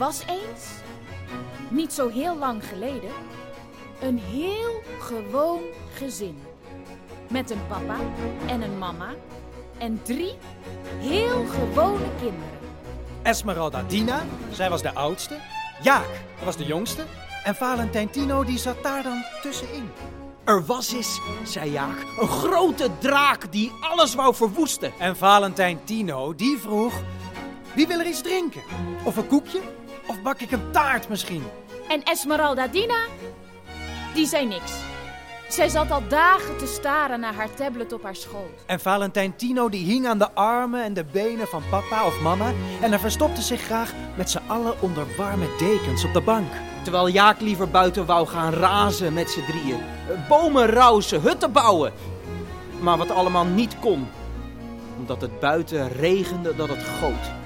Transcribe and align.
was 0.00 0.22
eens, 0.26 0.66
niet 1.68 1.92
zo 1.92 2.08
heel 2.08 2.36
lang 2.38 2.64
geleden, 2.64 3.10
een 4.00 4.18
heel 4.18 4.82
gewoon 5.00 5.60
gezin. 5.94 6.42
Met 7.28 7.50
een 7.50 7.66
papa 7.68 7.96
en 8.46 8.62
een 8.62 8.78
mama 8.78 9.14
en 9.78 10.00
drie 10.02 10.34
heel 10.98 11.46
gewone 11.46 12.06
kinderen. 12.20 12.58
Esmeralda 13.22 13.82
Dina, 13.82 14.22
zij 14.50 14.70
was 14.70 14.82
de 14.82 14.94
oudste. 14.94 15.36
Jaak, 15.82 16.08
dat 16.36 16.44
was 16.44 16.56
de 16.56 16.64
jongste. 16.64 17.04
En 17.44 17.54
Valentijn 17.54 18.10
Tino, 18.10 18.44
die 18.44 18.58
zat 18.58 18.82
daar 18.82 19.02
dan 19.02 19.24
tussenin. 19.42 19.90
Er 20.44 20.64
was 20.64 20.92
eens, 20.92 21.20
zei 21.44 21.70
Jaak, 21.70 22.04
een 22.20 22.28
grote 22.28 22.90
draak 22.98 23.52
die 23.52 23.72
alles 23.80 24.14
wou 24.14 24.34
verwoesten. 24.34 24.92
En 24.98 25.16
Valentijn 25.16 25.80
Tino, 25.84 26.34
die 26.34 26.58
vroeg... 26.58 26.94
Wie 27.74 27.86
wil 27.86 27.98
er 27.98 28.06
iets 28.06 28.22
drinken? 28.22 28.62
Of 29.04 29.16
een 29.16 29.26
koekje? 29.26 29.60
Of 30.10 30.22
bak 30.22 30.40
ik 30.40 30.50
een 30.50 30.70
taart 30.70 31.08
misschien? 31.08 31.42
En 31.88 32.02
Esmeralda 32.02 32.66
Dina, 32.66 33.04
die 34.14 34.26
zei 34.26 34.46
niks. 34.46 34.72
Zij 35.48 35.68
zat 35.68 35.90
al 35.90 36.02
dagen 36.08 36.56
te 36.56 36.66
staren 36.66 37.20
naar 37.20 37.34
haar 37.34 37.54
tablet 37.54 37.92
op 37.92 38.02
haar 38.02 38.16
schoot. 38.16 38.64
En 38.66 38.80
Valentijn 38.80 39.36
Tino 39.36 39.68
die 39.68 39.84
hing 39.84 40.06
aan 40.06 40.18
de 40.18 40.32
armen 40.32 40.84
en 40.84 40.94
de 40.94 41.04
benen 41.04 41.46
van 41.46 41.62
papa 41.70 42.06
of 42.06 42.20
mama. 42.20 42.52
En 42.80 42.90
hij 42.90 42.98
verstopte 42.98 43.42
zich 43.42 43.60
graag 43.60 43.92
met 44.16 44.30
z'n 44.30 44.42
allen 44.46 44.82
onder 44.82 45.06
warme 45.16 45.46
dekens 45.58 46.04
op 46.04 46.12
de 46.12 46.20
bank. 46.20 46.52
Terwijl 46.82 47.08
Jaak 47.08 47.40
liever 47.40 47.70
buiten 47.70 48.06
wou 48.06 48.26
gaan 48.26 48.52
razen 48.52 49.12
met 49.12 49.30
z'n 49.30 49.44
drieën. 49.46 49.80
Bomen 50.28 50.66
rausen, 50.66 51.20
hutten 51.20 51.52
bouwen. 51.52 51.92
Maar 52.80 52.96
wat 52.96 53.10
allemaal 53.10 53.44
niet 53.44 53.78
kon. 53.78 54.08
Omdat 54.98 55.20
het 55.20 55.40
buiten 55.40 55.88
regende 55.88 56.56
dat 56.56 56.68
het 56.68 56.82
goot. 56.82 57.39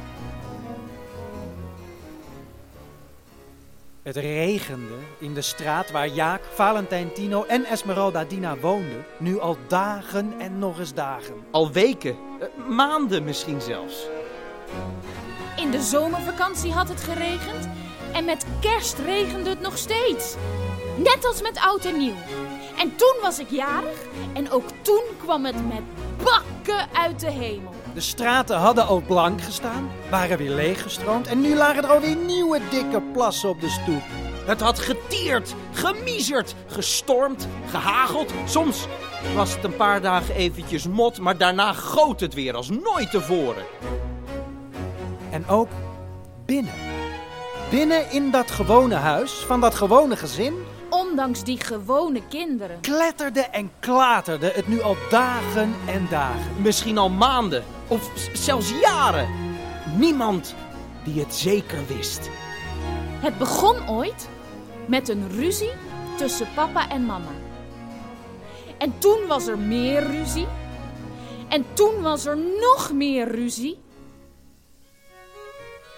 Het 4.05 4.17
regende 4.17 4.95
in 5.19 5.35
de 5.35 5.43
straat 5.43 5.91
waar 5.91 6.09
Jaak, 6.09 6.43
Valentijn 6.55 7.13
Tino 7.13 7.45
en 7.45 7.65
Esmeralda 7.65 8.25
Dina 8.25 8.57
woonden. 8.57 9.05
Nu 9.19 9.39
al 9.39 9.57
dagen 9.69 10.35
en 10.39 10.59
nog 10.59 10.79
eens 10.79 10.95
dagen. 10.95 11.35
Al 11.51 11.73
weken, 11.73 12.17
eh, 12.41 12.67
maanden 12.69 13.25
misschien 13.25 13.61
zelfs. 13.61 14.07
In 15.57 15.71
de 15.71 15.81
zomervakantie 15.81 16.73
had 16.73 16.89
het 16.89 17.01
geregend 17.01 17.69
en 18.13 18.25
met 18.25 18.47
kerst 18.61 18.99
regende 18.99 19.51
het 19.51 19.61
nog 19.61 19.79
steeds. 19.79 20.35
Net 20.97 21.25
als 21.25 21.43
met 21.43 21.59
oud 21.59 21.85
en 21.85 21.99
nieuw. 21.99 22.17
En 22.79 22.97
toen 22.97 23.17
was 23.23 23.39
ik 23.39 23.51
jarig 23.51 24.03
en 24.33 24.51
ook 24.51 24.69
toen 24.83 25.05
kwam 25.19 25.45
het 25.45 25.69
met 25.69 25.83
bakken 26.25 26.89
uit 26.93 27.21
de 27.21 27.31
hemel. 27.31 27.74
De 27.95 28.01
straten 28.01 28.57
hadden 28.57 28.87
al 28.87 29.01
blank 29.01 29.41
gestaan, 29.43 29.91
waren 30.11 30.39
weer 30.39 30.51
leeggestroomd 30.51 31.27
en 31.27 31.41
nu 31.41 31.55
lagen 31.55 31.83
er 31.83 31.91
alweer 31.91 32.17
nieuwe 32.17 32.61
dikke 32.71 33.03
plassen 33.13 33.49
op 33.49 33.61
de 33.61 33.69
stoep. 33.69 34.03
Het 34.47 34.61
had 34.61 34.79
getierd, 34.79 35.55
gemiezerd, 35.73 36.55
gestormd, 36.67 37.49
gehageld. 37.71 38.33
Soms 38.45 38.87
was 39.35 39.55
het 39.55 39.65
een 39.65 39.77
paar 39.77 40.01
dagen 40.01 40.35
eventjes 40.35 40.89
mot, 40.89 41.21
maar 41.21 41.37
daarna 41.37 41.73
goot 41.73 42.21
het 42.21 42.35
weer 42.35 42.55
als 42.55 42.69
nooit 42.69 43.11
tevoren. 43.11 43.65
En 45.31 45.49
ook 45.49 45.69
binnen. 46.47 46.75
Binnen 47.71 48.11
in 48.11 48.31
dat 48.31 48.51
gewone 48.51 48.95
huis 48.95 49.33
van 49.33 49.61
dat 49.61 49.75
gewone 49.75 50.17
gezin 50.17 50.55
Ondanks 50.91 51.45
die 51.45 51.61
gewone 51.61 52.23
kinderen. 52.29 52.81
kletterde 52.81 53.41
en 53.41 53.71
klaterde 53.81 54.53
het 54.55 54.69
nu 54.69 54.83
al 54.83 54.97
dagen 55.11 55.75
en 55.87 56.07
dagen. 56.11 56.63
Misschien 56.63 56.99
al 56.99 57.11
maanden 57.11 57.65
of 57.89 58.29
zelfs 58.33 58.81
jaren. 58.81 59.29
Niemand 59.97 60.55
die 61.05 61.21
het 61.21 61.35
zeker 61.35 61.87
wist. 61.87 62.31
Het 63.21 63.39
begon 63.39 63.89
ooit 63.89 64.29
met 64.87 65.09
een 65.09 65.31
ruzie 65.31 65.73
tussen 66.17 66.49
papa 66.55 66.91
en 66.91 67.07
mama. 67.07 67.31
En 68.79 68.99
toen 68.99 69.27
was 69.27 69.47
er 69.47 69.59
meer 69.59 70.03
ruzie. 70.11 70.47
En 71.49 71.65
toen 71.73 72.03
was 72.03 72.27
er 72.27 72.37
nog 72.37 72.93
meer 72.93 73.29
ruzie. 73.29 73.79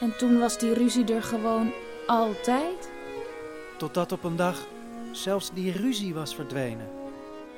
En 0.00 0.16
toen 0.16 0.38
was 0.38 0.58
die 0.58 0.74
ruzie 0.74 1.14
er 1.14 1.22
gewoon 1.22 1.72
altijd. 2.06 2.90
Totdat 3.78 4.12
op 4.12 4.24
een 4.24 4.36
dag 4.36 4.66
zelfs 5.12 5.50
die 5.52 5.72
ruzie 5.72 6.14
was 6.14 6.34
verdwenen. 6.34 6.88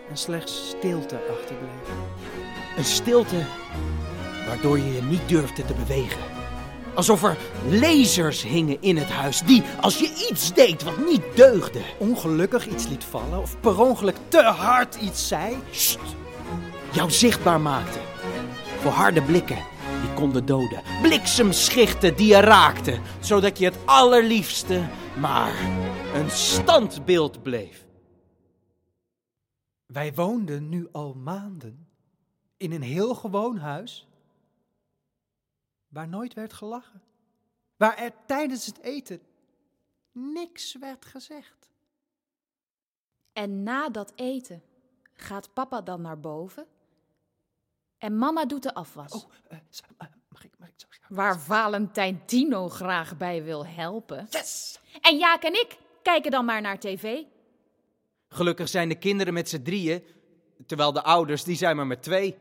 En 0.09 0.17
slechts 0.17 0.69
stilte 0.69 1.17
achterbleef. 1.31 1.89
Een 2.77 2.85
stilte 2.85 3.47
waardoor 4.49 4.79
je 4.79 4.93
je 4.93 5.03
niet 5.03 5.29
durfde 5.29 5.65
te 5.65 5.75
bewegen. 5.75 6.21
Alsof 6.95 7.23
er 7.23 7.37
lasers 7.69 8.43
hingen 8.43 8.77
in 8.81 8.97
het 8.97 9.09
huis 9.09 9.41
die, 9.41 9.63
als 9.81 9.99
je 9.99 10.27
iets 10.31 10.55
deed 10.55 10.83
wat 10.83 11.07
niet 11.07 11.23
deugde, 11.35 11.81
Ongelukkig 11.99 12.69
iets 12.69 12.89
liet 12.89 13.05
vallen 13.05 13.41
of 13.41 13.61
per 13.61 13.81
ongeluk 13.81 14.17
te 14.29 14.43
hard 14.43 14.95
iets 14.95 15.29
zei. 15.29 15.57
Jou 16.93 17.11
zichtbaar 17.11 17.61
maakten. 17.61 18.01
Voor 18.81 18.91
harde 18.91 19.23
blikken 19.23 19.59
die 20.01 20.15
konden 20.15 20.47
doden. 20.47 20.83
Bliksemschichten 21.03 22.17
die 22.17 22.27
je 22.27 22.41
raakten, 22.41 23.03
zodat 23.21 23.59
je 23.59 23.65
het 23.65 23.79
allerliefste 23.85 24.89
maar 25.21 25.55
een 26.15 26.31
standbeeld 26.31 27.43
bleef. 27.43 27.87
Wij 29.87 30.15
woonden 30.15 30.69
nu 30.69 30.89
al 30.93 31.15
maanden 31.15 31.87
in 32.57 32.73
een 32.73 32.83
heel 32.83 33.15
gewoon 33.15 33.59
huis. 33.59 34.08
Waar 35.89 36.09
nooit 36.09 36.35
werd 36.35 36.53
gelachen. 36.53 37.03
Waar 37.77 37.97
er 37.97 38.13
tijdens 38.27 38.67
het 38.67 38.79
eten 38.79 39.21
niks 40.13 40.75
werd 40.75 41.05
gezegd. 41.05 41.71
En 43.33 43.63
na 43.63 43.89
dat 43.89 44.13
eten 44.15 44.63
gaat 45.15 45.53
papa 45.53 45.81
dan 45.81 46.01
naar 46.01 46.21
boven. 46.21 46.67
En 47.99 48.19
mama 48.19 48.45
doet 48.45 48.63
de 48.63 48.75
afwas. 48.75 49.13
Oh, 49.13 49.33
eh, 49.49 49.59
eh, 49.99 50.09
mag 50.29 50.45
ik, 50.45 50.59
mag 50.59 50.69
ik 50.69 50.75
zo 50.77 50.87
Waar 51.09 51.41
Valentijn 51.41 52.27
Tino 52.27 52.69
graag 52.69 53.17
bij 53.17 53.45
wil 53.45 53.67
helpen. 53.67 54.27
Yes! 54.31 54.81
En 55.01 55.17
Jaak 55.17 55.43
en 55.43 55.53
ik 55.53 55.79
kijken 56.03 56.31
dan 56.31 56.45
maar 56.45 56.61
naar 56.61 56.79
tv. 56.79 57.23
Gelukkig 58.29 58.69
zijn 58.69 58.89
de 58.89 58.99
kinderen 58.99 59.35
met 59.35 59.49
z'n 59.49 59.63
drieën, 59.63 60.05
terwijl 60.67 60.93
de 60.93 61.03
ouders 61.03 61.45
die 61.45 61.57
zijn 61.57 61.77
maar 61.77 61.87
met 61.87 62.03
twee. 62.03 62.39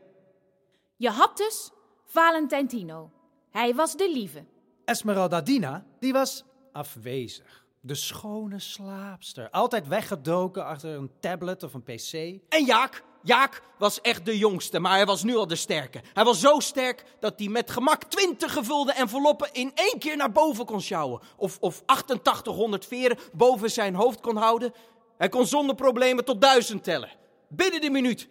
Je 0.96 1.10
had 1.10 1.36
dus 1.36 1.70
Valentijn 2.04 2.68
Tino. 2.68 3.10
Hij 3.58 3.74
was 3.74 3.96
de 3.96 4.10
lieve. 4.12 4.44
Esmeralda 4.84 5.40
Dina, 5.40 5.84
die 6.00 6.12
was 6.12 6.44
afwezig. 6.72 7.66
De 7.80 7.94
schone 7.94 8.58
slaapster. 8.58 9.50
Altijd 9.50 9.88
weggedoken 9.88 10.64
achter 10.64 10.90
een 10.90 11.10
tablet 11.20 11.62
of 11.62 11.74
een 11.74 11.82
pc. 11.82 12.12
En 12.48 12.64
Jaak, 12.64 13.04
Jaak 13.22 13.62
was 13.78 14.00
echt 14.00 14.24
de 14.24 14.38
jongste, 14.38 14.78
maar 14.78 14.92
hij 14.92 15.06
was 15.06 15.22
nu 15.22 15.36
al 15.36 15.46
de 15.46 15.56
sterke. 15.56 16.00
Hij 16.12 16.24
was 16.24 16.40
zo 16.40 16.60
sterk 16.60 17.04
dat 17.20 17.38
hij 17.38 17.48
met 17.48 17.70
gemak 17.70 18.04
20 18.04 18.52
gevulde 18.52 18.92
enveloppen 18.92 19.52
in 19.52 19.72
één 19.74 19.98
keer 19.98 20.16
naar 20.16 20.32
boven 20.32 20.64
kon 20.64 20.80
sjouwen. 20.80 21.20
Of, 21.36 21.58
of 21.60 21.82
8800 21.86 22.86
veren 22.86 23.18
boven 23.32 23.70
zijn 23.70 23.94
hoofd 23.94 24.20
kon 24.20 24.36
houden. 24.36 24.72
Hij 25.16 25.28
kon 25.28 25.46
zonder 25.46 25.74
problemen 25.74 26.24
tot 26.24 26.40
duizend 26.40 26.84
tellen. 26.84 27.10
Binnen 27.48 27.80
de 27.80 27.90
minuut. 27.90 28.28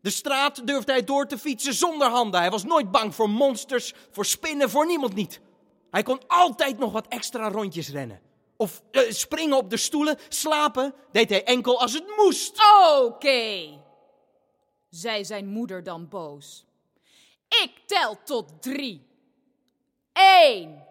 De 0.00 0.10
straat 0.10 0.66
durfde 0.66 0.92
hij 0.92 1.04
door 1.04 1.26
te 1.26 1.38
fietsen 1.38 1.74
zonder 1.74 2.08
handen. 2.08 2.40
Hij 2.40 2.50
was 2.50 2.64
nooit 2.64 2.90
bang 2.90 3.14
voor 3.14 3.30
monsters, 3.30 3.94
voor 4.10 4.26
spinnen, 4.26 4.70
voor 4.70 4.86
niemand 4.86 5.14
niet. 5.14 5.40
Hij 5.90 6.02
kon 6.02 6.20
altijd 6.26 6.78
nog 6.78 6.92
wat 6.92 7.08
extra 7.08 7.48
rondjes 7.50 7.88
rennen. 7.88 8.20
Of 8.56 8.82
eh, 8.90 9.10
springen 9.10 9.56
op 9.56 9.70
de 9.70 9.76
stoelen, 9.76 10.18
slapen 10.28 10.94
deed 11.12 11.28
hij 11.28 11.44
enkel 11.44 11.80
als 11.80 11.92
het 11.92 12.16
moest. 12.16 12.60
Oké, 12.96 13.68
zei 14.90 15.24
zijn 15.24 15.46
moeder 15.46 15.82
dan 15.82 16.08
boos. 16.08 16.66
Ik 17.48 17.72
tel 17.86 18.22
tot 18.24 18.62
drie. 18.62 19.06
Eén, 20.12 20.82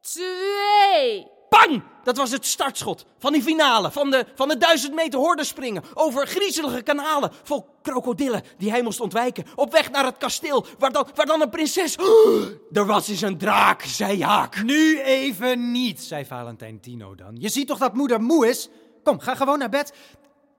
twee. 0.00 1.30
Bang! 1.52 1.82
Dat 2.02 2.16
was 2.16 2.30
het 2.30 2.46
startschot 2.46 3.06
van 3.18 3.32
die 3.32 3.42
finale, 3.42 3.90
van 3.90 4.10
de, 4.10 4.26
van 4.34 4.48
de 4.48 4.56
duizend 4.56 4.94
meter 4.94 5.18
hordespringen. 5.18 5.82
Over 5.94 6.26
griezelige 6.26 6.82
kanalen 6.82 7.30
vol 7.42 7.66
krokodillen 7.82 8.42
die 8.58 8.70
hij 8.70 8.82
moest 8.82 9.00
ontwijken. 9.00 9.44
Op 9.54 9.72
weg 9.72 9.90
naar 9.90 10.04
het 10.04 10.16
kasteel, 10.18 10.66
waar 10.78 10.92
dan, 10.92 11.06
waar 11.14 11.26
dan 11.26 11.40
een 11.40 11.50
prinses... 11.50 11.96
er 12.72 12.86
was 12.86 13.08
eens 13.08 13.20
een 13.20 13.38
draak, 13.38 13.82
zei 13.82 14.16
Jaak. 14.16 14.62
Nu 14.62 15.00
even 15.00 15.70
niet, 15.72 16.02
zei 16.02 16.24
Valentijn 16.24 16.80
Tino 16.80 17.14
dan. 17.14 17.36
Je 17.38 17.48
ziet 17.48 17.66
toch 17.66 17.78
dat 17.78 17.94
moeder 17.94 18.22
moe 18.22 18.48
is? 18.48 18.68
Kom, 19.02 19.20
ga 19.20 19.34
gewoon 19.34 19.58
naar 19.58 19.68
bed. 19.68 19.92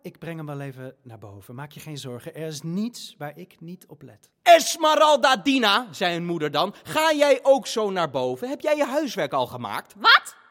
Ik 0.02 0.20
breng 0.20 0.38
hem 0.38 0.46
wel 0.46 0.60
even 0.60 0.96
naar 1.04 1.20
boven. 1.20 1.56
Maak 1.56 1.72
je 1.72 1.80
geen 1.80 1.98
zorgen. 1.98 2.36
Er 2.36 2.48
is 2.48 2.62
niets 2.62 3.16
waar 3.18 3.38
ik 3.38 3.56
niet 3.60 3.86
op 3.88 4.02
let. 4.02 4.30
Esmeralda 4.42 5.36
Dina, 5.36 5.88
zei 5.92 6.14
hun 6.14 6.26
moeder 6.26 6.52
dan, 6.52 6.74
ga 6.84 7.14
jij 7.14 7.40
ook 7.44 7.68
zo 7.68 7.92
naar 7.92 8.10
boven? 8.10 8.50
Heb 8.50 8.62
jij 8.62 8.76
je 8.76 8.86
huiswerk 8.86 9.34
al 9.34 9.48
gemaakt? 9.48 9.94
Wat? 9.98 10.42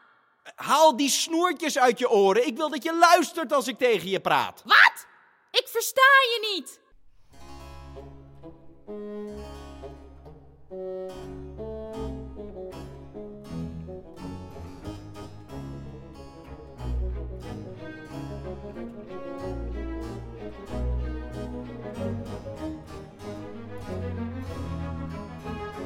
Haal 0.55 0.97
die 0.97 1.09
snoertjes 1.09 1.77
uit 1.77 1.99
je 1.99 2.09
oren. 2.09 2.47
Ik 2.47 2.57
wil 2.57 2.69
dat 2.69 2.83
je 2.83 2.97
luistert 2.97 3.53
als 3.53 3.67
ik 3.67 3.77
tegen 3.77 4.09
je 4.09 4.19
praat. 4.19 4.61
Wat? 4.65 5.07
Ik 5.51 5.67
versta 5.67 6.01
je 6.01 6.55
niet. 6.55 6.81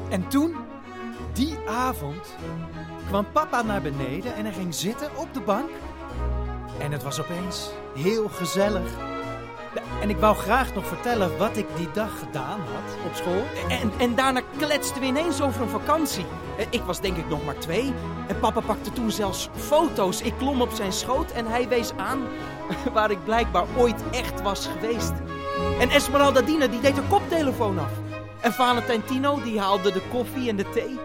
En 0.10 0.30
toen, 0.30 0.56
die 1.34 1.58
avond, 1.68 2.36
kwam 3.08 3.26
papa 3.32 3.62
naar 3.62 3.82
beneden 3.82 4.36
en 4.36 4.44
hij 4.46 4.54
ging 4.54 4.76
zitten 4.76 5.10
op 5.16 5.34
de 5.34 5.40
bank. 5.42 5.70
En 6.80 6.92
het 6.92 7.04
was 7.04 7.20
opeens 7.20 7.70
heel 7.96 8.30
gezellig. 8.30 8.90
En 10.02 10.10
ik 10.10 10.18
wou 10.18 10.36
graag 10.36 10.74
nog 10.74 10.86
vertellen 10.88 11.38
wat 11.38 11.58
ik 11.58 11.66
die 11.76 11.92
dag 11.94 12.20
gedaan 12.20 12.60
had 12.60 13.06
op 13.06 13.16
school. 13.16 13.44
En, 13.70 13.92
en 14.00 14.16
daarna 14.16 14.42
kletsten 14.58 15.02
we 15.02 15.08
ineens 15.08 15.42
over 15.42 15.62
een 15.62 15.70
vakantie. 15.70 16.26
Eh, 16.58 16.66
Ik 16.70 16.82
was 16.82 17.02
denk 17.02 17.18
ik 17.18 17.30
nog 17.30 17.46
maar 17.46 17.58
twee. 17.58 17.94
En 18.28 18.40
papa 18.40 18.60
pakte 18.60 18.92
toen 18.92 19.12
zelfs 19.12 19.50
foto's. 19.56 20.22
Ik 20.22 20.34
klom 20.38 20.62
op 20.62 20.72
zijn 20.74 20.94
schoot 20.94 21.32
en 21.32 21.46
hij 21.46 21.68
wees 21.68 21.92
aan 21.98 22.22
waar 22.94 23.12
ik 23.12 23.24
blijkbaar 23.24 23.66
ooit 23.78 24.04
echt 24.12 24.42
was 24.42 24.68
geweest. 24.68 25.14
En 25.80 25.90
Esmeralda 25.90 26.42
Dina 26.42 26.68
die 26.68 26.80
deed 26.80 26.94
haar 26.96 27.08
koptelefoon 27.10 27.80
af. 27.80 27.92
En 28.42 28.54
Valentijn 28.54 29.04
Tino 29.06 29.42
die 29.44 29.60
haalde 29.60 29.92
de 29.92 30.02
koffie 30.12 30.50
en 30.50 30.56
de 30.56 30.70
thee. 30.70 31.00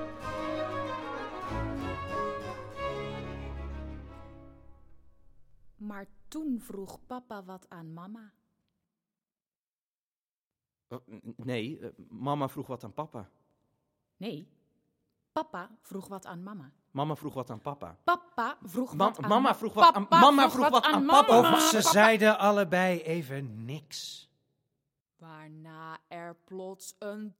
Toen 6.33 6.61
vroeg 6.61 6.99
papa 7.07 7.43
wat 7.45 7.67
aan 7.69 7.93
mama. 7.93 8.33
Oh, 10.89 11.01
Nee, 11.37 11.79
eh, 11.81 11.89
mama 12.09 12.49
vroeg 12.49 12.67
wat 12.67 12.85
aan 12.85 12.93
papa. 12.93 13.29
Nee, 14.17 14.49
papa 15.33 15.71
vroeg 15.83 16.09
wat 16.09 16.27
aan 16.27 16.43
mama. 16.43 16.73
Mama 16.91 17.17
vroeg 17.17 17.35
wat 17.35 17.51
aan 17.51 17.61
papa. 17.61 17.97
Papa 18.05 18.59
vroeg 18.63 18.95
Ma- 18.95 19.05
wat 19.05 19.19
aan 19.23 19.29
mama 19.29 19.55
vroeg 19.55 19.75
wat 19.75 19.95
aan- 19.95 20.09
Papa 20.09 20.21
mama 20.21 20.43
vroeg 20.51 20.53
vroeg 20.53 20.69
wat 20.71 20.85
aan 20.85 21.05
mama. 21.05 21.23
papa. 21.25 21.53
Of 21.53 21.61
ze 21.61 21.81
zeiden 21.83 22.39
allebei 22.39 23.01
even 23.03 23.65
niks. 23.65 24.29
Waarna 25.17 25.99
er 26.09 26.37
plots 26.45 26.95
een 26.99 27.35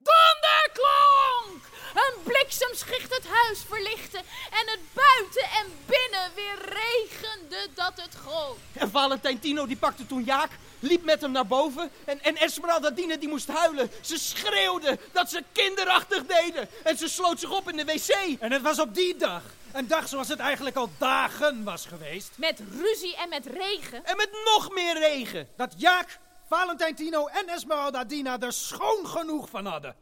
donderklonk! 0.75 1.71
Een 1.95 2.23
bliksemschicht 2.23 3.15
het 3.15 3.27
huis 3.27 3.65
verlichtte 3.69 4.19
en 4.51 4.67
het 4.67 4.81
buiten 4.93 5.43
en 5.43 5.67
binnen 5.87 6.31
weer 6.35 6.59
regende 6.59 7.69
dat 7.75 7.93
het 7.95 8.15
goot. 8.15 8.57
En 8.73 8.91
Valentijn 8.91 9.39
Tino 9.39 9.67
die 9.67 9.77
pakte 9.77 10.07
toen 10.07 10.25
Jaak, 10.25 10.51
liep 10.81 11.05
met 11.05 11.21
hem 11.21 11.31
naar 11.31 11.47
boven. 11.47 11.91
En, 12.05 12.23
en 12.23 12.37
Esmeralda 12.37 12.91
Dina 12.91 13.17
die 13.17 13.29
moest 13.29 13.49
huilen. 13.49 13.91
Ze 14.01 14.19
schreeuwde 14.19 14.99
dat 15.13 15.31
ze 15.31 15.45
kinderachtig 15.53 16.27
deden. 16.27 16.69
En 16.83 16.97
ze 16.99 17.09
sloot 17.09 17.41
zich 17.41 17.51
op 17.51 17.71
in 17.71 17.77
de 17.77 17.85
wc. 17.85 18.41
En 18.41 18.53
het 18.53 18.63
was 18.63 18.79
op 18.79 18.95
die 18.95 19.17
dag, 19.17 19.43
een 19.73 19.87
dag 19.87 20.09
zoals 20.09 20.29
het 20.29 20.39
eigenlijk 20.39 20.77
al 20.77 20.91
dagen 20.99 21.65
was 21.65 21.87
geweest, 21.87 22.31
Met 22.37 22.61
ruzie 22.71 23.17
en 23.17 23.29
met 23.29 23.47
regen. 23.47 24.05
En 24.05 24.17
met 24.17 24.31
nog 24.45 24.71
meer 24.71 24.99
regen. 24.99 25.49
dat 25.57 25.75
Jaak, 25.77 26.19
Valentijn 26.49 26.95
Tino 26.95 27.27
en 27.27 27.49
Esmeralda 27.49 28.05
Dina 28.05 28.41
er 28.41 28.53
schoon 28.53 29.07
genoeg 29.07 29.49
van 29.49 29.67
hadden. 29.67 29.97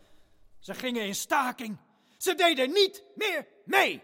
Ze 0.60 0.74
gingen 0.74 1.06
in 1.06 1.14
staking. 1.14 1.78
Ze 2.16 2.34
deden 2.34 2.72
niet 2.72 3.04
meer 3.14 3.46
mee. 3.64 4.02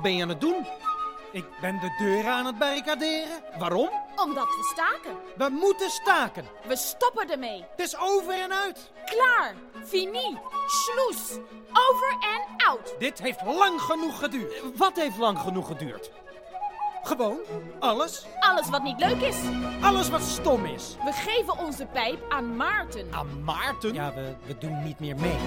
Wat 0.00 0.08
ben 0.08 0.18
je 0.18 0.24
aan 0.24 0.28
het 0.28 0.40
doen? 0.40 0.66
Ik 1.32 1.44
ben 1.60 1.80
de 1.80 1.94
deuren 1.98 2.32
aan 2.32 2.46
het 2.46 2.58
barricaderen. 2.58 3.42
Waarom? 3.58 3.90
Omdat 4.16 4.44
we 4.46 4.72
staken. 4.72 5.16
We 5.36 5.48
moeten 5.48 5.90
staken. 5.90 6.44
We 6.66 6.76
stoppen 6.76 7.30
ermee. 7.30 7.64
Het 7.76 7.86
is 7.86 7.98
over 7.98 8.32
en 8.32 8.52
uit. 8.52 8.90
Klaar. 9.04 9.54
Fini. 9.84 10.38
Sloes. 10.66 11.38
Over 11.72 12.16
en 12.20 12.66
out. 12.66 12.94
Dit 12.98 13.18
heeft 13.18 13.42
lang 13.44 13.80
genoeg 13.80 14.18
geduurd. 14.18 14.76
Wat 14.76 14.96
heeft 14.96 15.18
lang 15.18 15.38
genoeg 15.38 15.66
geduurd? 15.66 16.10
Gewoon 17.02 17.38
alles. 17.78 18.26
Alles 18.38 18.68
wat 18.68 18.82
niet 18.82 18.98
leuk 18.98 19.20
is. 19.20 19.36
Alles 19.82 20.10
wat 20.10 20.22
stom 20.22 20.64
is. 20.64 20.96
We 21.04 21.12
geven 21.12 21.58
onze 21.58 21.86
pijp 21.86 22.24
aan 22.28 22.56
Maarten. 22.56 23.08
Aan 23.14 23.44
Maarten? 23.44 23.94
Ja, 23.94 24.14
we, 24.14 24.34
we 24.46 24.58
doen 24.58 24.82
niet 24.82 25.00
meer 25.00 25.16
mee. 25.16 25.38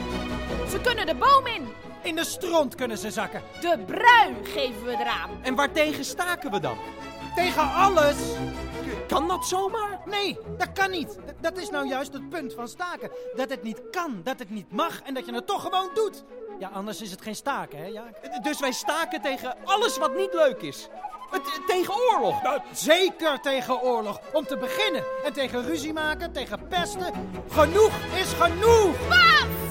Ze 0.69 0.79
kunnen 0.81 1.05
de 1.05 1.15
boom 1.15 1.47
in. 1.47 1.73
In 2.03 2.15
de 2.15 2.25
stront 2.25 2.75
kunnen 2.75 2.97
ze 2.97 3.11
zakken. 3.11 3.41
De 3.61 3.77
brui 3.85 4.35
geven 4.43 4.85
we 4.85 4.91
eraan. 4.91 5.29
En 5.41 5.55
waartegen 5.55 6.05
staken 6.05 6.51
we 6.51 6.59
dan? 6.59 6.77
Tegen 7.35 7.73
alles. 7.73 8.15
Kan 9.07 9.27
dat 9.27 9.45
zomaar? 9.45 9.99
Nee, 10.05 10.37
dat 10.57 10.71
kan 10.73 10.91
niet. 10.91 11.07
D- 11.09 11.33
Dat 11.41 11.57
is 11.57 11.69
nou 11.69 11.87
juist 11.87 12.13
het 12.13 12.29
punt 12.29 12.53
van 12.53 12.67
staken. 12.67 13.11
Dat 13.35 13.49
het 13.49 13.63
niet 13.63 13.81
kan, 13.91 14.21
dat 14.23 14.39
het 14.39 14.49
niet 14.49 14.71
mag 14.71 15.01
en 15.01 15.13
dat 15.13 15.25
je 15.25 15.33
het 15.33 15.47
toch 15.47 15.61
gewoon 15.61 15.89
doet. 15.93 16.23
Ja, 16.59 16.69
anders 16.73 17.01
is 17.01 17.11
het 17.11 17.21
geen 17.21 17.35
staken, 17.35 17.77
hè, 17.79 17.85
Jaak? 17.85 18.43
Dus 18.43 18.59
wij 18.59 18.71
staken 18.71 19.21
tegen 19.21 19.55
alles 19.65 19.97
wat 19.97 20.15
niet 20.15 20.33
leuk 20.33 20.61
is. 20.61 20.87
Het- 21.31 21.61
Tegen 21.67 21.93
oorlog. 22.11 22.41
Nou, 22.43 22.61
zeker 22.73 23.39
tegen 23.41 23.81
oorlog. 23.81 24.19
Om 24.33 24.45
te 24.45 24.57
beginnen. 24.57 25.03
En 25.25 25.33
tegen 25.33 25.65
ruzie 25.65 25.93
maken, 25.93 26.31
tegen 26.31 26.67
pesten. 26.67 27.13
Genoeg 27.49 27.91
is 28.15 28.33
genoeg. 28.33 29.07
Basta! 29.07 29.62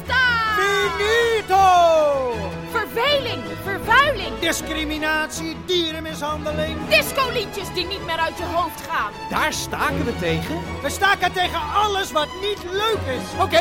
Finito! 0.82 2.34
Verveling, 2.70 3.42
vervuiling, 3.62 4.38
Discriminatie, 4.38 5.56
dierenmishandeling. 5.66 6.88
discoliedjes 6.88 7.74
die 7.74 7.86
niet 7.86 8.04
meer 8.04 8.18
uit 8.18 8.36
je 8.38 8.44
hoofd 8.44 8.80
gaan. 8.80 9.12
Daar 9.30 9.52
staken 9.52 10.04
we 10.04 10.18
tegen? 10.18 10.58
We 10.82 10.90
staken 10.90 11.32
tegen 11.32 11.60
alles 11.74 12.12
wat 12.12 12.28
niet 12.40 12.58
leuk 12.72 13.16
is. 13.20 13.40
Oké, 13.42 13.60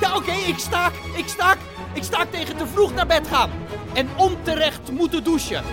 ja, 0.00 0.16
oké, 0.16 0.32
ik 0.32 0.58
staak, 0.58 0.92
ik 1.16 1.28
staak, 1.28 1.58
ik 1.92 2.02
staak 2.02 2.30
tegen 2.30 2.56
te 2.56 2.66
vroeg 2.66 2.94
naar 2.94 3.06
bed 3.06 3.28
gaan. 3.28 3.50
En 3.94 4.08
onterecht 4.16 4.90
moeten 4.90 5.24
douchen. 5.24 5.64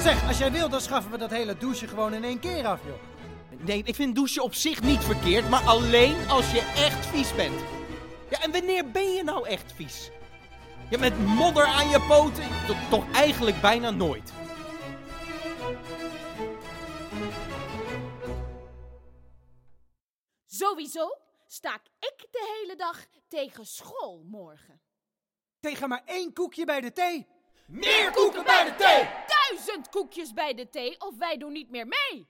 Zeg, 0.00 0.28
als 0.28 0.38
jij 0.38 0.52
wil, 0.52 0.68
dan 0.68 0.80
schaffen 0.80 1.10
we 1.10 1.18
dat 1.18 1.30
hele 1.30 1.56
douchen 1.58 1.88
gewoon 1.88 2.14
in 2.14 2.24
één 2.24 2.40
keer 2.40 2.66
af, 2.66 2.78
joh. 2.86 2.94
Nee, 3.64 3.82
ik 3.84 3.94
vind 3.94 4.14
douchen 4.14 4.42
op 4.42 4.54
zich 4.54 4.82
niet 4.82 5.04
verkeerd, 5.04 5.48
maar 5.50 5.62
alleen 5.64 6.16
als 6.28 6.50
je 6.52 6.72
echt 6.76 7.06
vies 7.06 7.34
bent. 7.34 7.60
Ja, 8.30 8.40
en 8.42 8.52
wanneer 8.52 8.90
ben 8.90 9.12
je 9.12 9.24
nou 9.24 9.48
echt 9.48 9.72
vies? 9.76 10.10
Ja, 10.92 10.98
met 10.98 11.18
modder 11.18 11.64
aan 11.64 11.88
je 11.88 12.00
poten? 12.08 12.66
To- 12.66 12.88
toch 12.90 13.12
eigenlijk 13.12 13.60
bijna 13.60 13.90
nooit. 13.90 14.32
Sowieso 20.46 21.16
staak 21.46 21.82
ik 21.98 22.26
de 22.30 22.58
hele 22.60 22.76
dag 22.76 23.06
tegen 23.28 23.66
school 23.66 24.22
morgen. 24.24 24.80
Tegen 25.60 25.88
maar 25.88 26.02
één 26.04 26.32
koekje 26.32 26.64
bij 26.64 26.80
de 26.80 26.92
thee. 26.92 27.26
Meer 27.66 28.10
koeken 28.10 28.44
bij 28.44 28.64
de 28.64 28.74
thee! 28.74 29.08
Duizend 29.26 29.88
koekjes 29.88 30.32
bij 30.32 30.54
de 30.54 30.68
thee 30.68 31.00
of 31.00 31.16
wij 31.18 31.36
doen 31.36 31.52
niet 31.52 31.70
meer 31.70 31.86
mee. 31.86 32.26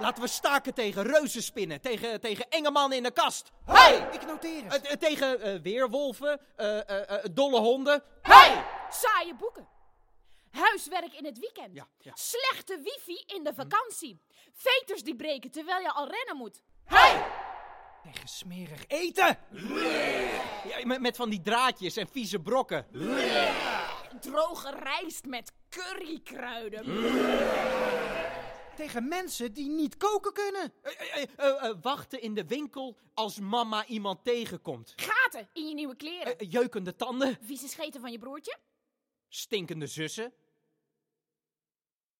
Laten 0.00 0.22
we 0.22 0.28
staken 0.28 0.74
tegen 0.74 1.02
reuzenspinnen, 1.02 1.80
tegen, 1.80 2.20
tegen 2.20 2.48
enge 2.48 2.70
mannen 2.70 2.96
in 2.96 3.02
de 3.02 3.10
kast. 3.10 3.50
Hey! 3.64 4.08
Ik 4.12 4.26
noteer 4.26 4.64
het. 4.64 4.82
Eh, 4.82 4.92
eh, 4.92 4.98
tegen 4.98 5.40
eh, 5.40 5.60
weerwolven, 5.62 6.40
eh, 6.56 6.88
eh, 6.88 7.10
eh, 7.10 7.24
dolle 7.32 7.60
honden. 7.60 8.02
Hey! 8.22 8.64
Saaie 8.90 9.34
boeken. 9.34 9.68
Huiswerk 10.50 11.12
in 11.14 11.24
het 11.24 11.38
weekend. 11.38 11.74
Ja, 11.74 11.86
ja. 11.98 12.12
Slechte 12.14 12.80
wifi 12.82 13.22
in 13.26 13.44
de 13.44 13.54
vakantie. 13.54 14.20
Veters 14.52 15.02
die 15.02 15.16
breken 15.16 15.50
terwijl 15.50 15.80
je 15.80 15.92
al 15.92 16.08
rennen 16.08 16.36
moet. 16.36 16.62
Tegen 18.02 18.28
smerig 18.28 18.84
eten. 18.86 19.38
Ja, 20.68 20.86
met, 20.86 21.00
met 21.00 21.16
van 21.16 21.30
die 21.30 21.40
draadjes 21.40 21.96
en 21.96 22.08
vieze 22.08 22.40
brokken. 22.40 22.86
Droge 24.20 24.70
rijst 24.82 25.24
met 25.24 25.52
currykruiden. 25.68 26.84
Tegen 28.78 29.08
mensen 29.08 29.52
die 29.52 29.68
niet 29.68 29.96
koken 29.96 30.32
kunnen. 30.32 30.72
Eh, 30.82 31.22
eh, 31.22 31.64
eh, 31.64 31.76
wachten 31.82 32.20
in 32.22 32.34
de 32.34 32.44
winkel 32.46 32.96
als 33.14 33.38
mama 33.38 33.86
iemand 33.86 34.24
tegenkomt. 34.24 34.92
Gaten 34.96 35.48
in 35.52 35.68
je 35.68 35.74
nieuwe 35.74 35.96
kleren. 35.96 36.38
Eh, 36.38 36.50
jeukende 36.50 36.96
tanden, 36.96 37.38
Vieze 37.40 37.68
scheten 37.68 38.00
van 38.00 38.12
je 38.12 38.18
broertje. 38.18 38.56
stinkende 39.28 39.86
zussen. 39.86 40.32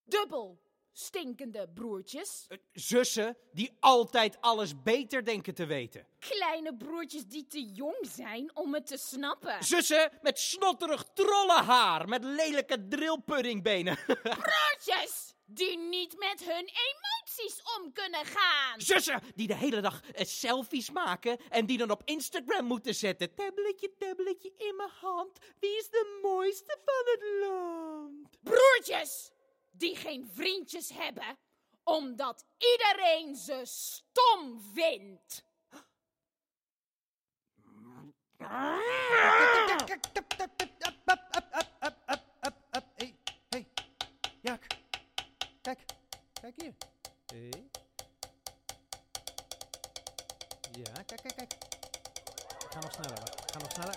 Dubbel. 0.05 0.67
stinkende 0.93 1.69
broertjes. 1.75 2.45
Eh, 2.49 2.59
Zussen 2.73 3.37
die 3.53 3.77
altijd 3.81 4.41
alles 4.41 4.83
beter 4.83 5.25
denken 5.25 5.55
te 5.55 5.67
weten. 5.67 6.07
Kleine 6.19 6.77
broertjes 6.77 7.27
die 7.27 7.47
te 7.47 7.63
jong 7.73 8.09
zijn 8.15 8.57
om 8.57 8.75
het 8.75 8.87
te 8.87 8.97
snappen. 8.97 9.65
Zussen 9.65 10.11
met 10.23 10.39
snotterig 10.39 11.05
trollenhaar, 11.15 12.09
met 12.09 12.25
lelijke 12.25 12.89
drillpuddingbenen. 12.89 13.99
Broertjes 14.23 15.28
die 15.51 15.79
niet 15.79 16.19
met 16.19 16.45
hun 16.45 16.71
emoties 16.71 17.63
om 17.77 17.93
kunnen 17.93 18.25
gaan. 18.25 18.81
Zussen 18.81 19.23
die 19.35 19.47
de 19.47 19.55
hele 19.55 19.81
dag 19.81 20.03
eh, 20.03 20.25
selfies 20.27 20.91
maken 20.91 21.39
en 21.49 21.67
die 21.67 21.79
dan 21.79 21.91
op 21.91 22.03
Instagram 22.05 22.65
moeten 22.65 22.95
zetten. 22.95 23.35
Tabletje, 23.35 23.95
tabletje 23.99 24.53
in 24.57 24.77
mijn 24.77 24.91
hand. 25.01 25.39
Wie 25.61 25.77
is 25.77 25.89
de 25.91 26.19
mooiste 26.23 26.79
van 26.85 27.05
het 27.05 27.41
land? 27.41 28.39
Broertjes 28.43 29.31
die 29.73 29.97
geen 29.97 30.31
vriendjes 30.35 30.91
hebben 30.93 31.39
omdat 31.85 32.45
iedereen 32.59 33.37
ze 33.37 33.61
stom 33.65 34.61
vindt. 34.75 35.47
Hier. 46.57 46.75
Hé. 47.27 47.49
Ja, 50.73 51.03
kijk, 51.07 51.21
kijk, 51.23 51.35
kijk. 51.37 51.55
Ga 52.71 52.81
nog 52.81 52.93
sneller, 52.93 53.19
hoor. 53.19 53.29
Ga. 53.53 53.95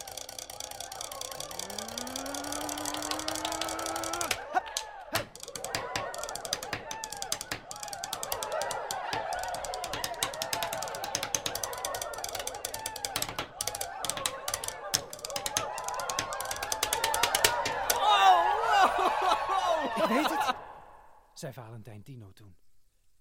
Zei 21.42 21.54
Valentijn 21.54 22.04
Tino 22.04 22.32
toen. 22.32 22.56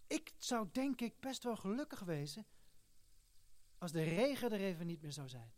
Ik 0.07 0.35
zou 0.39 0.69
denk 0.73 1.01
ik 1.01 1.21
best 1.21 1.43
wel 1.43 1.57
gelukkig 1.57 2.01
wezen 2.01 2.47
als 3.79 3.93
de 3.93 4.03
regen 4.03 4.53
er 4.53 4.61
even 4.61 4.87
niet 4.87 5.03
meer 5.03 5.13
zou 5.13 5.29
zijn. 5.29 5.53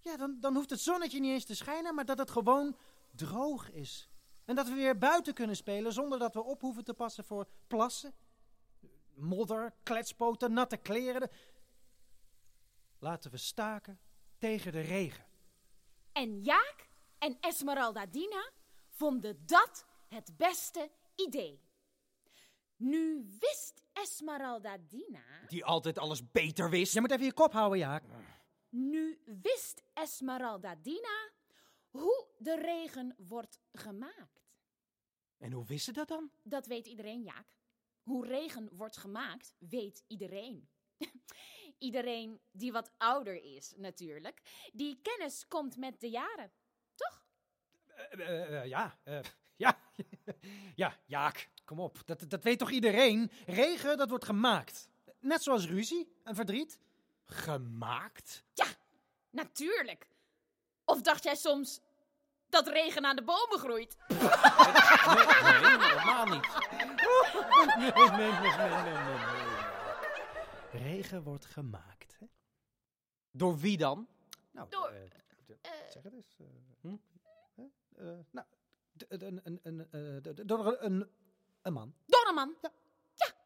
Ja, 0.00 0.16
dan, 0.16 0.36
dan 0.40 0.54
hoeft 0.54 0.70
het 0.70 0.80
zonnetje 0.80 1.20
niet 1.20 1.32
eens 1.32 1.44
te 1.44 1.54
schijnen, 1.54 1.94
maar 1.94 2.04
dat 2.04 2.18
het 2.18 2.30
gewoon 2.30 2.76
droog 3.10 3.70
is. 3.70 4.10
En 4.44 4.54
dat 4.54 4.68
we 4.68 4.74
weer 4.74 4.98
buiten 4.98 5.34
kunnen 5.34 5.56
spelen 5.56 5.92
zonder 5.92 6.18
dat 6.18 6.34
we 6.34 6.42
op 6.42 6.60
hoeven 6.60 6.84
te 6.84 6.94
passen 6.94 7.24
voor 7.24 7.48
plassen, 7.66 8.14
modder, 9.14 9.74
kletspoten, 9.82 10.52
natte 10.52 10.76
kleren. 10.76 11.30
Laten 12.98 13.30
we 13.30 13.36
staken 13.36 14.00
tegen 14.38 14.72
de 14.72 14.80
regen. 14.80 15.24
En 16.12 16.42
Jaak 16.42 16.88
en 17.18 17.36
Esmeralda 17.40 18.06
Dina 18.06 18.50
vonden 18.88 19.46
dat 19.46 19.84
het 20.08 20.36
beste 20.36 20.90
idee. 21.16 21.64
Nu 22.76 23.26
wist 23.38 23.82
Esmeralda 23.92 24.78
Dina. 24.78 25.46
Die 25.48 25.64
altijd 25.64 25.98
alles 25.98 26.30
beter 26.30 26.70
wist. 26.70 26.94
Je 26.94 27.00
moet 27.00 27.10
even 27.10 27.24
je 27.24 27.32
kop 27.32 27.52
houden, 27.52 27.78
Jaak. 27.78 28.04
Nu 28.68 29.22
wist 29.24 29.82
Esmeralda 29.94 30.74
Dina 30.74 31.30
hoe 31.90 32.26
de 32.38 32.56
regen 32.56 33.14
wordt 33.18 33.60
gemaakt. 33.72 34.44
En 35.38 35.52
hoe 35.52 35.64
wist 35.64 35.84
ze 35.84 35.92
dat 35.92 36.08
dan? 36.08 36.30
Dat 36.42 36.66
weet 36.66 36.86
iedereen, 36.86 37.22
Jaak. 37.22 37.56
Hoe 38.02 38.26
regen 38.26 38.68
wordt 38.72 38.96
gemaakt, 38.96 39.54
weet 39.58 40.04
iedereen. 40.06 40.68
iedereen 41.78 42.40
die 42.50 42.72
wat 42.72 42.92
ouder 42.96 43.42
is, 43.42 43.74
natuurlijk. 43.76 44.68
Die 44.72 45.00
kennis 45.02 45.48
komt 45.48 45.76
met 45.76 46.00
de 46.00 46.10
jaren, 46.10 46.52
toch? 46.94 47.26
Eh, 47.86 48.20
eh, 48.20 48.60
eh, 48.60 48.68
ja, 48.68 48.98
eh, 49.02 49.20
ja, 49.56 49.78
ja, 50.82 50.96
Jaak, 51.06 51.48
kom 51.64 51.80
op. 51.80 51.98
Dat, 52.04 52.24
dat 52.28 52.42
weet 52.44 52.58
toch 52.58 52.70
iedereen? 52.70 53.30
Regen, 53.46 53.96
dat 53.96 54.08
wordt 54.08 54.24
gemaakt. 54.24 54.88
Net 55.20 55.42
zoals 55.42 55.66
ruzie 55.66 56.12
en 56.24 56.34
verdriet. 56.34 56.80
Gemaakt? 57.24 58.44
Ja, 58.52 58.66
natuurlijk. 59.30 60.08
Of 60.84 61.00
dacht 61.02 61.24
jij 61.24 61.34
soms 61.34 61.80
dat 62.48 62.68
regen 62.68 63.04
aan 63.04 63.16
de 63.16 63.22
bomen 63.24 63.58
groeit? 63.58 63.96
Nee, 64.06 64.16
nee, 65.26 65.88
helemaal 65.88 66.26
niet. 66.26 66.48
Nee, 67.76 67.92
nee, 68.10 68.30
nee, 68.32 68.82
nee, 68.82 68.94
nee. 69.04 70.82
Regen 70.82 71.22
wordt 71.22 71.44
gemaakt. 71.46 72.16
Hè? 72.20 72.26
Door 73.30 73.58
wie 73.58 73.76
dan? 73.76 74.08
Nou, 74.50 74.68
Door, 74.70 74.88
eh, 74.88 75.02
eh, 75.62 75.90
zeg 75.90 76.02
het 76.02 76.12
eens. 76.12 76.36
eh, 76.38 76.46
Hm? 76.80 76.96
Eh, 77.96 78.06
nou, 78.30 78.46
een, 79.08 79.40
een, 79.44 79.60
een, 79.62 79.90
eh, 80.22 80.46
door 80.46 80.76
een, 80.80 81.10
een 81.62 81.72
man. 81.72 81.94
Door 82.06 82.26
een 82.28 82.34
man, 82.34 82.56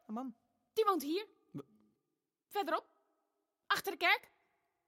Een 0.06 0.14
man. 0.14 0.34
die 0.72 0.84
woont 0.84 1.02
hier. 1.02 1.26
Verderop, 2.48 2.86
achter 3.66 3.92
de 3.92 3.98
kerk. 3.98 4.30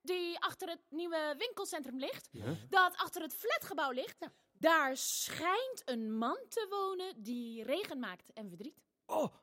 Die 0.05 0.39
achter 0.41 0.69
het 0.69 0.81
nieuwe 0.89 1.35
winkelcentrum 1.39 1.99
ligt. 1.99 2.29
Ja. 2.33 2.55
Dat 2.69 2.97
achter 2.97 3.23
het 3.23 3.35
flatgebouw 3.35 3.91
ligt. 3.91 4.27
Daar 4.53 4.97
schijnt 4.97 5.83
een 5.85 6.19
man 6.19 6.39
te 6.49 6.67
wonen 6.71 7.23
die 7.23 7.65
regen 7.65 7.99
maakt 7.99 8.33
en 8.33 8.49
verdriet. 8.49 8.81
Oh, 9.07 9.35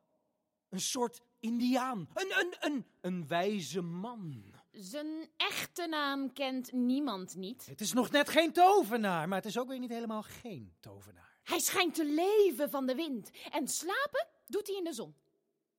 een 0.69 0.79
soort 0.79 1.21
indiaan. 1.39 2.09
Een, 2.13 2.39
een, 2.39 2.55
een, 2.59 2.85
een 3.01 3.27
wijze 3.27 3.81
man. 3.81 4.53
Zijn 4.71 5.29
echte 5.37 5.87
naam 5.87 6.33
kent 6.33 6.71
niemand 6.71 7.35
niet. 7.35 7.65
Het 7.65 7.81
is 7.81 7.93
nog 7.93 8.11
net 8.11 8.29
geen 8.29 8.53
tovenaar, 8.53 9.27
maar 9.27 9.37
het 9.37 9.47
is 9.47 9.57
ook 9.57 9.67
weer 9.67 9.79
niet 9.79 9.89
helemaal 9.89 10.23
geen 10.23 10.75
tovenaar. 10.79 11.37
Hij 11.43 11.59
schijnt 11.59 11.95
te 11.95 12.05
leven 12.05 12.69
van 12.69 12.85
de 12.85 12.95
wind. 12.95 13.29
En 13.51 13.67
slapen 13.67 14.27
doet 14.47 14.67
hij 14.67 14.75
in 14.75 14.83
de 14.83 14.93
zon. 14.93 15.15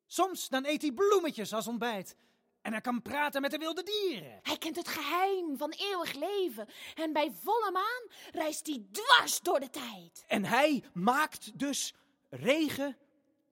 Soms 0.06 0.48
dan 0.48 0.66
eet 0.66 0.82
hij 0.82 0.92
bloemetjes 0.92 1.52
als 1.52 1.66
ontbijt. 1.66 2.16
En 2.62 2.72
hij 2.72 2.80
kan 2.80 3.02
praten 3.02 3.40
met 3.40 3.50
de 3.50 3.58
wilde 3.58 3.82
dieren. 3.82 4.40
Hij 4.42 4.58
kent 4.58 4.76
het 4.76 4.88
geheim 4.88 5.56
van 5.56 5.70
eeuwig 5.70 6.12
leven. 6.12 6.68
En 6.94 7.12
bij 7.12 7.32
volle 7.42 7.70
maan 7.70 8.08
reist 8.32 8.66
hij 8.66 8.86
dwars 8.90 9.40
door 9.40 9.60
de 9.60 9.70
tijd. 9.70 10.24
En 10.26 10.44
hij 10.44 10.84
maakt 10.92 11.58
dus 11.58 11.94
regen, 12.28 12.96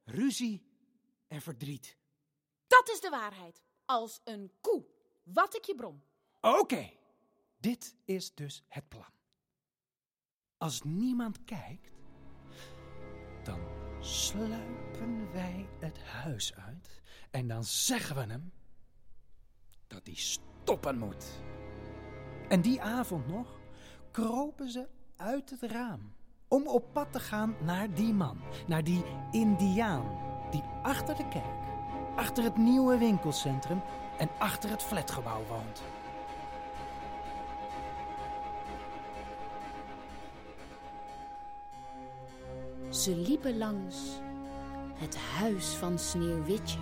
ruzie 0.05 0.63
en 1.29 1.41
verdriet. 1.41 1.97
Dat 2.67 2.89
is 2.89 3.01
de 3.01 3.11
waarheid. 3.11 3.63
Als 3.85 4.21
een 4.25 4.53
koe. 4.61 4.85
Wat 5.33 5.57
ik 5.57 5.65
je 5.65 5.75
brom. 5.75 6.03
Oké, 6.41 6.91
dit 7.57 7.97
is 8.05 8.35
dus 8.35 8.65
het 8.69 8.89
plan. 8.89 9.13
Als 10.57 10.83
niemand 10.83 11.45
kijkt, 11.45 11.91
dan 13.43 13.61
sluipen 14.01 15.33
wij 15.33 15.69
het 15.81 16.03
huis 16.03 16.55
uit 16.55 17.03
en 17.31 17.49
dan 17.49 17.65
zeggen 17.65 18.17
we 18.17 18.21
hem 18.23 18.53
dat 19.87 20.07
hij 20.07 20.15
stoppen 20.15 20.99
moet. 20.99 21.27
En 22.49 22.61
die 22.61 22.83
avond 22.83 23.27
nog 23.27 23.61
kropen 24.11 24.71
ze 24.71 24.89
uit 25.17 25.51
het 25.51 25.63
raam 25.63 26.15
om 26.49 26.67
op 26.67 26.93
pad 26.93 27.13
te 27.13 27.21
gaan 27.21 27.57
naar 27.65 27.95
die 27.95 28.13
man, 28.13 28.41
naar 28.67 28.85
die 28.85 29.05
indiaan 29.31 30.19
die 30.51 30.63
achter 30.83 31.17
de 31.17 31.29
kerk, 31.29 31.67
achter 32.17 32.45
het 32.45 32.57
nieuwe 32.57 32.99
winkelcentrum 32.99 33.83
en 34.19 34.29
achter 34.39 34.71
het 34.71 34.83
flatgebouw 34.83 35.43
woont. 35.49 35.83
Ze 42.91 43.17
liepen 43.17 43.59
langs 43.59 43.97
het 44.95 45.17
huis 45.17 45.67
van 45.67 45.99
Sneeuwwitje. 45.99 46.79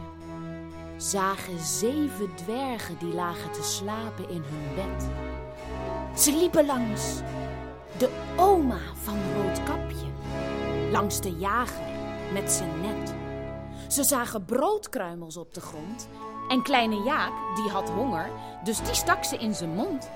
Zagen 0.97 1.59
zeven 1.59 2.35
dwergen 2.35 2.99
die 2.99 3.15
lagen 3.15 3.53
te 3.53 3.63
slapen 3.63 4.29
in 4.29 4.43
hun 4.45 4.75
bed. 4.75 5.07
Ze 6.19 6.33
liepen 6.33 6.67
langs 6.67 7.21
de 7.99 8.25
oma 8.37 8.81
van 8.95 9.19
Roodkapje. 9.35 10.07
Langs 10.91 11.21
de 11.21 11.37
jager 11.37 11.85
met 12.33 12.53
zijn 12.53 12.81
net. 12.81 13.15
Ze 13.93 14.05
zagen 14.05 14.45
broodkruimels 14.45 15.37
op 15.37 15.55
de 15.55 15.61
grond. 15.61 16.09
En 16.49 16.63
kleine 16.63 17.03
Jaak, 17.03 17.33
die 17.55 17.71
had 17.71 17.91
honger, 17.91 18.31
dus 18.65 18.81
die 18.83 18.95
stak 18.95 19.25
ze 19.25 19.37
in 19.37 19.55
zijn 19.55 19.75
mond. 19.75 20.11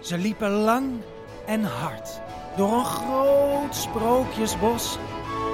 Ze 0.00 0.18
liepen 0.18 0.50
lang 0.50 1.00
en 1.46 1.64
hard 1.64 2.20
door 2.56 2.72
een 2.72 2.84
groot 2.84 3.74
sprookjesbos. 3.74 4.98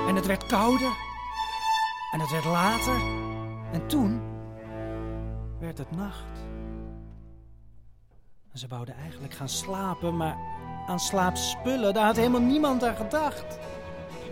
En 0.08 0.16
het 0.16 0.26
werd 0.26 0.46
kouder. 0.46 0.92
En 2.12 2.20
het 2.20 2.30
werd 2.30 2.44
later. 2.44 3.00
En 3.72 3.86
toen 3.86 4.22
werd 5.60 5.78
het 5.78 5.90
nacht. 5.90 6.46
Ze 8.52 8.66
wouden 8.68 8.96
eigenlijk 8.96 9.34
gaan 9.34 9.48
slapen, 9.48 10.16
maar 10.16 10.36
aan 10.86 11.00
slaapspullen, 11.00 11.94
daar 11.94 12.04
had 12.04 12.16
helemaal 12.16 12.40
niemand 12.40 12.84
aan 12.84 12.96
gedacht. 12.96 13.58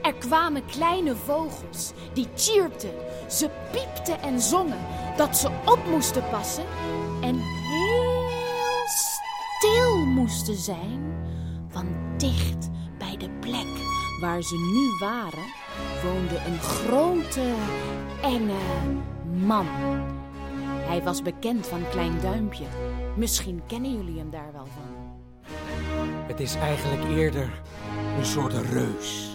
Er 0.04 0.14
kwamen 0.14 0.64
kleine 0.66 1.16
vogels 1.16 1.92
die 2.12 2.28
chirpten, 2.34 2.90
ze 3.28 3.50
piepten 3.72 4.20
en 4.20 4.40
zongen 4.40 4.78
dat 5.16 5.36
ze 5.36 5.48
op 5.64 5.78
moesten 5.90 6.28
passen 6.30 6.64
en 7.20 7.34
heel 7.38 8.24
stil 8.86 9.96
moesten 10.06 10.56
zijn. 10.56 11.14
Want 11.72 12.20
dicht 12.20 12.70
bij 12.98 13.16
de 13.16 13.30
plek 13.40 13.66
waar 14.20 14.42
ze 14.42 14.56
nu 14.56 15.06
waren, 15.06 15.44
woonde 16.02 16.36
een 16.46 16.60
grote, 16.60 17.54
enge 18.22 18.60
man. 19.46 19.66
Hij 20.86 21.02
was 21.02 21.22
bekend 21.22 21.66
van 21.66 21.88
Klein 21.90 22.20
Duimpje. 22.20 22.66
Misschien 23.16 23.62
kennen 23.66 23.96
jullie 23.96 24.18
hem 24.18 24.30
daar 24.30 24.52
wel 24.52 24.66
van. 24.66 25.22
Het 26.26 26.40
is 26.40 26.54
eigenlijk 26.54 27.16
eerder 27.16 27.62
een 28.18 28.26
soort 28.26 28.52
reus. 28.52 29.33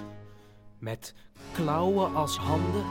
Met 0.80 1.14
klauwen 1.54 2.16
als 2.16 2.38
handen, 2.38 2.86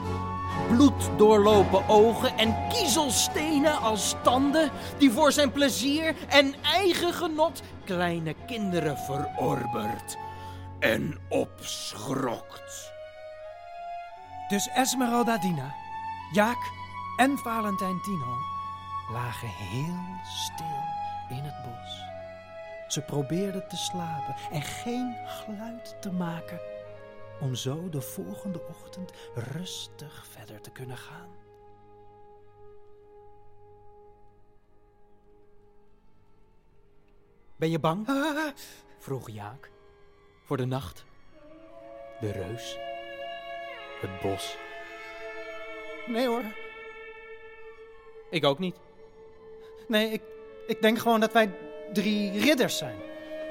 bloed 0.67 1.09
doorlopen 1.17 1.87
ogen 1.87 2.37
en 2.37 2.55
kiezelstenen 2.69 3.79
als 3.79 4.15
tanden, 4.23 4.71
die 4.97 5.11
voor 5.11 5.31
zijn 5.31 5.51
plezier 5.51 6.15
en 6.27 6.55
eigen 6.63 7.13
genot 7.13 7.61
kleine 7.83 8.35
kinderen 8.45 8.97
verorbert 8.97 10.17
en 10.79 11.17
opschrokt. 11.29 12.91
Dus 14.47 14.67
Esmeralda 14.67 15.37
Dina, 15.37 15.75
Jaak 16.31 16.71
en 17.17 17.37
Valentijn 17.37 18.01
Tino 18.01 18.37
lagen 19.11 19.47
heel 19.47 20.19
stil 20.23 21.37
in 21.37 21.43
het 21.43 21.63
bos. 21.63 22.07
Ze 22.87 23.01
probeerden 23.01 23.67
te 23.67 23.77
slapen 23.77 24.35
en 24.51 24.61
geen 24.61 25.15
geluid 25.25 25.95
te 26.01 26.11
maken, 26.11 26.59
om 27.41 27.55
zo 27.55 27.89
de 27.89 28.01
volgende 28.01 28.61
ochtend 28.67 29.11
rustig 29.35 30.25
verder 30.25 30.61
te 30.61 30.71
kunnen 30.71 30.97
gaan. 30.97 31.29
Ben 37.55 37.69
je 37.69 37.79
bang? 37.79 38.07
vroeg 38.99 39.29
Jaak. 39.29 39.69
Voor 40.43 40.57
de 40.57 40.65
nacht, 40.65 41.05
de 42.19 42.31
reus, 42.31 42.77
het 44.01 44.21
bos. 44.21 44.57
Nee 46.07 46.27
hoor, 46.27 46.43
Ik 48.29 48.45
ook 48.45 48.59
niet. 48.59 48.75
nee, 49.87 50.09
ik, 50.11 50.21
ik 50.67 50.81
denk 50.81 50.99
gewoon 50.99 51.19
dat 51.19 51.33
wij 51.33 51.51
drie 51.93 52.39
ridders 52.39 52.77
zijn. 52.77 52.97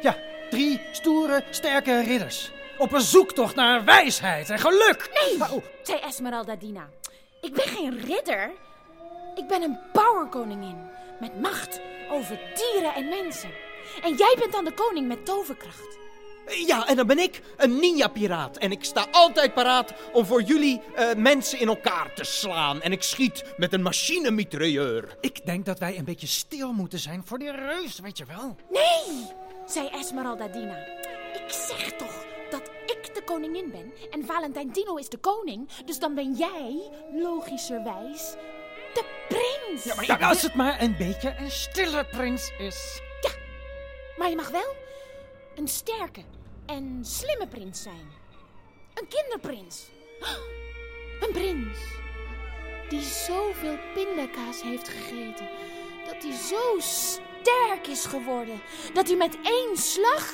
Ja, 0.01 0.17
drie 0.51 0.81
stoere, 0.93 1.45
sterke 1.51 2.03
ridders. 2.03 2.53
Op 2.79 2.93
een 2.93 3.01
zoektocht 3.01 3.55
naar 3.55 3.85
wijsheid 3.85 4.51
en 4.51 4.59
geluk. 4.59 5.11
Nee, 5.25 5.39
Maar, 5.39 5.53
oh, 5.53 5.65
zei 5.83 5.99
Esmeralda 5.99 6.57
Dina. 6.57 6.89
Ik 7.41 7.53
ben 7.53 7.69
geen 7.69 8.01
ridder. 8.05 8.51
Ik 9.35 9.47
ben 9.47 9.63
een 9.63 9.79
powerkoningin 9.93 10.77
met 11.21 11.41
macht 11.41 11.81
over 12.11 12.39
dieren 12.55 12.95
en 12.95 13.09
mensen. 13.09 13.51
En 14.03 14.15
jij 14.15 14.37
bent 14.39 14.53
dan 14.53 14.65
de 14.65 14.73
koning 14.73 15.09
met 15.09 15.27
toverkracht. 15.27 15.97
Ja, 16.67 16.87
en 16.87 16.97
dan 16.97 17.07
ben 17.07 17.19
ik 17.19 17.43
een 17.57 17.79
ninja-piraat. 17.79 18.57
En 18.57 18.71
ik 18.71 18.85
sta 18.85 19.07
altijd 19.11 19.55
paraat 19.55 19.93
om 20.13 20.25
voor 20.27 20.43
jullie 20.43 20.81
eh, 20.95 21.15
mensen 21.17 21.61
in 21.61 21.69
elkaar 21.69 22.15
te 22.15 22.25
slaan. 22.25 22.83
En 22.83 22.93
ik 22.93 23.03
schiet 23.03 23.45
met 23.57 23.73
een 23.73 23.83
machinemitrailleur. 23.83 25.17
ik 25.21 25.47
denk 25.47 25.67
dat 25.67 25.79
wij 25.79 25.99
een 25.99 26.05
beetje 26.05 26.27
stil 26.27 26.73
moeten 26.73 26.99
zijn 26.99 27.23
voor 27.25 27.39
die 27.39 27.51
reus, 27.51 27.99
weet 27.99 28.19
je 28.19 28.25
wel. 28.25 28.57
Nee, 28.71 29.27
zei 29.67 29.89
Esmeralda 29.89 30.49
Dina. 30.49 30.77
Ik 31.33 31.55
zeg 31.69 31.93
toch 31.93 32.28
de 33.15 33.23
koningin 33.25 33.71
ben 33.71 33.93
en 34.11 34.25
Valentijn 34.25 34.73
is 34.99 35.09
de 35.09 35.19
koning. 35.19 35.69
Dus 35.85 35.99
dan 35.99 36.15
ben 36.15 36.33
jij, 36.35 36.91
logischerwijs, 37.13 38.35
de 38.95 39.05
prins. 39.29 39.85
Ja, 39.85 39.95
maar 39.95 40.07
ja, 40.07 40.29
als 40.29 40.43
het 40.43 40.55
maar 40.55 40.83
een 40.83 40.97
beetje 40.97 41.35
een 41.39 41.51
stille 41.51 42.05
prins 42.05 42.53
is. 42.59 43.01
Maar 44.17 44.29
je 44.29 44.37
mag 44.37 44.49
wel 44.49 44.75
een 45.55 45.69
sterke 45.69 46.21
en 46.67 46.99
slimme 47.03 47.47
prins 47.47 47.83
zijn. 47.83 48.11
Een 48.95 49.09
kinderprins. 49.09 49.87
Een 51.21 51.33
prins 51.33 51.79
die 52.89 53.03
zoveel 53.03 53.79
pindakaas 53.95 54.63
heeft 54.63 54.89
gegeten 54.89 55.49
dat 56.07 56.23
hij 56.23 56.33
zo 56.33 56.79
sterk 56.79 57.87
is 57.87 58.07
geworden 58.07 58.61
dat 58.93 59.09
hij 59.09 59.17
met 59.17 59.39
één 59.43 59.77
slag 59.77 60.33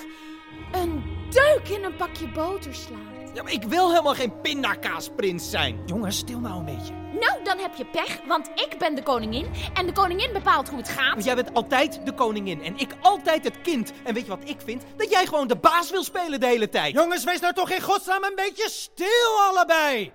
een 0.73 1.14
deuk 1.35 1.77
in 1.77 1.85
een 1.85 1.97
pakje 1.97 2.29
boter 2.29 2.75
slaat. 2.75 3.33
Ja, 3.35 3.43
maar 3.43 3.53
ik 3.53 3.63
wil 3.63 3.91
helemaal 3.91 4.15
geen 4.15 4.41
pindakaasprins 4.41 5.51
zijn. 5.51 5.83
Jongens, 5.87 6.17
stil 6.17 6.39
nou 6.39 6.59
een 6.59 6.65
beetje. 6.65 6.95
Nou, 6.95 7.45
dan 7.45 7.59
heb 7.59 7.75
je 7.75 7.85
pech, 7.85 8.21
want 8.27 8.49
ik 8.55 8.77
ben 8.79 8.95
de 8.95 9.03
koningin 9.03 9.47
en 9.75 9.87
de 9.87 9.93
koningin 9.93 10.33
bepaalt 10.33 10.69
hoe 10.69 10.79
het 10.79 10.89
gaat. 10.89 11.13
Want 11.13 11.25
jij 11.25 11.35
bent 11.35 11.55
altijd 11.55 12.01
de 12.05 12.13
koningin 12.13 12.63
en 12.63 12.77
ik 12.77 12.91
altijd 13.01 13.45
het 13.45 13.61
kind. 13.61 13.93
En 14.05 14.15
weet 14.15 14.23
je 14.23 14.29
wat 14.29 14.49
ik 14.49 14.57
vind? 14.65 14.83
Dat 14.97 15.11
jij 15.11 15.27
gewoon 15.27 15.49
de 15.49 15.57
baas 15.57 15.91
wil 15.91 16.05
spelen 16.05 16.41
de 16.41 16.47
hele 16.47 16.69
tijd. 16.69 16.95
Jongens, 16.95 17.25
wees 17.25 17.41
nou 17.41 17.55
toch 17.55 17.71
in 17.71 17.81
godsnaam 17.81 18.25
een 18.25 18.35
beetje 18.35 18.69
stil 18.71 19.41
allebei. 19.49 20.13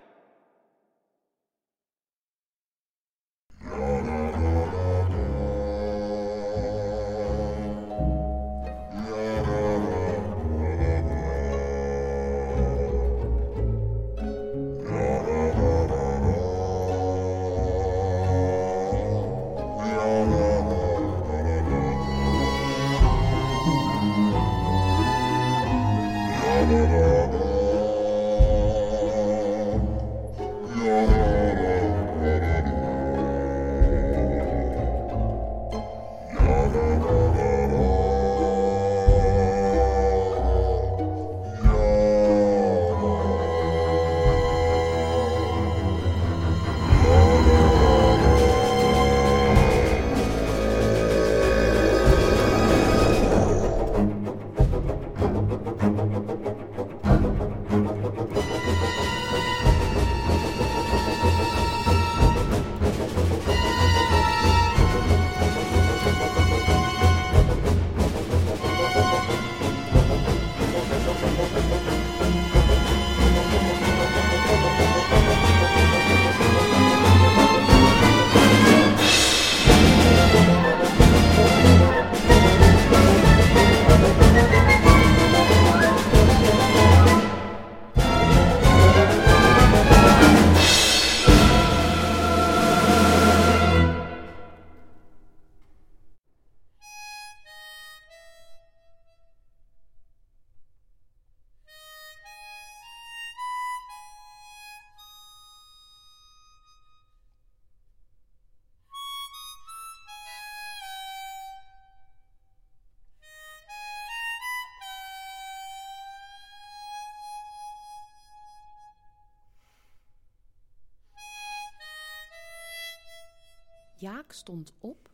Stond 124.34 124.74
op, 124.80 125.10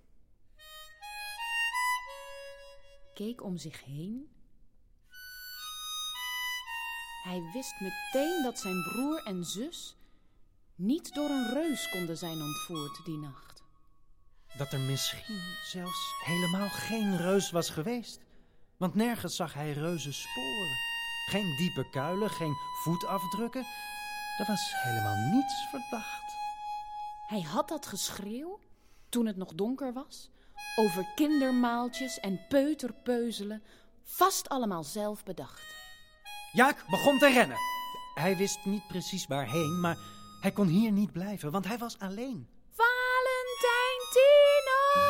keek 3.14 3.44
om 3.44 3.58
zich 3.58 3.84
heen. 3.84 4.30
Hij 7.24 7.50
wist 7.54 7.80
meteen 7.80 8.44
dat 8.44 8.60
zijn 8.60 8.84
broer 8.84 9.24
en 9.24 9.46
zus 9.46 9.98
niet 10.76 11.14
door 11.14 11.30
een 11.30 11.54
reus 11.54 11.90
konden 11.90 12.18
zijn 12.18 12.42
ontvoerd 12.42 13.06
die 13.06 13.18
nacht. 13.18 13.64
Dat 14.58 14.74
er 14.74 14.80
misschien 14.80 15.56
zelfs 15.64 16.14
helemaal 16.24 16.70
geen 16.70 17.18
reus 17.18 17.52
was 17.52 17.70
geweest. 17.70 18.20
Want 18.78 18.96
nergens 18.96 19.36
zag 19.36 19.54
hij 19.54 19.72
reuze 19.72 20.14
sporen. 20.14 20.76
Geen 21.30 21.56
diepe 21.58 21.90
kuilen, 21.90 22.30
geen 22.30 22.56
voetafdrukken. 22.84 23.66
Er 24.38 24.46
was 24.48 24.74
helemaal 24.76 25.16
niets 25.16 25.68
verdacht. 25.70 26.36
Hij 27.28 27.42
had 27.42 27.68
dat 27.68 27.86
geschreeuw, 27.86 28.60
toen 29.10 29.26
het 29.26 29.38
nog 29.38 29.54
donker 29.54 29.94
was, 29.94 30.30
over 30.76 31.12
kindermaaltjes 31.16 32.20
en 32.20 32.46
peuterpeuzelen, 32.50 33.64
vast 34.04 34.50
allemaal 34.50 34.84
zelf 34.84 35.24
bedacht. 35.24 35.62
Jaak 36.52 36.86
begon 36.90 37.20
te 37.20 37.28
rennen. 37.28 37.58
Hij 38.14 38.38
wist 38.38 38.66
niet 38.66 38.88
precies 38.88 39.28
waarheen, 39.28 39.80
maar 39.80 39.98
hij 40.42 40.52
kon 40.52 40.68
hier 40.68 40.92
niet 40.92 41.12
blijven, 41.12 41.52
want 41.52 41.68
hij 41.68 41.78
was 41.78 42.00
alleen. 42.00 42.48
Valentijn 42.72 44.02
Tino! 44.12 45.04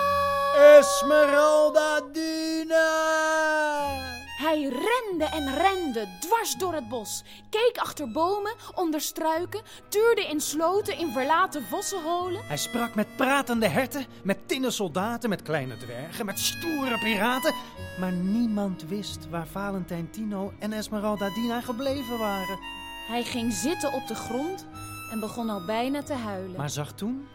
Esmeralda 0.78 2.02
Dina! 2.02 3.25
Hij 4.56 4.64
rende 4.64 5.26
en 5.26 5.56
rende 5.56 6.08
dwars 6.20 6.56
door 6.58 6.74
het 6.74 6.90
bos, 6.90 7.24
keek 7.50 7.78
achter 7.78 8.12
bomen, 8.12 8.54
onder 8.76 9.02
struiken, 9.02 9.62
tuurde 9.88 10.22
in 10.22 10.42
sloten, 10.42 10.98
in 10.98 11.12
verlaten 11.12 11.64
vossenholen. 11.64 12.42
Hij 12.46 12.58
sprak 12.58 12.96
met 12.96 13.16
pratende 13.16 13.68
herten, 13.68 14.06
met 14.24 14.48
tinnen 14.48 14.74
soldaten, 14.74 15.30
met 15.30 15.42
kleine 15.42 15.78
dwergen, 15.78 16.26
met 16.26 16.40
stoere 16.40 17.00
piraten. 17.00 17.54
Maar 18.00 18.12
niemand 18.12 18.84
wist 18.84 19.30
waar 19.30 19.48
Valentijn 19.48 20.10
Tino 20.10 20.54
en 20.60 20.74
Esmeralda 20.74 21.30
Dina 21.30 21.62
gebleven 21.62 22.18
waren. 22.18 22.60
Hij 23.08 23.24
ging 23.24 23.54
zitten 23.54 23.94
op 23.94 24.08
de 24.08 24.16
grond 24.16 24.66
en 25.12 25.20
begon 25.20 25.50
al 25.50 25.66
bijna 25.66 26.04
te 26.04 26.14
huilen. 26.14 26.58
Maar 26.58 26.70
zag 26.70 26.94
toen, 26.94 27.28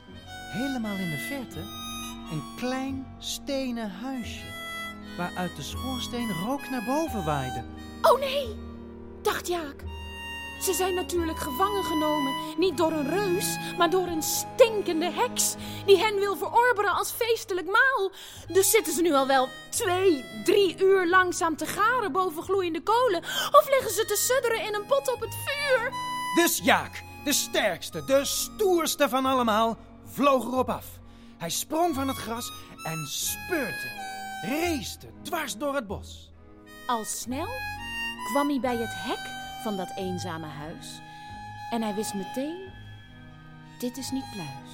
helemaal 0.52 0.96
in 0.96 1.11
de 1.11 1.18
verte, 1.28 1.61
een 2.30 2.42
klein 2.56 3.06
stenen 3.18 3.90
huisje. 3.90 4.59
Waaruit 5.20 5.56
de 5.56 5.62
schoorsteen 5.62 6.33
rook 6.44 6.70
naar 6.70 6.85
boven 6.85 7.24
waaide. 7.24 7.64
Oh 8.02 8.18
nee, 8.20 8.56
dacht 9.22 9.46
Jaak. 9.46 9.85
Ze 10.61 10.72
zijn 10.72 10.94
natuurlijk 10.94 11.38
gevangen 11.38 11.85
genomen, 11.85 12.35
niet 12.59 12.76
door 12.76 12.92
een 12.92 13.09
reus, 13.09 13.56
maar 13.78 13.90
door 13.90 14.06
een 14.06 14.22
stinkende 14.22 15.11
heks 15.11 15.54
die 15.87 15.98
hen 15.98 16.14
wil 16.14 16.37
verorberen 16.37 16.92
als 16.92 17.11
feestelijk 17.11 17.66
maal. 17.66 18.12
Dus 18.48 18.70
zitten 18.70 18.92
ze 18.92 19.02
nu 19.02 19.12
al 19.12 19.26
wel 19.26 19.48
twee, 19.70 20.24
drie 20.44 20.83
uur 20.83 21.09
langzaam 21.09 21.56
te 21.56 21.66
garen 21.66 22.12
boven 22.12 22.42
gloeiende 22.42 22.83
kolen, 22.83 23.22
of 23.52 23.68
liggen 23.70 23.90
ze 23.90 24.04
te 24.04 24.16
sudderen 24.16 24.66
in 24.66 24.74
een 24.74 24.87
pot 24.87 25.12
op 25.12 25.20
het 25.20 25.35
vuur? 25.35 25.92
Dus 26.35 26.61
Jaak, 26.62 27.02
de 27.24 27.33
sterkste, 27.33 28.04
de 28.04 28.24
stoerste 28.24 29.09
van 29.09 29.26
allemaal, 29.26 29.78
vloog 30.04 30.44
erop 30.44 30.68
af. 30.70 30.87
Hij 31.38 31.50
sprong 31.50 31.94
van 31.94 32.09
het 32.09 32.16
gras 32.16 32.52
en 32.83 33.06
speurde, 33.06 34.18
reesde 34.42 35.07
dwars 35.22 35.57
door 35.57 35.74
het 35.74 35.87
bos. 35.87 36.33
Al 36.87 37.05
snel 37.05 37.48
kwam 38.31 38.48
hij 38.48 38.61
bij 38.61 38.76
het 38.76 38.94
hek 38.94 39.31
van 39.62 39.76
dat 39.76 39.92
eenzame 39.96 40.46
huis 40.46 41.00
en 41.70 41.83
hij 41.83 41.94
wist 41.94 42.14
meteen: 42.14 42.68
dit 43.79 43.96
is 43.96 44.11
niet 44.11 44.31
pluis. 44.33 44.70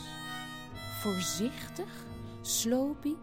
Voorzichtig 1.00 2.04
sloop 2.42 3.02
hij 3.02 3.16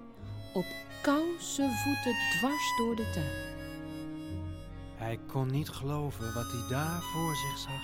op 0.53 0.65
kouse 1.01 1.69
voeten 1.83 2.15
dwars 2.37 2.77
door 2.77 2.95
de 2.95 3.09
tuin. 3.13 3.51
Hij 4.95 5.19
kon 5.27 5.51
niet 5.51 5.69
geloven 5.69 6.33
wat 6.33 6.51
hij 6.51 6.67
daar 6.69 7.01
voor 7.01 7.35
zich 7.35 7.57
zag. 7.57 7.81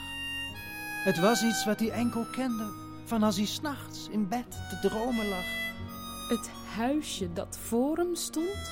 Het 1.03 1.19
was 1.19 1.43
iets 1.43 1.65
wat 1.65 1.79
hij 1.79 1.91
enkel 1.91 2.25
kende 2.31 2.73
van 3.05 3.23
als 3.23 3.35
hij 3.35 3.45
s'nachts 3.45 4.07
in 4.09 4.27
bed 4.27 4.51
te 4.51 4.87
dromen 4.87 5.27
lag. 5.27 5.68
Het 6.29 6.49
huisje 6.75 7.33
dat 7.33 7.57
voor 7.67 7.97
hem 7.97 8.15
stond, 8.15 8.71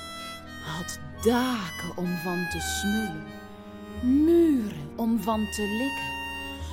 had 0.66 1.00
daken 1.24 1.98
om 1.98 2.18
van 2.18 2.48
te 2.52 2.60
smullen, 2.60 3.26
muren 4.24 4.94
om 4.96 5.22
van 5.22 5.48
te 5.52 5.62
likken. 5.62 6.16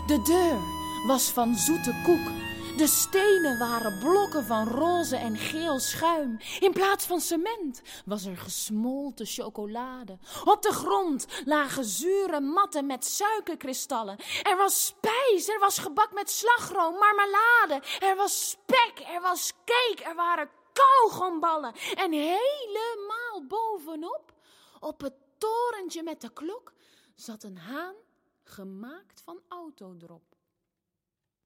De 0.06 0.22
deur 0.22 0.60
was 1.06 1.30
van 1.30 1.54
zoete 1.54 1.94
koek. 2.04 2.42
De 2.76 2.86
stenen 2.86 3.58
waren 3.58 3.98
blokken 3.98 4.44
van 4.44 4.68
roze 4.68 5.16
en 5.16 5.36
geel 5.36 5.78
schuim. 5.78 6.38
In 6.60 6.72
plaats 6.72 7.06
van 7.06 7.20
cement 7.20 7.82
was 8.04 8.24
er 8.24 8.36
gesmolten 8.36 9.26
chocolade. 9.26 10.18
Op 10.44 10.62
de 10.62 10.72
grond 10.72 11.26
lagen 11.44 11.84
zure 11.84 12.40
matten 12.40 12.86
met 12.86 13.04
suikerkristallen. 13.04 14.16
Er 14.42 14.56
was 14.56 14.86
spijs, 14.86 15.48
er 15.48 15.58
was 15.58 15.78
gebak 15.78 16.12
met 16.12 16.30
slagroom, 16.30 16.94
marmelade. 16.98 17.86
Er 18.00 18.16
was 18.16 18.50
spek, 18.50 19.06
er 19.14 19.20
was 19.20 19.52
cake, 19.64 20.10
er 20.10 20.14
waren 20.14 20.48
kauwgomballen. 20.74 21.74
En 21.94 22.12
helemaal 22.12 23.46
bovenop, 23.48 24.34
op 24.80 25.00
het 25.00 25.14
torentje 25.38 26.02
met 26.02 26.20
de 26.20 26.32
klok, 26.32 26.72
zat 27.14 27.42
een 27.42 27.58
haan 27.58 27.94
gemaakt 28.42 29.20
van 29.20 29.40
autodrop. 29.48 30.36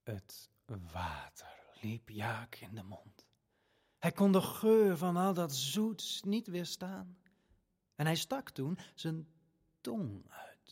Het 0.03 0.51
water 0.93 1.59
liep 1.81 2.09
Jaak 2.09 2.55
in 2.57 2.75
de 2.75 2.83
mond. 2.83 3.27
Hij 3.99 4.13
kon 4.13 4.33
de 4.33 4.43
geur 4.43 4.97
van 4.97 5.17
al 5.17 5.35
dat 5.35 5.53
zoets 5.55 6.23
niet 6.23 6.47
weerstaan. 6.47 7.19
En 7.95 8.07
hij 8.07 8.17
stak 8.17 8.51
toen 8.51 8.79
zijn 8.95 9.29
tong 9.81 10.25
uit 10.29 10.71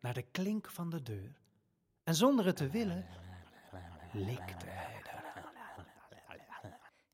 naar 0.00 0.14
de 0.14 0.22
klink 0.22 0.70
van 0.70 0.90
de 0.90 1.02
deur. 1.02 1.40
En 2.02 2.14
zonder 2.14 2.44
het 2.46 2.56
te 2.56 2.68
willen, 2.68 3.06
likte 4.12 4.66
hij. 4.66 4.99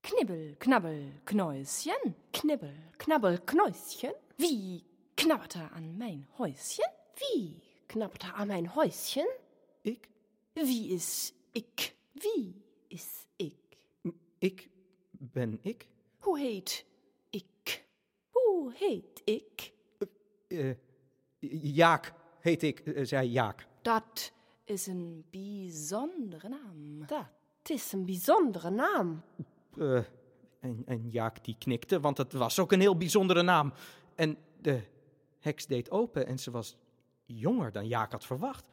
Knibbel, 0.06 0.54
knabbel, 0.60 1.12
Knäuschen. 1.24 2.14
Knibbel, 2.32 2.74
knabbel, 2.96 3.38
Knäuschen. 3.44 4.14
Wie 4.38 4.84
knabbert 5.16 5.56
er 5.56 5.72
an 5.72 5.98
mein 5.98 6.28
Häuschen? 6.38 6.84
Wie 7.16 7.60
knabbert 7.88 8.22
er 8.22 8.36
an 8.36 8.46
mein 8.46 8.76
Häuschen? 8.76 9.26
Ik? 9.82 10.08
Wie 10.54 10.94
is 10.94 11.32
ik? 11.52 11.96
Wie 12.12 12.54
is 12.88 13.26
ik? 13.36 13.78
Ik 14.38 14.70
ben 15.10 15.58
ik? 15.62 15.88
Hoe 16.20 16.38
heet 16.38 16.84
ik? 17.30 17.84
Hoe 18.30 18.72
heet 18.74 19.22
ik? 19.24 19.72
Eh, 20.48 20.74
Jaak 21.74 22.12
heet 22.40 22.62
ik, 22.62 22.80
eh, 22.80 23.04
zei 23.04 23.28
Jaak. 23.28 23.66
Dat 23.82 24.32
is 24.64 24.86
een 24.86 25.24
bijzondere 25.30 26.48
naam. 26.48 27.06
Dat 27.06 27.26
is 27.64 27.92
een 27.92 28.04
bijzondere 28.04 28.70
naam. 28.70 29.22
Eh, 29.78 29.98
en, 30.60 30.82
en 30.86 31.10
Jaak 31.10 31.44
die 31.44 31.56
knikte, 31.58 32.00
want 32.00 32.18
het 32.18 32.32
was 32.32 32.58
ook 32.58 32.72
een 32.72 32.80
heel 32.80 32.96
bijzondere 32.96 33.42
naam. 33.42 33.72
En 34.14 34.38
de 34.60 34.80
heks 35.38 35.66
deed 35.66 35.90
open 35.90 36.26
en 36.26 36.38
ze 36.38 36.50
was 36.50 36.76
jonger 37.24 37.72
dan 37.72 37.86
Jaak 37.86 38.12
had 38.12 38.26
verwacht. 38.26 38.68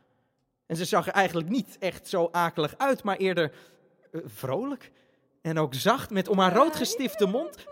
En 0.66 0.76
ze 0.76 0.86
zag 0.86 1.08
er 1.08 1.14
eigenlijk 1.14 1.50
niet 1.50 1.78
echt 1.80 2.08
zo 2.08 2.30
akelig 2.32 2.78
uit, 2.78 3.04
maar 3.04 3.18
eerder 3.18 3.54
eh, 4.12 4.22
vrolijk. 4.26 4.92
En 5.42 5.60
ook 5.60 5.74
zacht, 5.74 6.10
met 6.10 6.28
om 6.28 6.40
haar 6.40 6.54
rood 6.54 6.76
gestifte 6.76 7.26
mond. 7.26 7.56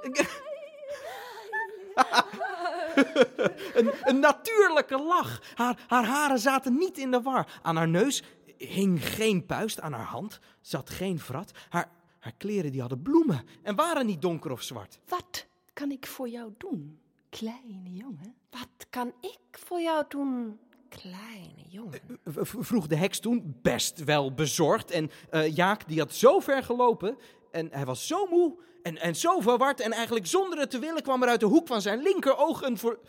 een, 3.73 3.91
een 4.03 4.19
natuurlijke 4.19 4.97
lach. 4.97 5.41
Haar, 5.55 5.79
haar 5.87 6.05
haren 6.05 6.39
zaten 6.39 6.77
niet 6.77 6.97
in 6.97 7.11
de 7.11 7.21
war. 7.21 7.59
Aan 7.61 7.75
haar 7.75 7.87
neus 7.87 8.23
hing 8.57 9.07
geen 9.07 9.45
puist, 9.45 9.79
aan 9.79 9.93
haar 9.93 10.05
hand 10.05 10.39
zat 10.61 10.89
geen 10.89 11.19
vrat. 11.19 11.51
Haar, 11.69 11.89
haar 12.21 12.33
kleren 12.37 12.71
die 12.71 12.79
hadden 12.79 13.01
bloemen 13.01 13.43
en 13.61 13.75
waren 13.75 14.05
niet 14.05 14.21
donker 14.21 14.51
of 14.51 14.61
zwart. 14.61 14.99
Wat 15.07 15.47
kan 15.73 15.91
ik 15.91 16.07
voor 16.07 16.29
jou 16.29 16.53
doen, 16.57 16.99
kleine 17.29 17.93
jongen? 17.93 18.35
Wat 18.49 18.89
kan 18.89 19.13
ik 19.21 19.39
voor 19.59 19.81
jou 19.81 20.05
doen, 20.07 20.59
kleine 20.89 21.63
jongen? 21.67 21.99
V- 22.25 22.49
v- 22.49 22.55
vroeg 22.59 22.87
de 22.87 22.95
heks 22.95 23.19
toen, 23.19 23.55
best 23.61 24.03
wel 24.03 24.33
bezorgd. 24.33 24.91
En 24.91 25.09
eh, 25.29 25.55
Jaak 25.55 25.87
die 25.87 25.99
had 25.99 26.13
zo 26.13 26.39
ver 26.39 26.63
gelopen 26.63 27.17
en 27.51 27.67
hij 27.71 27.85
was 27.85 28.07
zo 28.07 28.25
moe 28.25 28.57
en, 28.83 28.97
en 28.97 29.15
zo 29.15 29.39
verward. 29.39 29.79
En 29.79 29.91
eigenlijk 29.91 30.25
zonder 30.27 30.59
het 30.59 30.69
te 30.71 30.79
willen 30.79 31.01
kwam 31.03 31.23
er 31.23 31.29
uit 31.29 31.39
de 31.39 31.45
hoek 31.45 31.67
van 31.67 31.81
zijn 31.81 32.01
linkeroog 32.01 32.61
een 32.61 32.77
voor, 32.77 32.99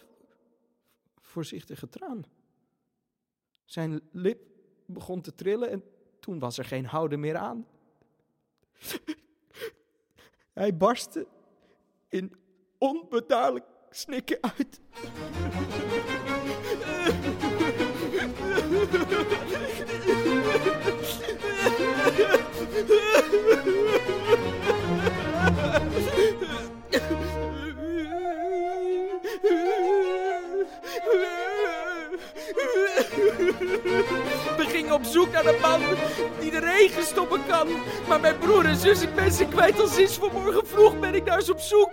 voorzichtige 1.21 1.89
traan. 1.89 2.25
Zijn 3.65 4.01
lip 4.13 4.41
begon 4.87 5.21
te 5.21 5.35
trillen 5.35 5.71
en 5.71 5.83
toen 6.21 6.39
was 6.39 6.59
er 6.59 6.65
geen 6.65 6.87
houden 6.87 7.21
meer 7.21 7.37
aan. 7.37 7.67
Hij 10.53 10.77
barstte 10.77 11.27
in 12.09 12.33
onbedaarlijk 12.79 13.65
snikken 13.91 14.39
uit. 14.41 14.81
We 34.57 34.65
gingen 34.69 34.93
op 34.93 35.05
zoek 35.05 35.33
naar 35.33 35.43
de 35.43 35.59
man 35.61 35.81
de 36.53 36.59
regen 36.59 37.03
stoppen 37.03 37.41
kan. 37.49 37.69
Maar 38.09 38.21
mijn 38.21 38.39
broer 38.39 38.65
en 38.65 38.77
zus, 38.77 39.03
ik 39.03 39.15
ben 39.15 39.33
ze 39.33 39.45
kwijt 39.45 39.81
al 39.81 39.87
sinds 39.87 40.15
vanmorgen 40.15 40.67
vroeg 40.67 40.99
ben 40.99 41.15
ik 41.15 41.25
naar 41.25 41.43
ze 41.43 41.53
op 41.53 41.61
zoek. 41.61 41.91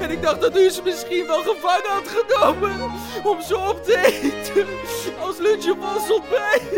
En 0.00 0.10
ik 0.10 0.22
dacht 0.22 0.40
dat 0.40 0.56
u 0.56 0.70
ze 0.70 0.82
misschien 0.82 1.26
wel 1.26 1.42
gevangen 1.42 1.90
had 1.90 2.08
genomen 2.08 2.90
om 3.24 3.42
ze 3.42 3.58
op 3.58 3.84
te 3.84 3.96
eten 4.22 4.66
als 5.20 5.38
lunch 5.38 5.70
of 5.70 5.94
als 5.94 6.10
ontbijt. 6.12 6.70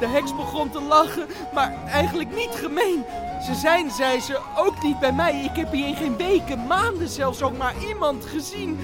De 0.00 0.06
heks 0.06 0.36
begon 0.36 0.70
te 0.70 0.80
lachen, 0.80 1.26
maar 1.52 1.72
eigenlijk 1.86 2.34
niet 2.34 2.54
gemeen. 2.54 3.04
Ze 3.44 3.54
zijn, 3.54 3.90
zei 3.90 4.20
ze, 4.20 4.40
ook 4.56 4.82
niet 4.82 4.98
bij 4.98 5.12
mij. 5.12 5.40
Ik 5.40 5.56
heb 5.56 5.72
hier 5.72 5.86
in 5.86 5.96
geen 5.96 6.16
weken, 6.16 6.66
maanden 6.66 7.08
zelfs 7.08 7.42
ook 7.42 7.56
maar 7.56 7.74
iemand 7.88 8.24
gezien. 8.24 8.78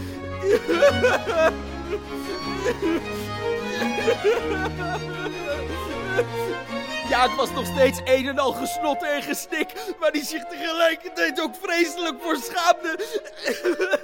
Ja, 7.08 7.22
het 7.22 7.36
was 7.36 7.50
nog 7.50 7.66
steeds 7.66 8.00
een 8.04 8.28
en 8.28 8.38
al 8.38 8.52
gesnot 8.52 9.02
en 9.02 9.22
gesnik, 9.22 9.72
waar 9.98 10.12
die 10.12 10.24
zich 10.24 10.44
tegelijkertijd 10.44 11.40
ook 11.40 11.54
vreselijk 11.60 12.22
voor 12.22 12.36
schaamde. 12.36 12.98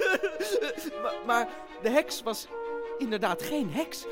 maar, 1.03 1.13
maar 1.25 1.47
de 1.81 1.89
heks 1.89 2.23
was 2.23 2.47
inderdaad 2.97 3.41
geen 3.41 3.71
heks. 3.71 4.05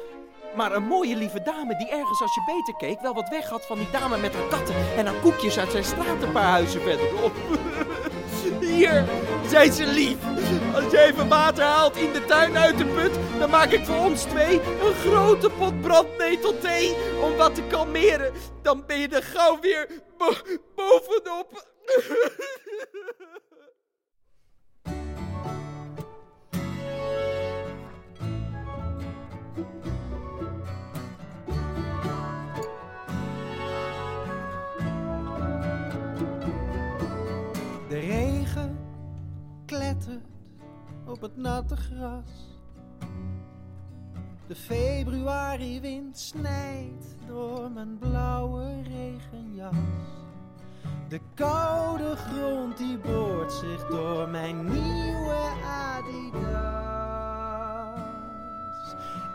Maar 0.56 0.76
een 0.76 0.84
mooie 0.84 1.16
lieve 1.16 1.42
dame 1.42 1.78
die 1.78 1.90
ergens 1.90 2.22
als 2.22 2.36
je 2.36 2.44
beter 2.46 2.76
keek 2.76 3.02
wel 3.02 3.14
wat 3.14 3.30
weg 3.30 3.50
had 3.50 3.66
van 3.66 3.78
die 3.78 3.90
dame 3.92 4.18
met 4.18 4.34
haar 4.34 4.48
katten 4.48 4.76
en 4.98 5.06
haar 5.06 5.16
koekjes 5.22 5.60
uit 5.60 5.72
zijn 5.72 5.84
straat 5.84 6.22
een 6.24 6.32
paar 6.32 6.44
huizen 6.52 6.82
verderop. 6.82 7.34
Hier, 8.60 9.06
zei 9.48 9.72
ze 9.72 9.86
lief. 9.86 10.18
Als 10.76 10.92
je 10.92 11.00
even 11.00 11.28
water 11.28 11.64
haalt 11.64 11.96
in 11.96 12.12
de 12.14 12.26
tuin 12.26 12.58
uit 12.58 12.78
de 12.78 12.86
put, 12.86 13.40
dan 13.40 13.50
maak 13.50 13.70
ik 13.72 13.86
voor 13.86 14.06
ons 14.06 14.24
twee 14.24 14.54
een 14.62 14.94
grote 14.94 15.50
pot 15.50 15.82
brandnetelthee 15.82 16.96
om 17.24 17.36
wat 17.36 17.56
te 17.56 17.62
kalmeren. 17.64 18.34
Dan 18.62 18.84
ben 18.88 19.00
je 19.00 19.08
er 19.08 19.24
gauw 19.24 19.60
weer 19.60 19.88
bo- 20.18 20.58
bovenop. 20.76 21.74
op 41.16 41.22
het 41.22 41.38
natte 41.38 41.76
gras. 41.76 42.60
De 44.48 44.56
februariwind 44.56 46.20
snijdt 46.20 47.06
door 47.28 47.72
mijn 47.72 47.98
blauwe 47.98 48.82
regenjas. 48.82 49.76
De 51.08 51.20
koude 51.34 52.16
grond 52.16 52.78
die 52.78 52.98
boort 52.98 53.52
zich 53.52 53.88
door 53.88 54.30
mijn 54.30 54.64
nieuwe 54.64 55.54
Adidas. 55.64 56.54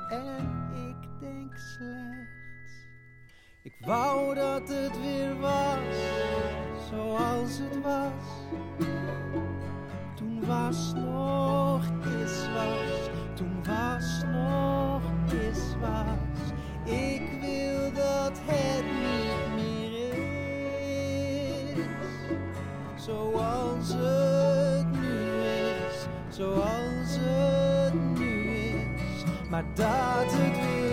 En 0.08 0.48
ik 0.74 1.20
denk 1.20 1.52
slechts, 1.56 2.72
ik 3.62 3.74
wou 3.80 4.34
dat 4.34 4.68
het 4.68 5.00
weer 5.00 5.38
was 5.40 5.78
zoals 6.90 7.58
het 7.58 7.82
was. 7.82 8.48
Toen 10.16 10.46
was 10.46 10.92
nog 10.94 11.59
is 12.24 12.48
was, 12.54 13.10
toen 13.34 13.64
was 13.64 14.22
nog 14.32 15.02
is 15.32 15.76
was. 15.80 16.52
Ik 16.92 17.22
wil 17.40 17.92
dat 17.92 18.40
het 18.44 18.84
niet 18.84 19.54
meer 19.54 19.92
is. 21.76 21.84
Zoals 23.04 23.88
het 23.88 25.00
nu 25.00 25.42
is, 25.42 26.06
zoals 26.28 27.16
het 27.20 27.94
nu 28.18 28.44
is. 28.44 29.24
Maar 29.50 29.64
dat 29.74 30.32
het 30.32 30.56
weer 30.56 30.89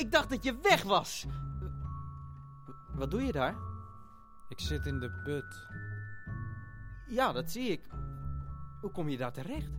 ik 0.00 0.12
dacht 0.12 0.30
dat 0.30 0.44
je 0.44 0.58
weg 0.62 0.82
was. 0.82 1.26
Wat 2.94 3.10
doe 3.10 3.22
je 3.22 3.32
daar? 3.32 3.56
Ik 4.48 4.60
zit 4.60 4.86
in 4.86 5.00
de 5.00 5.10
put. 5.24 5.66
Ja, 7.08 7.32
dat 7.32 7.50
zie 7.50 7.68
ik. 7.70 7.80
Hoe 8.80 8.90
kom 8.90 9.08
je 9.08 9.16
daar 9.16 9.32
terecht? 9.32 9.70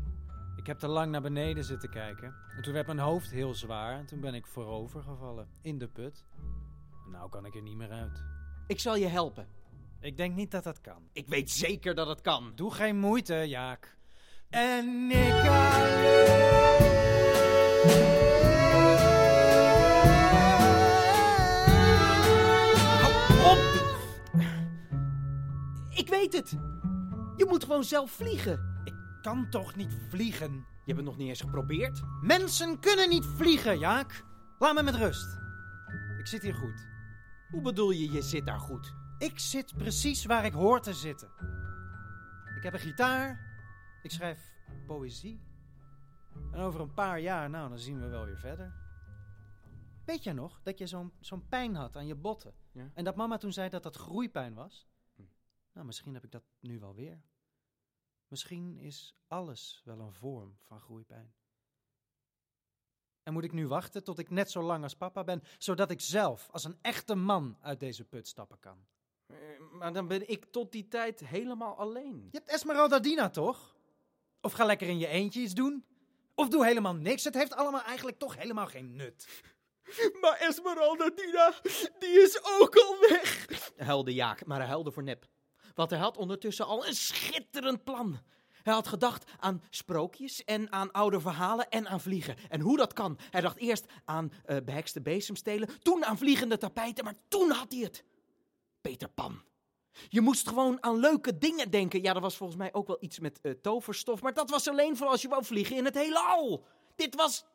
Ik 0.56 0.68
heb 0.68 0.80
te 0.80 0.88
lang 0.88 1.12
naar 1.12 1.22
beneden 1.22 1.64
zitten 1.64 1.90
kijken. 1.90 2.36
En 2.56 2.62
toen 2.62 2.74
werd 2.74 2.86
mijn 2.86 3.00
hoofd 3.00 3.32
heel 3.32 3.54
zwaar. 3.54 3.98
En 3.98 4.06
toen 4.06 4.20
ben 4.20 4.34
ik 4.34 4.48
voorover 4.48 5.04
gevallen. 5.04 5.48
In 5.62 5.78
de 5.78 5.88
put. 5.88 6.26
Nou 7.12 7.30
kan 7.30 7.46
ik 7.46 7.56
er 7.56 7.62
niet 7.62 7.78
meer 7.78 7.92
uit. 7.92 8.24
Ik 8.68 8.80
zal 8.80 8.96
je 8.96 9.08
helpen. 9.08 9.48
Ik 10.00 10.18
denk 10.18 10.36
niet 10.36 10.52
dat 10.52 10.64
dat 10.64 10.82
kan. 10.82 11.10
Ik 11.14 11.28
weet 11.28 11.52
zeker 11.52 11.96
dat 11.96 12.08
het 12.08 12.22
kan. 12.22 12.52
Doe 12.56 12.74
geen 12.74 13.00
moeite, 13.00 13.34
Jaak. 13.36 13.98
En 14.50 15.12
ik 15.12 15.48
alleen. 15.48 16.62
Weet 26.22 26.34
het. 26.34 26.50
Je 27.36 27.46
moet 27.48 27.64
gewoon 27.64 27.84
zelf 27.84 28.12
vliegen. 28.12 28.82
Ik 28.84 28.94
kan 29.22 29.50
toch 29.50 29.76
niet 29.76 29.98
vliegen? 30.10 30.52
Je 30.54 30.94
hebt 30.94 30.98
het 30.98 31.06
nog 31.06 31.18
niet 31.18 31.28
eens 31.28 31.42
geprobeerd? 31.42 32.02
Mensen 32.22 32.80
kunnen 32.80 33.10
niet 33.10 33.26
vliegen, 33.26 33.80
Jaak. 33.80 34.26
Laat 34.60 34.74
me 34.74 34.84
met 34.84 34.96
rust. 34.96 35.38
Ik 36.20 36.28
zit 36.28 36.42
hier 36.42 36.54
goed. 36.54 36.88
Hoe 37.52 37.62
bedoel 37.62 37.92
je, 37.92 38.12
je 38.12 38.22
zit 38.22 38.46
daar 38.46 38.60
goed? 38.60 38.94
Ik 39.18 39.40
zit 39.40 39.78
precies 39.78 40.26
waar 40.26 40.46
ik 40.46 40.54
hoor 40.54 40.82
te 40.82 40.94
zitten. 40.94 41.30
Ik 42.58 42.64
heb 42.64 42.74
een 42.74 42.80
gitaar. 42.80 43.40
Ik 44.04 44.12
schrijf 44.12 44.40
poëzie. 44.88 45.42
En 46.52 46.60
over 46.60 46.80
een 46.80 46.94
paar 46.94 47.20
jaar, 47.20 47.50
nou, 47.50 47.70
dan 47.70 47.80
zien 47.80 48.00
we 48.00 48.08
wel 48.08 48.26
weer 48.26 48.38
verder. 48.38 48.74
Weet 50.06 50.24
jij 50.24 50.34
nog 50.34 50.60
dat 50.64 50.78
je 50.78 50.88
zo'n 50.88 51.12
zo'n 51.20 51.48
pijn 51.48 51.76
had 51.76 51.96
aan 51.96 52.08
je 52.08 52.16
botten? 52.16 52.54
Ja. 52.72 52.92
En 52.94 53.04
dat 53.04 53.16
mama 53.16 53.38
toen 53.38 53.54
zei 53.54 53.70
dat 53.70 53.84
dat 53.84 53.96
groeipijn 53.96 54.54
was? 54.54 54.91
Nou, 55.74 55.86
misschien 55.86 56.14
heb 56.14 56.24
ik 56.24 56.32
dat 56.32 56.44
nu 56.60 56.80
wel 56.80 56.96
weer. 56.96 57.22
Misschien 58.28 58.78
is 58.78 59.16
alles 59.28 59.82
wel 59.86 60.00
een 60.00 60.14
vorm 60.14 60.58
van 60.60 60.80
groeipijn. 60.80 61.34
En 63.24 63.34
moet 63.34 63.44
ik 63.44 63.52
nu 63.52 63.68
wachten 63.68 64.04
tot 64.04 64.20
ik 64.20 64.30
net 64.30 64.52
zo 64.52 64.62
lang 64.62 64.84
als 64.84 64.96
papa 64.96 65.24
ben, 65.24 65.44
zodat 65.58 65.92
ik 65.92 66.02
zelf 66.02 66.50
als 66.52 66.64
een 66.64 66.78
echte 66.82 67.16
man 67.16 67.58
uit 67.62 67.80
deze 67.80 68.04
put 68.06 68.28
stappen 68.28 68.60
kan? 68.60 68.86
Eh, 69.26 69.38
Maar 69.72 69.94
dan 69.94 70.08
ben 70.08 70.30
ik 70.30 70.46
tot 70.46 70.72
die 70.72 70.88
tijd 70.88 71.20
helemaal 71.20 71.76
alleen. 71.78 72.28
Je 72.32 72.38
hebt 72.38 72.50
Esmeralda 72.50 73.00
Dina 73.00 73.30
toch? 73.30 73.76
Of 74.42 74.52
ga 74.54 74.66
lekker 74.66 74.88
in 74.88 74.98
je 74.98 75.08
eentje 75.08 75.42
iets 75.42 75.54
doen? 75.54 75.86
Of 76.36 76.50
doe 76.50 76.66
helemaal 76.66 76.96
niks. 76.96 77.24
Het 77.24 77.34
heeft 77.34 77.54
allemaal 77.54 77.82
eigenlijk 77.84 78.18
toch 78.20 78.36
helemaal 78.38 78.68
geen 78.68 78.96
nut. 78.96 79.28
Maar 80.22 80.38
Esmeralda 80.40 81.10
Dina, 81.10 81.54
die 82.00 82.22
is 82.22 82.44
ook 82.44 82.76
al 82.76 83.00
weg. 83.10 83.48
Huilde 83.78 84.14
Jaak, 84.14 84.46
maar 84.46 84.60
hij 84.60 84.68
huilde 84.68 84.92
voor 84.92 85.04
nep. 85.04 85.28
Want 85.76 85.90
hij 85.90 86.00
had 86.00 86.18
ondertussen 86.18 86.66
al 86.66 86.88
een 86.88 86.96
schitterend 86.96 87.84
plan. 87.84 88.20
Hij 88.64 88.74
had 88.74 88.88
gedacht 88.88 89.32
aan 89.40 89.64
sprookjes 89.70 90.44
en 90.44 90.72
aan 90.72 90.92
oude 90.92 91.20
verhalen 91.20 91.70
en 91.70 91.88
aan 91.88 92.02
vliegen. 92.02 92.36
En 92.50 92.62
hoe 92.62 92.78
dat 92.78 92.94
kan. 92.94 93.18
Hij 93.30 93.42
dacht 93.42 93.58
eerst 93.58 93.86
aan 94.06 94.32
eh 94.46 94.58
behekste 94.66 95.02
bezemstelen, 95.02 95.70
toen 95.82 96.06
aan 96.06 96.18
vliegende 96.18 96.58
tapijten, 96.58 97.04
maar 97.04 97.16
toen 97.28 97.52
had 97.52 97.72
hij 97.72 97.82
het. 97.82 98.04
Peter 98.82 99.10
Pan. 99.10 99.42
Je 100.10 100.22
moest 100.22 100.48
gewoon 100.48 100.84
aan 100.84 101.00
leuke 101.00 101.38
dingen 101.38 101.72
denken. 101.72 102.02
Ja, 102.02 102.14
er 102.14 102.22
was 102.22 102.38
volgens 102.38 102.58
mij 102.58 102.74
ook 102.74 102.88
wel 102.88 102.98
iets 103.00 103.20
met 103.20 103.42
eh, 103.42 103.52
toverstof, 103.52 104.22
maar 104.22 104.34
dat 104.34 104.50
was 104.50 104.68
alleen 104.68 104.98
voor 104.98 105.08
als 105.08 105.22
je 105.22 105.28
wou 105.28 105.46
vliegen 105.46 105.76
in 105.76 105.86
het 105.86 105.96
heelal. 105.96 106.66
Dit 106.96 107.16
was 107.16 107.46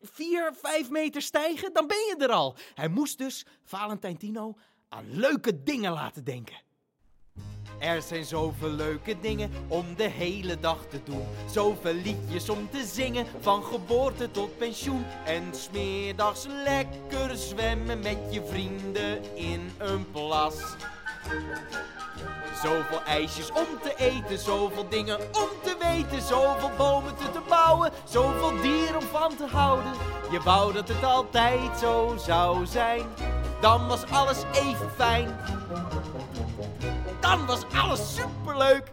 vier, 0.00 0.54
vijf 0.54 0.90
meter 0.90 1.22
stijgen, 1.22 1.72
dan 1.72 1.86
ben 1.86 1.96
je 1.96 2.14
er 2.18 2.32
al. 2.32 2.56
Hij 2.74 2.88
moest 2.88 3.18
dus 3.18 3.46
Valentijn 3.62 4.16
Tino 4.16 4.58
aan 4.88 5.16
leuke 5.16 5.62
dingen 5.62 5.92
laten 5.92 6.24
denken. 6.24 6.63
Er 7.78 8.02
zijn 8.02 8.24
zoveel 8.24 8.70
leuke 8.70 9.16
dingen 9.20 9.50
om 9.68 9.84
de 9.96 10.08
hele 10.08 10.60
dag 10.60 10.78
te 10.88 11.00
doen. 11.04 11.24
Zoveel 11.50 11.94
liedjes 11.94 12.48
om 12.48 12.68
te 12.70 12.84
zingen, 12.92 13.26
van 13.40 13.62
geboorte 13.64 14.30
tot 14.30 14.58
pensioen. 14.58 15.04
En 15.24 15.42
smiddags 15.50 16.46
lekker 16.64 17.36
zwemmen 17.36 18.00
met 18.00 18.18
je 18.30 18.42
vrienden 18.44 19.34
in 19.34 19.72
een 19.78 20.10
plas. 20.10 20.54
Zoveel 22.62 23.02
ijsjes 23.02 23.50
om 23.50 23.66
te 23.82 23.94
eten, 23.96 24.38
zoveel 24.38 24.88
dingen 24.88 25.18
om 25.18 25.48
te 25.62 25.76
weten, 25.80 26.22
zoveel 26.22 26.70
bomen 26.76 27.16
te, 27.16 27.30
te 27.30 27.40
bouwen, 27.48 27.90
zoveel 28.04 28.60
dieren 28.62 28.96
om 28.96 29.06
van 29.06 29.36
te 29.36 29.46
houden. 29.46 29.92
Je 30.30 30.40
wou 30.40 30.72
dat 30.72 30.88
het 30.88 31.04
altijd 31.04 31.78
zo 31.80 32.16
zou 32.18 32.66
zijn, 32.66 33.02
dan 33.60 33.86
was 33.86 34.04
alles 34.10 34.42
even 34.52 34.90
fijn. 34.96 35.36
Dan 37.24 37.46
was 37.46 37.64
alles 37.74 38.14
superleuk. 38.14 38.92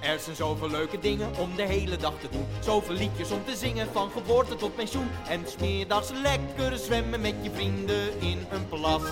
Er 0.00 0.18
zijn 0.18 0.36
zoveel 0.36 0.70
leuke 0.70 0.98
dingen 0.98 1.36
om 1.38 1.56
de 1.56 1.62
hele 1.62 1.96
dag 1.96 2.12
te 2.20 2.28
doen. 2.30 2.46
Zoveel 2.60 2.94
liedjes 2.94 3.30
om 3.30 3.44
te 3.44 3.56
zingen, 3.56 3.88
van 3.92 4.10
geboorte 4.10 4.56
tot 4.56 4.74
pensioen. 4.74 5.08
En 5.28 5.46
smiddags 5.46 6.10
lekker 6.10 6.78
zwemmen 6.78 7.20
met 7.20 7.34
je 7.42 7.50
vrienden 7.50 8.20
in 8.20 8.46
een 8.50 8.68
plas. 8.68 9.02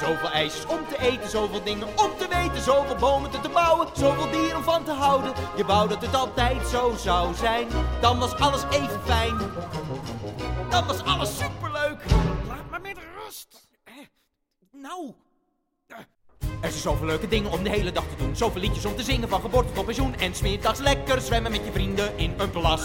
Zoveel 0.00 0.30
ijsjes 0.30 0.66
om 0.66 0.86
te 0.88 1.00
eten, 1.00 1.30
zoveel 1.30 1.62
dingen 1.62 1.88
om 1.88 2.10
te 2.18 2.28
weten. 2.28 2.62
Zoveel 2.62 2.96
bomen 2.96 3.30
te, 3.30 3.40
te 3.40 3.48
bouwen, 3.48 3.88
zoveel 3.96 4.30
dieren 4.30 4.56
om 4.56 4.62
van 4.62 4.84
te 4.84 4.92
houden. 4.92 5.32
Je 5.56 5.64
wou 5.64 5.88
dat 5.88 6.02
het 6.02 6.14
altijd 6.14 6.66
zo 6.66 6.94
zou 6.96 7.34
zijn, 7.34 7.68
dan 8.00 8.18
was 8.18 8.34
alles 8.34 8.62
even 8.70 9.00
fijn. 9.04 9.36
Dan 10.72 10.86
was 10.86 11.02
alles 11.04 11.38
superleuk. 11.38 12.04
Laat 12.48 12.70
me 12.70 12.78
met 12.78 12.98
rust. 13.24 13.68
Nou. 14.70 15.14
Eh. 15.86 15.96
Er 16.60 16.70
zijn 16.70 16.82
zoveel 16.82 17.06
leuke 17.06 17.28
dingen 17.28 17.50
om 17.50 17.62
de 17.62 17.70
hele 17.70 17.92
dag 17.92 18.04
te 18.04 18.16
doen. 18.16 18.36
Zoveel 18.36 18.60
liedjes 18.60 18.84
om 18.84 18.96
te 18.96 19.02
zingen 19.02 19.28
van 19.28 19.40
geboorte 19.40 19.72
tot 19.72 19.84
pensioen. 19.84 20.14
En 20.14 20.34
smiddags 20.34 20.78
lekker 20.78 21.20
zwemmen 21.20 21.50
met 21.50 21.64
je 21.64 21.72
vrienden 21.72 22.18
in 22.18 22.34
een 22.38 22.50
plas. 22.50 22.82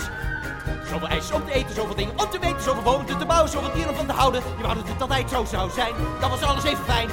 Zoveel 0.89 1.07
ijsjes 1.07 1.31
om 1.31 1.45
te 1.45 1.51
eten, 1.51 1.75
zoveel 1.75 1.95
dingen 1.95 2.19
om 2.19 2.29
te 2.29 2.39
weten. 2.39 2.61
Zoveel 2.61 2.83
bomen 2.83 3.17
te 3.17 3.25
bouwen, 3.25 3.51
zoveel 3.51 3.73
dieren 3.73 3.89
om 3.89 3.95
van 3.95 4.07
te 4.07 4.13
houden. 4.13 4.43
Je 4.57 4.63
wou 4.63 4.75
dat 4.75 4.87
het 4.87 5.01
altijd 5.01 5.29
zo 5.29 5.45
zou 5.45 5.69
zijn. 5.69 5.93
Dan 6.19 6.29
was 6.29 6.41
alles 6.41 6.63
even 6.63 6.85
fijn. 6.85 7.07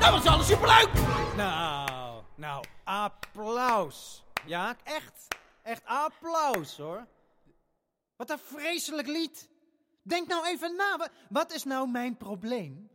Dan 0.00 0.12
was 0.12 0.26
alles 0.26 0.46
superleuk. 0.46 0.88
Nou, 1.36 2.22
nou, 2.34 2.64
applaus. 2.84 4.24
Ja, 4.46 4.76
echt, 4.84 5.28
echt 5.62 5.82
applaus 5.84 6.76
hoor. 6.76 7.06
Wat 8.16 8.30
een 8.30 8.40
vreselijk 8.52 9.08
lied. 9.08 9.50
Denk 10.02 10.28
nou 10.28 10.46
even 10.46 10.76
na, 10.76 10.96
wa- 10.96 11.10
wat 11.28 11.52
is 11.52 11.64
nou 11.64 11.88
mijn 11.88 12.16
probleem? 12.16 12.90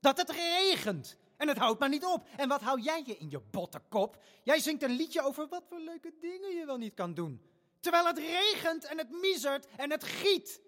Dat 0.00 0.16
het 0.16 0.30
regent. 0.30 1.16
En 1.36 1.48
het 1.48 1.56
houdt 1.58 1.80
maar 1.80 1.88
niet 1.88 2.04
op. 2.04 2.28
En 2.36 2.48
wat 2.48 2.60
hou 2.60 2.80
jij 2.80 3.02
je 3.06 3.16
in 3.16 3.30
je 3.30 3.40
botte 3.40 3.80
kop? 3.88 4.22
Jij 4.44 4.58
zingt 4.60 4.82
een 4.82 4.90
liedje 4.90 5.22
over 5.22 5.48
wat 5.48 5.64
voor 5.68 5.80
leuke 5.80 6.14
dingen 6.20 6.54
je 6.56 6.66
wel 6.66 6.76
niet 6.76 6.94
kan 6.94 7.14
doen. 7.14 7.42
Terwijl 7.80 8.06
het 8.06 8.18
regent 8.18 8.84
en 8.84 8.98
het 8.98 9.10
miezert 9.10 9.66
en 9.76 9.90
het 9.90 10.04
giet. 10.04 10.60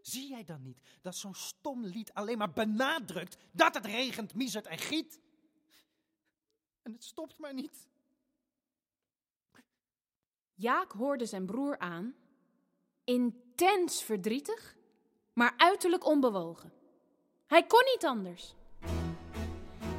Zie 0.00 0.28
jij 0.28 0.44
dan 0.44 0.62
niet 0.62 0.80
dat 1.02 1.16
zo'n 1.16 1.34
stom 1.34 1.84
lied 1.84 2.14
alleen 2.14 2.38
maar 2.38 2.52
benadrukt 2.52 3.36
dat 3.52 3.74
het 3.74 3.86
regent, 3.86 4.34
miezert 4.34 4.66
en 4.66 4.78
giet? 4.78 5.20
En 6.82 6.92
het 6.92 7.04
stopt 7.04 7.38
maar 7.38 7.54
niet. 7.54 7.88
Jaak 10.54 10.92
hoorde 10.92 11.26
zijn 11.26 11.46
broer 11.46 11.78
aan, 11.78 12.14
intens 13.04 14.02
verdrietig, 14.02 14.76
maar 15.34 15.54
uiterlijk 15.56 16.06
onbewogen. 16.06 16.72
Hij 17.46 17.66
kon 17.66 17.82
niet 17.84 18.04
anders. 18.04 18.54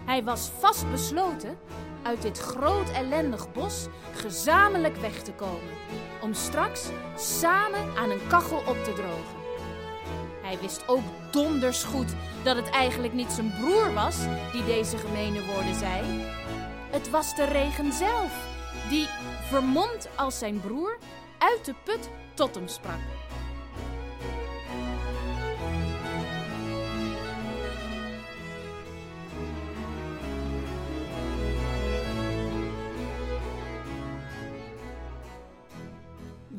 Hij 0.06 0.24
was 0.24 0.50
vastbesloten 0.50 1.58
uit 2.04 2.22
dit 2.22 2.38
groot 2.38 2.90
ellendig 2.90 3.52
bos 3.52 3.88
gezamenlijk 4.14 4.96
weg 4.96 5.22
te 5.22 5.34
komen, 5.34 5.74
om 6.22 6.34
straks 6.34 6.90
samen 7.16 7.98
aan 7.98 8.10
een 8.10 8.28
kachel 8.28 8.58
op 8.58 8.84
te 8.84 8.94
drogen. 8.94 9.42
Hij 10.42 10.60
wist 10.60 10.88
ook 10.88 11.04
donders 11.32 11.84
goed 11.84 12.14
dat 12.44 12.56
het 12.56 12.70
eigenlijk 12.70 13.14
niet 13.14 13.32
zijn 13.32 13.54
broer 13.60 13.94
was 13.94 14.18
die 14.52 14.66
deze 14.66 14.98
gemene 14.98 15.46
woorden 15.46 15.76
zei. 15.76 16.02
Het 16.92 17.10
was 17.10 17.36
de 17.36 17.46
regen 17.46 17.94
zelf, 17.94 18.48
die, 18.90 19.08
vermomd 19.50 20.10
als 20.16 20.38
zijn 20.40 20.60
broer, 20.60 20.98
uit 21.38 21.66
de 21.66 21.74
put 21.84 22.10
tot 22.34 22.56
hem 22.56 22.68
sprak. 22.68 23.00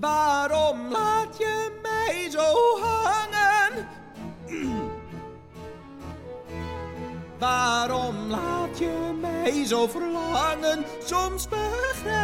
Waarom 0.05 0.91
laat 0.91 1.39
je 1.39 1.71
mij 1.83 2.29
zo 2.31 2.79
hangen? 2.81 3.89
Waarom 7.39 8.17
laat 8.29 8.79
je 8.79 9.19
mij 9.21 9.67
zo 9.67 9.87
verlangen? 9.87 10.85
Soms 11.05 11.49
begrijp 11.49 12.21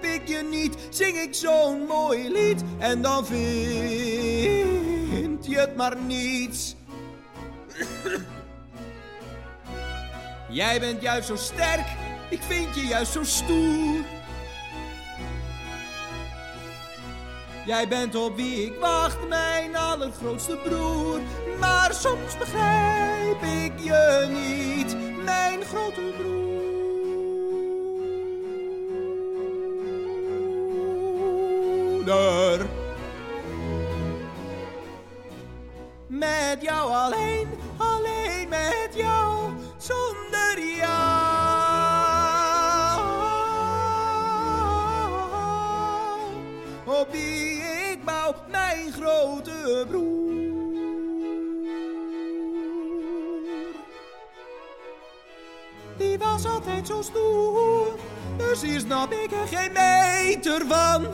ik 0.00 0.28
je 0.28 0.42
niet, 0.50 0.76
zing 0.90 1.16
ik 1.18 1.34
zo'n 1.34 1.86
mooi 1.86 2.30
lied 2.30 2.62
en 2.78 3.02
dan 3.02 3.26
vind 3.26 3.36
je 5.46 5.58
het 5.58 5.76
maar 5.76 5.96
niets. 5.96 6.76
Jij 10.48 10.80
bent 10.80 11.02
juist 11.02 11.26
zo 11.26 11.36
sterk, 11.36 11.86
ik 12.30 12.42
vind 12.42 12.74
je 12.74 12.86
juist 12.86 13.12
zo 13.12 13.24
stoer. 13.24 14.04
Jij 17.66 17.88
bent 17.88 18.14
op 18.14 18.36
wie 18.36 18.66
ik 18.66 18.80
wacht, 18.80 19.28
mijn 19.28 19.76
allergrootste 19.76 20.56
broer. 20.56 21.20
Maar 21.58 21.94
soms 21.94 22.38
begrijp 22.38 23.42
ik 23.42 23.72
je 23.80 24.26
niet, 24.28 24.96
mijn 25.24 25.62
grote 25.64 26.00
broeder. 26.00 26.48
Met 36.06 36.58
jou 36.60 36.92
alleen 36.92 37.48
broer. 49.86 50.28
Die 55.96 56.18
was 56.18 56.46
altijd 56.46 56.86
zo 56.86 57.02
stoer, 57.02 57.86
dus 58.36 58.62
hier 58.62 58.80
snap 58.80 59.12
ik 59.12 59.32
er 59.32 59.58
geen 59.58 59.72
meter 59.72 60.66
van. 60.66 61.06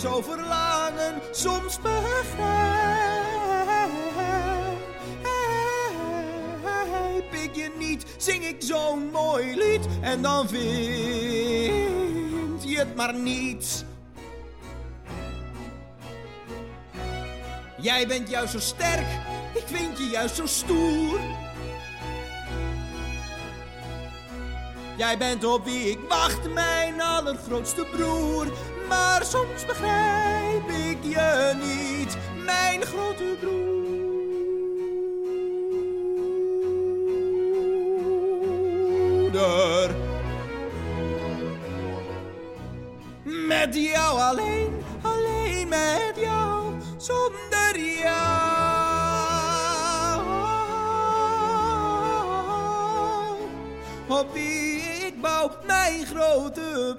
Zo 0.00 0.22
verlangen? 0.22 1.14
Soms 1.30 1.78
begrijp 1.80 2.52
ik 7.32 7.54
je 7.54 7.70
niet, 7.78 8.04
zing 8.16 8.44
ik 8.44 8.56
zo'n 8.58 9.10
mooi 9.12 9.56
lied 9.56 9.88
en 10.00 10.22
dan 10.22 10.48
vind 10.48 10.60
je 12.64 12.78
het 12.78 12.96
maar 12.96 13.14
niet. 13.14 13.84
Jij 17.78 18.06
bent 18.06 18.28
juist 18.28 18.52
zo 18.52 18.58
sterk, 18.58 19.06
ik 19.54 19.64
vind 19.66 19.98
je 19.98 20.08
juist 20.08 20.36
zo 20.36 20.46
stoer. 20.46 21.20
Jij 24.96 25.18
bent 25.18 25.44
op 25.44 25.64
wie 25.64 25.90
ik 25.90 25.98
wacht, 26.08 26.52
mijn 26.52 27.00
allergrootste 27.00 27.84
broer. 27.84 28.46
Maar 28.90 29.24
soms 29.24 29.66
begrijp 29.66 30.68
ik 30.68 30.98
je 31.02 31.52
niet, 31.62 32.16
mijn 32.44 32.82
grote 32.82 33.36
broeder. 33.40 33.90
Met 43.46 43.74
jou 43.74 44.20
alleen, 44.20 44.82
alleen 45.02 45.68
met 45.68 46.12
jou, 46.16 46.72
zonder 46.96 47.78
jou. 47.78 48.30
Op 54.08 54.32
wie 54.32 54.80
ik 54.80 55.20
bouw, 55.20 55.50
mijn 55.66 56.06
grote 56.06 56.96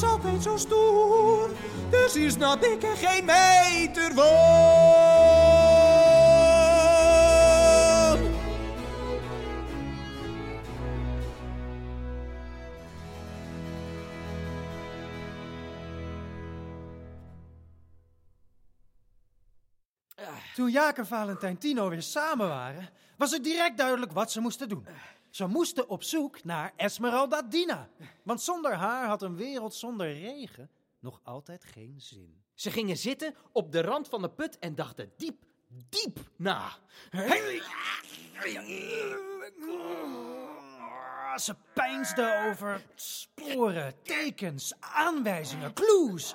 was 0.00 0.10
altijd 0.10 0.42
zo 0.42 0.56
stoer, 0.56 1.50
dus 1.90 2.14
hier 2.14 2.30
snap 2.30 2.62
ik 2.64 2.82
er 2.82 2.96
geen 2.96 3.24
meter 3.24 4.14
van. 4.14 4.24
Toen 20.54 20.70
Jaak 20.70 20.98
en 20.98 21.06
Valentijn 21.06 21.58
Tino 21.58 21.88
weer 21.88 22.02
samen 22.02 22.48
waren, 22.48 22.88
was 23.16 23.30
het 23.30 23.44
direct 23.44 23.76
duidelijk 23.76 24.12
wat 24.12 24.32
ze 24.32 24.40
moesten 24.40 24.68
doen. 24.68 24.86
Ze 25.36 25.46
moesten 25.46 25.88
op 25.88 26.02
zoek 26.02 26.44
naar 26.44 26.72
Esmeralda 26.76 27.42
Dina. 27.42 27.88
Want 28.22 28.40
zonder 28.40 28.74
haar 28.74 29.06
had 29.06 29.22
een 29.22 29.36
wereld 29.36 29.74
zonder 29.74 30.12
regen 30.12 30.70
nog 31.00 31.20
altijd 31.22 31.64
geen 31.64 32.00
zin. 32.00 32.44
Ze 32.54 32.70
gingen 32.70 32.96
zitten 32.96 33.34
op 33.52 33.72
de 33.72 33.80
rand 33.82 34.08
van 34.08 34.22
de 34.22 34.30
put 34.30 34.58
en 34.58 34.74
dachten 34.74 35.12
diep, 35.16 35.44
diep 35.68 36.18
na. 36.36 36.70
Ze 41.36 41.56
peinsden 41.74 42.50
over 42.50 42.84
sporen, 42.94 44.02
tekens, 44.02 44.72
aanwijzingen, 44.80 45.72
clues. 45.72 46.34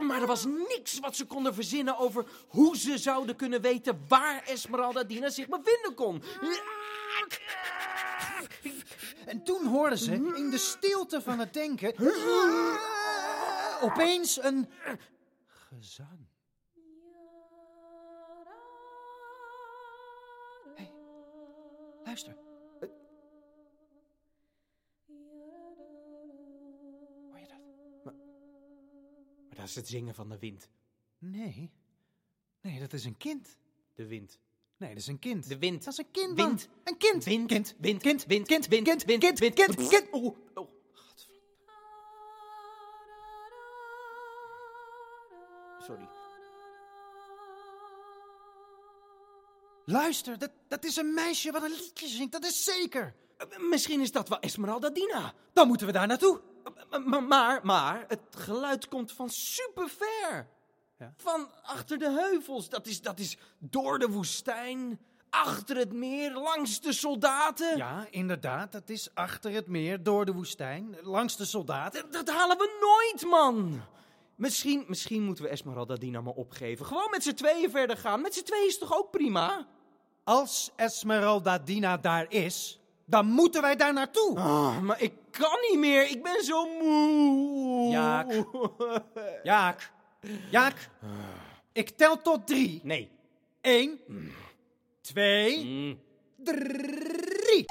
Maar 0.00 0.20
er 0.20 0.26
was 0.26 0.44
niks 0.44 0.98
wat 0.98 1.16
ze 1.16 1.26
konden 1.26 1.54
verzinnen 1.54 1.98
over 1.98 2.26
hoe 2.48 2.76
ze 2.76 2.98
zouden 2.98 3.36
kunnen 3.36 3.60
weten 3.60 4.04
waar 4.08 4.42
Esmeralda 4.42 5.04
Dina 5.04 5.28
zich 5.28 5.48
bevinden 5.48 5.94
kon. 5.94 6.22
En 9.26 9.42
toen 9.42 9.66
hoorden 9.66 9.98
ze 9.98 10.12
in 10.12 10.50
de 10.50 10.58
stilte 10.58 11.22
van 11.22 11.38
het 11.38 11.52
denken 11.52 11.94
opeens 13.80 14.42
een 14.42 14.68
gezang. 15.46 16.26
Hey, 20.74 20.92
luister. 22.04 22.36
Hoor 27.30 27.38
je 27.38 27.46
dat? 27.46 27.60
Maar 28.04 29.56
dat 29.56 29.64
is 29.64 29.74
het 29.74 29.88
zingen 29.88 30.14
van 30.14 30.28
de 30.28 30.38
wind. 30.38 30.68
Nee. 31.18 31.72
Nee, 32.60 32.80
dat 32.80 32.92
is 32.92 33.04
een 33.04 33.16
kind. 33.16 33.58
De 33.94 34.06
wind. 34.06 34.38
Nee, 34.78 34.88
dat 34.88 34.98
is 34.98 35.06
een 35.06 35.18
kind. 35.18 35.48
De 35.48 35.58
wind. 35.58 35.84
Dat 35.84 35.92
is 35.92 35.98
een 35.98 36.10
kind. 36.10 36.36
Wind. 36.36 36.68
Een 36.84 36.96
kind. 36.96 37.24
Wind. 37.24 37.46
Kind. 37.48 37.74
Wind. 37.78 38.02
Kind. 38.02 38.24
Wind. 38.26 38.46
Kind. 38.46 38.66
Wind. 38.66 38.84
Kind. 38.84 39.04
Wind. 39.04 39.20
Kind. 39.24 39.38
Wind. 39.38 39.54
Kind. 39.54 39.88
Kind. 39.88 40.06
Oh, 40.10 40.36
oh. 40.54 40.68
Sorry. 45.86 46.08
Luister, 49.84 50.38
dat, 50.38 50.50
dat 50.68 50.84
is 50.84 50.96
een 50.96 51.14
meisje 51.14 51.50
wat 51.52 51.62
een 51.62 51.70
liedje 51.70 52.06
zingt. 52.08 52.32
Dat 52.32 52.44
is 52.44 52.64
zeker. 52.64 53.14
Eh, 53.36 53.58
Misschien 53.58 54.00
is 54.00 54.12
dat 54.12 54.28
wel 54.28 54.40
Esmeralda 54.40 54.90
Dina. 54.90 55.32
Dan 55.52 55.68
moeten 55.68 55.86
we 55.86 55.92
daar 55.92 56.06
naartoe. 56.06 56.40
M- 56.90 57.14
m- 57.16 57.26
Maar, 57.26 57.60
maar, 57.62 58.04
het 58.08 58.20
geluid 58.30 58.88
komt 58.88 59.12
van 59.12 59.30
super 59.30 59.88
ver. 59.88 60.48
Ja. 60.98 61.12
Van 61.16 61.48
achter 61.62 61.98
de 61.98 62.10
heuvels. 62.10 62.68
Dat 62.68 62.86
is, 62.86 63.00
dat 63.02 63.18
is 63.18 63.36
door 63.58 63.98
de 63.98 64.08
woestijn, 64.08 65.00
achter 65.30 65.76
het 65.76 65.92
meer, 65.92 66.32
langs 66.32 66.80
de 66.80 66.92
soldaten. 66.92 67.76
Ja, 67.76 68.06
inderdaad. 68.10 68.72
Dat 68.72 68.88
is 68.88 69.10
achter 69.14 69.52
het 69.52 69.66
meer, 69.66 70.02
door 70.02 70.24
de 70.24 70.32
woestijn, 70.32 70.96
langs 71.02 71.36
de 71.36 71.44
soldaten. 71.44 72.02
Dat, 72.02 72.12
dat 72.12 72.34
halen 72.36 72.56
we 72.58 72.78
nooit, 72.80 73.30
man. 73.30 73.80
Misschien, 74.34 74.84
misschien 74.88 75.22
moeten 75.22 75.44
we 75.44 75.50
Esmeralda 75.50 75.94
Dina 75.94 76.20
maar 76.20 76.34
opgeven. 76.34 76.86
Gewoon 76.86 77.10
met 77.10 77.22
z'n 77.22 77.34
tweeën 77.34 77.70
verder 77.70 77.96
gaan. 77.96 78.20
Met 78.20 78.34
z'n 78.34 78.44
tweeën 78.44 78.66
is 78.66 78.78
toch 78.78 78.96
ook 78.96 79.10
prima? 79.10 79.66
Als 80.24 80.70
Esmeralda 80.76 81.58
Dina 81.58 81.96
daar 81.96 82.26
is, 82.28 82.80
dan 83.04 83.26
moeten 83.26 83.62
wij 83.62 83.76
daar 83.76 83.92
naartoe. 83.92 84.38
Ah, 84.38 84.80
maar 84.80 85.00
ik 85.00 85.12
kan 85.30 85.58
niet 85.70 85.78
meer. 85.78 86.10
Ik 86.10 86.22
ben 86.22 86.44
zo 86.44 86.66
moe. 86.66 87.90
Jaak. 87.90 88.44
Jaak. 89.42 89.96
Jaak. 90.50 90.88
Ik 91.72 91.88
tel 91.88 92.22
tot 92.22 92.46
drie. 92.46 92.80
Nee. 92.82 93.10
Eén. 93.60 94.00
Twee. 95.00 95.98
Drie. 96.36 97.64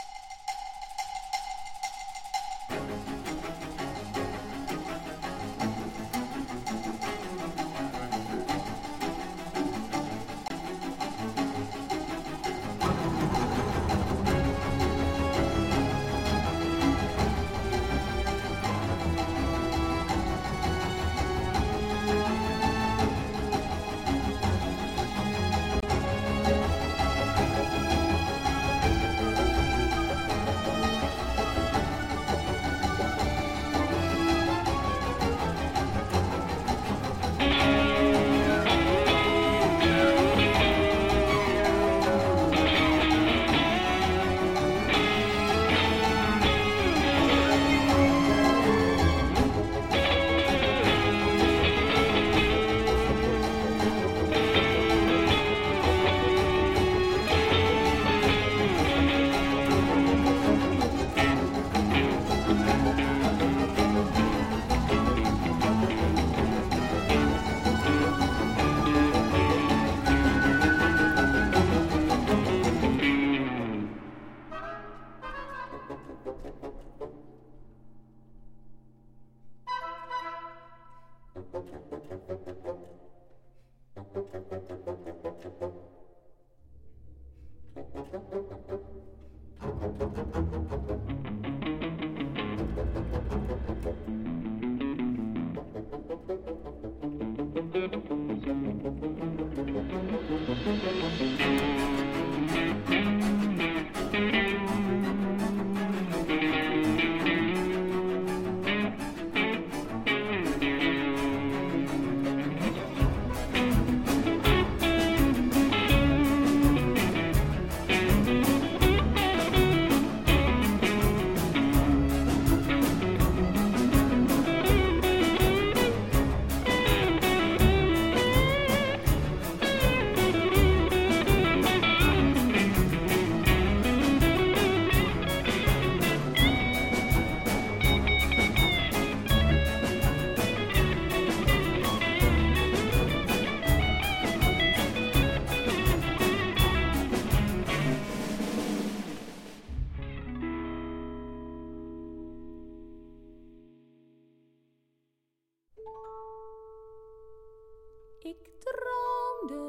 Ik 158.41 158.59
droomde 158.59 159.65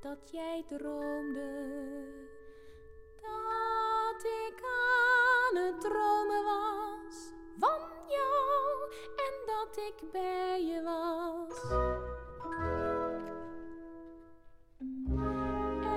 dat 0.00 0.30
jij 0.30 0.64
droomde 0.68 2.26
dat 3.20 4.24
ik 4.24 4.62
aan 4.62 5.56
het 5.64 5.80
dromen 5.80 6.44
was 6.44 7.32
van 7.58 7.80
jou 8.08 8.92
en 9.16 9.32
dat 9.46 9.76
ik 9.76 10.10
bij 10.12 10.64
je 10.66 10.82
was. 10.82 11.70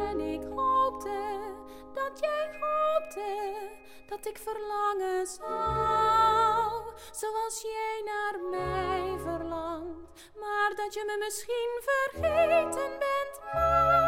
En 0.10 0.20
ik 0.20 0.44
hoopte 0.44 1.40
dat 1.94 2.20
jij 2.20 2.60
hoopte 2.60 3.70
dat 4.08 4.26
ik 4.26 4.38
verlangen 4.38 5.28
zou, 5.28 6.84
zoals 7.12 7.62
jij 7.62 8.02
mij 8.40 9.18
verlangt. 9.24 10.32
Maar 10.40 10.74
dat 10.76 10.94
je 10.94 11.04
me 11.06 11.16
misschien 11.26 11.80
vergeten 11.82 12.90
bent, 13.00 13.42
maakt 13.54 14.01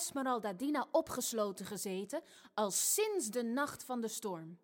had 0.00 0.08
Esmeralda 0.08 0.52
Dina 0.52 0.86
opgesloten 0.90 1.66
gezeten 1.66 2.22
al 2.54 2.70
sinds 2.70 3.30
de 3.30 3.42
nacht 3.42 3.84
van 3.84 4.00
de 4.00 4.08
storm. 4.08 4.58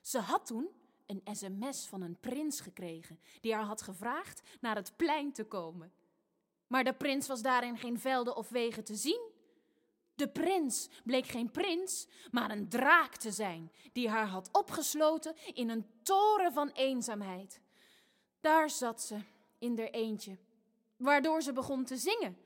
Ze 0.00 0.18
had 0.18 0.46
toen 0.46 0.68
een 1.06 1.22
sms 1.32 1.86
van 1.86 2.02
een 2.02 2.16
prins 2.20 2.60
gekregen 2.60 3.20
die 3.40 3.54
haar 3.54 3.64
had 3.64 3.82
gevraagd 3.82 4.42
naar 4.60 4.76
het 4.76 4.92
plein 4.96 5.32
te 5.32 5.44
komen. 5.44 5.92
Maar 6.66 6.84
de 6.84 6.92
prins 6.94 7.26
was 7.26 7.42
daarin 7.42 7.78
geen 7.78 8.00
velden 8.00 8.36
of 8.36 8.48
wegen 8.48 8.84
te 8.84 8.94
zien. 8.94 9.30
De 10.14 10.28
prins 10.28 10.88
bleek 11.04 11.26
geen 11.26 11.50
prins, 11.50 12.08
maar 12.30 12.50
een 12.50 12.68
draak 12.68 13.16
te 13.16 13.30
zijn 13.30 13.72
die 13.92 14.08
haar 14.08 14.26
had 14.26 14.48
opgesloten 14.52 15.36
in 15.54 15.68
een 15.68 15.86
toren 16.02 16.52
van 16.52 16.68
eenzaamheid. 16.68 17.60
Daar 18.40 18.70
zat 18.70 19.02
ze 19.02 19.18
in 19.58 19.74
der 19.74 19.90
eentje, 19.90 20.38
waardoor 20.96 21.42
ze 21.42 21.52
begon 21.52 21.84
te 21.84 21.96
zingen 21.96 22.36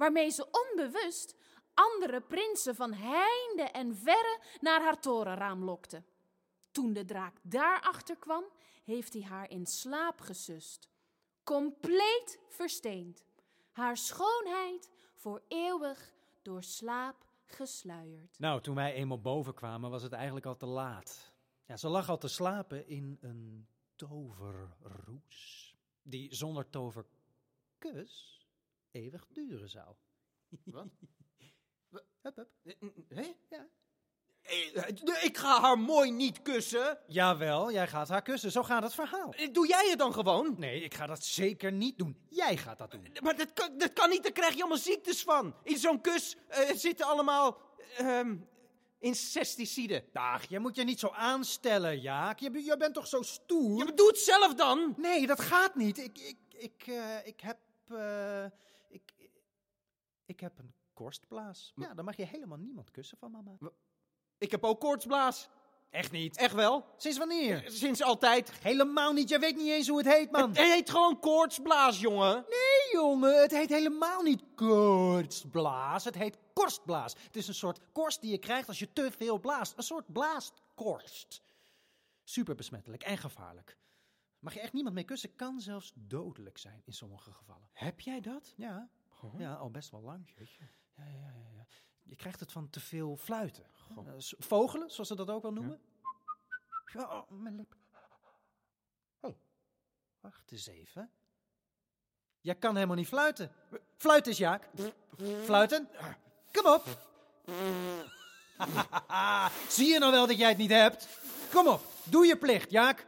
waarmee 0.00 0.30
ze 0.30 0.46
onbewust 0.50 1.34
andere 1.74 2.20
prinsen 2.20 2.74
van 2.74 2.92
heinde 2.92 3.62
en 3.62 3.96
verre 3.96 4.40
naar 4.60 4.82
haar 4.82 5.00
torenraam 5.00 5.64
lokte. 5.64 6.02
Toen 6.70 6.92
de 6.92 7.04
draak 7.04 7.36
daarachter 7.42 8.16
kwam, 8.16 8.44
heeft 8.84 9.12
hij 9.12 9.22
haar 9.22 9.50
in 9.50 9.66
slaap 9.66 10.20
gesust, 10.20 10.88
compleet 11.42 12.40
versteend, 12.48 13.24
haar 13.72 13.96
schoonheid 13.96 14.90
voor 15.14 15.42
eeuwig 15.48 16.12
door 16.42 16.62
slaap 16.62 17.26
gesluierd. 17.44 18.38
Nou, 18.38 18.60
toen 18.60 18.74
wij 18.74 18.92
eenmaal 18.92 19.20
boven 19.20 19.54
kwamen, 19.54 19.90
was 19.90 20.02
het 20.02 20.12
eigenlijk 20.12 20.46
al 20.46 20.56
te 20.56 20.66
laat. 20.66 21.32
Ja, 21.66 21.76
ze 21.76 21.88
lag 21.88 22.08
al 22.08 22.18
te 22.18 22.28
slapen 22.28 22.86
in 22.86 23.18
een 23.20 23.68
toverroes, 23.96 25.74
die 26.02 26.34
zonder 26.34 26.70
toverkus 26.70 28.46
eeuwig 28.90 29.26
duren 29.26 29.68
zou. 29.68 29.94
Wat? 30.64 30.88
Hup, 32.22 32.36
hup. 32.36 32.48
Hé? 33.08 33.34
Ja. 33.50 33.66
Eh, 34.42 35.24
Ik 35.24 35.36
ga 35.38 35.60
haar 35.60 35.78
mooi 35.78 36.10
niet 36.10 36.42
kussen. 36.42 36.98
Jawel, 37.06 37.72
jij 37.72 37.88
gaat 37.88 38.08
haar 38.08 38.22
kussen. 38.22 38.50
Zo 38.50 38.62
gaat 38.62 38.82
het 38.82 38.94
verhaal. 38.94 39.32
Eh, 39.34 39.52
Doe 39.52 39.66
jij 39.68 39.88
het 39.90 39.98
dan 39.98 40.12
gewoon? 40.12 40.54
Nee, 40.58 40.82
ik 40.82 40.94
ga 40.94 41.06
dat 41.06 41.24
zeker 41.24 41.72
niet 41.72 41.98
doen. 41.98 42.26
Jij 42.28 42.56
gaat 42.56 42.78
dat 42.78 42.90
doen. 42.90 43.06
Maar 43.22 43.36
dat 43.36 43.52
kan, 43.52 43.78
dat 43.78 43.92
kan 43.92 44.10
niet, 44.10 44.22
daar 44.22 44.32
krijg 44.32 44.54
je 44.54 44.60
allemaal 44.60 44.78
ziektes 44.78 45.22
van. 45.22 45.54
In 45.62 45.76
zo'n 45.78 46.00
kus 46.00 46.36
eh, 46.48 46.70
zitten 46.76 47.06
allemaal 47.06 47.60
ehm 47.96 48.36
insecticiden. 48.98 50.04
Ach, 50.12 50.44
je 50.48 50.58
moet 50.58 50.76
je 50.76 50.84
niet 50.84 50.98
zo 50.98 51.08
aanstellen, 51.08 52.00
Jaak. 52.00 52.38
Je, 52.38 52.50
be- 52.50 52.64
je 52.64 52.76
bent 52.76 52.94
toch 52.94 53.06
zo 53.06 53.22
stoer? 53.22 53.78
Ja, 53.78 53.84
maar 53.84 53.94
doe 53.94 54.06
het 54.06 54.18
zelf 54.18 54.54
dan. 54.54 54.94
Nee, 54.96 55.26
dat 55.26 55.40
gaat 55.40 55.74
niet. 55.74 55.98
Ik, 55.98 56.18
ik, 56.18 56.38
ik, 56.54 56.86
eh, 56.86 57.26
ik 57.26 57.40
heb... 57.40 57.58
eh, 57.88 58.44
ik, 58.88 59.12
ik 60.26 60.40
heb 60.40 60.58
een 60.58 60.74
korstblaas. 61.00 61.72
Ja, 61.76 61.94
dan 61.94 62.04
mag 62.04 62.16
je 62.16 62.26
helemaal 62.26 62.58
niemand 62.58 62.90
kussen 62.90 63.18
van 63.18 63.30
mama. 63.30 63.56
Ik 64.38 64.50
heb 64.50 64.64
ook 64.64 64.80
koortsblaas. 64.80 65.48
Echt 65.90 66.12
niet. 66.12 66.36
Echt 66.36 66.54
wel. 66.54 66.84
Sinds 66.96 67.18
wanneer? 67.18 67.70
Sinds 67.70 68.02
altijd. 68.02 68.52
Helemaal 68.52 69.12
niet. 69.12 69.28
Je 69.28 69.38
weet 69.38 69.56
niet 69.56 69.70
eens 69.70 69.88
hoe 69.88 69.98
het 69.98 70.06
heet, 70.06 70.30
man. 70.30 70.48
Het 70.48 70.58
heet 70.58 70.90
gewoon 70.90 71.20
koortsblaas, 71.20 72.00
jongen. 72.00 72.34
Nee, 72.34 72.92
jongen, 72.92 73.40
het 73.40 73.50
heet 73.50 73.68
helemaal 73.68 74.22
niet 74.22 74.42
korstblaas. 74.54 76.04
Het 76.04 76.14
heet 76.14 76.38
korstblaas. 76.52 77.14
Het 77.22 77.36
is 77.36 77.48
een 77.48 77.54
soort 77.54 77.80
korst 77.92 78.20
die 78.20 78.30
je 78.30 78.38
krijgt 78.38 78.68
als 78.68 78.78
je 78.78 78.92
te 78.92 79.10
veel 79.10 79.38
blaast. 79.38 79.76
Een 79.76 79.82
soort 79.82 80.12
blaastkorst. 80.12 81.42
Super 82.24 82.54
besmettelijk 82.54 83.02
en 83.02 83.18
gevaarlijk. 83.18 83.76
Mag 84.38 84.54
je 84.54 84.60
echt 84.60 84.72
niemand 84.72 84.94
mee 84.94 85.04
kussen, 85.04 85.36
kan 85.36 85.60
zelfs 85.60 85.92
dodelijk 85.94 86.58
zijn 86.58 86.82
in 86.84 86.92
sommige 86.92 87.32
gevallen. 87.32 87.68
Heb 87.72 88.00
jij 88.00 88.20
dat? 88.20 88.54
Ja, 88.56 88.90
ja 89.38 89.54
al 89.54 89.70
best 89.70 89.90
wel 89.90 90.00
lang. 90.00 90.28
Ja, 91.04 91.28
ja, 91.28 91.48
ja. 91.56 91.66
Je 92.02 92.16
krijgt 92.16 92.40
het 92.40 92.52
van 92.52 92.70
te 92.70 92.80
veel 92.80 93.16
fluiten. 93.16 93.64
Eh, 93.96 94.12
vogelen, 94.38 94.90
zoals 94.90 95.08
ze 95.08 95.14
dat 95.14 95.30
ook 95.30 95.42
wel 95.42 95.52
noemen. 95.52 95.80
Ja, 96.92 97.02
oh, 97.02 97.30
mijn 97.30 97.56
lip. 97.56 97.76
Oh, 99.20 99.36
wacht 100.20 100.52
eens 100.52 100.66
even. 100.66 101.10
Jij 102.40 102.54
kan 102.54 102.74
helemaal 102.74 102.96
niet 102.96 103.08
fluiten. 103.08 103.52
Fluit 103.96 104.26
eens, 104.26 104.38
Jaak. 104.38 104.68
Fluiten? 105.42 105.88
Kom 106.52 106.66
op. 106.66 106.84
Zie 109.68 109.86
je 109.86 109.98
nou 109.98 110.12
wel 110.12 110.26
dat 110.26 110.38
jij 110.38 110.48
het 110.48 110.58
niet 110.58 110.70
hebt? 110.70 111.08
Kom 111.50 111.68
op, 111.68 111.82
doe 112.04 112.26
je 112.26 112.36
plicht, 112.36 112.70
Jaak. 112.70 113.06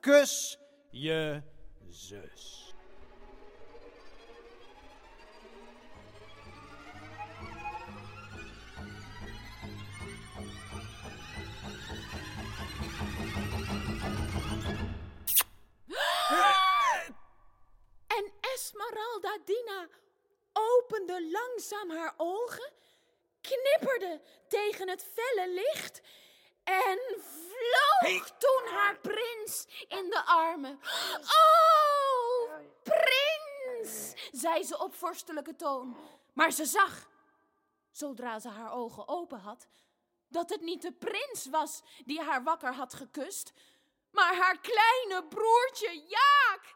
Kus 0.00 0.58
je 0.90 1.42
zus. 1.88 2.63
Esmeralda 18.84 19.38
Dina 19.44 19.88
opende 20.52 21.30
langzaam 21.30 21.90
haar 21.90 22.14
ogen, 22.16 22.72
knipperde 23.40 24.20
tegen 24.48 24.88
het 24.88 25.06
felle 25.12 25.48
licht 25.48 26.00
en 26.64 26.98
vloog 27.18 28.30
toen 28.38 28.66
haar 28.72 28.98
prins 28.98 29.66
in 29.88 30.10
de 30.10 30.22
armen. 30.24 30.80
Oh, 31.22 32.52
prins, 32.82 34.12
zei 34.32 34.64
ze 34.64 34.78
op 34.78 34.94
vorstelijke 34.94 35.56
toon. 35.56 35.96
Maar 36.32 36.50
ze 36.52 36.64
zag, 36.64 37.08
zodra 37.90 38.38
ze 38.38 38.48
haar 38.48 38.72
ogen 38.72 39.08
open 39.08 39.38
had, 39.38 39.66
dat 40.28 40.50
het 40.50 40.60
niet 40.60 40.82
de 40.82 40.92
prins 40.92 41.46
was 41.46 41.82
die 42.04 42.20
haar 42.20 42.42
wakker 42.42 42.74
had 42.74 42.94
gekust, 42.94 43.52
maar 44.10 44.36
haar 44.36 44.60
kleine 44.60 45.24
broertje 45.28 46.02
Jaak. 46.06 46.74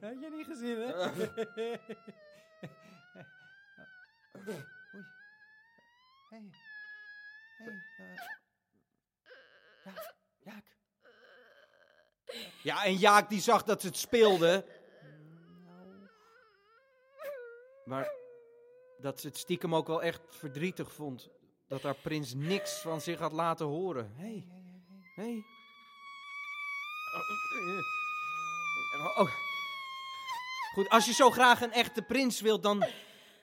Heb 0.00 0.20
je 0.20 0.30
niet 0.32 0.46
gezien, 0.46 0.78
hè? 0.80 0.98
Oei. 0.98 1.10
Hey. 6.30 6.50
Hey. 7.58 7.80
eh. 7.96 8.16
Jaak. 9.84 10.14
Jaak. 10.42 10.64
Ja, 12.62 12.84
en 12.84 12.96
Jaak 12.96 13.28
die 13.28 13.40
zag 13.40 13.62
dat 13.62 13.80
ze 13.80 13.86
het 13.86 13.96
speelde. 13.96 14.64
Maar 17.84 18.10
dat 18.98 19.20
ze 19.20 19.26
het 19.26 19.38
stiekem 19.38 19.74
ook 19.74 19.86
wel 19.86 20.02
echt 20.02 20.20
verdrietig 20.28 20.92
vond. 20.92 21.30
Dat 21.68 21.82
haar 21.82 21.96
prins 21.96 22.34
niks 22.34 22.80
van 22.80 23.00
zich 23.00 23.18
had 23.18 23.32
laten 23.32 23.66
horen. 23.66 24.12
Hé, 24.16 24.24
hey. 24.24 24.46
hey. 25.14 25.44
Oh, 28.98 29.18
oh. 29.18 29.30
Goed, 30.74 30.88
als 30.88 31.06
je 31.06 31.12
zo 31.12 31.30
graag 31.30 31.60
een 31.60 31.72
echte 31.72 32.02
prins 32.02 32.40
wilt, 32.40 32.62
dan 32.62 32.84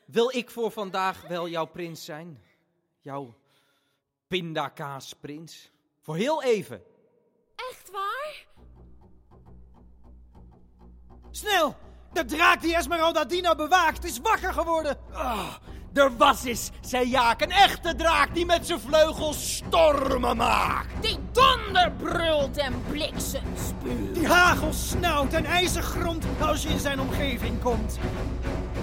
wil 0.06 0.36
ik 0.36 0.50
voor 0.50 0.72
vandaag 0.72 1.28
wel 1.28 1.48
jouw 1.48 1.66
prins 1.66 2.06
zijn. 2.06 2.44
Jouw 3.02 3.36
pindakaasprins. 4.28 5.72
Voor 6.00 6.16
heel 6.16 6.44
even. 6.44 6.84
Echt 7.56 7.92
waar? 7.92 8.48
Snel! 11.32 11.76
De 12.14 12.26
draak 12.26 12.62
die 12.62 12.76
Esmeralda 12.76 13.26
Dina 13.26 13.56
bewaakt 13.56 14.06
is 14.06 14.20
wakker 14.24 14.54
geworden. 14.54 14.98
Ah, 15.14 15.48
er 15.94 16.18
was 16.18 16.44
eens, 16.44 16.70
zei 16.82 17.10
Jaak, 17.10 17.42
een 17.42 17.52
echte 17.52 17.96
draak 17.96 18.34
die 18.34 18.46
met 18.46 18.68
zijn 18.68 18.80
vleugels 18.80 19.56
stormen 19.56 20.38
maakt. 20.38 21.02
Die 21.02 21.18
donder 21.32 21.92
brult 21.92 22.58
en 22.58 22.84
bliksem 22.90 23.44
spuurt. 23.56 24.16
Die 24.16 24.28
hagel 24.28 24.74
snauwt 24.74 25.34
en 25.34 25.46
ijzer 25.46 25.84
grond 25.84 26.26
als 26.40 26.64
je 26.64 26.70
in 26.70 26.80
zijn 26.80 27.00
omgeving 27.00 27.62
komt. 27.62 28.00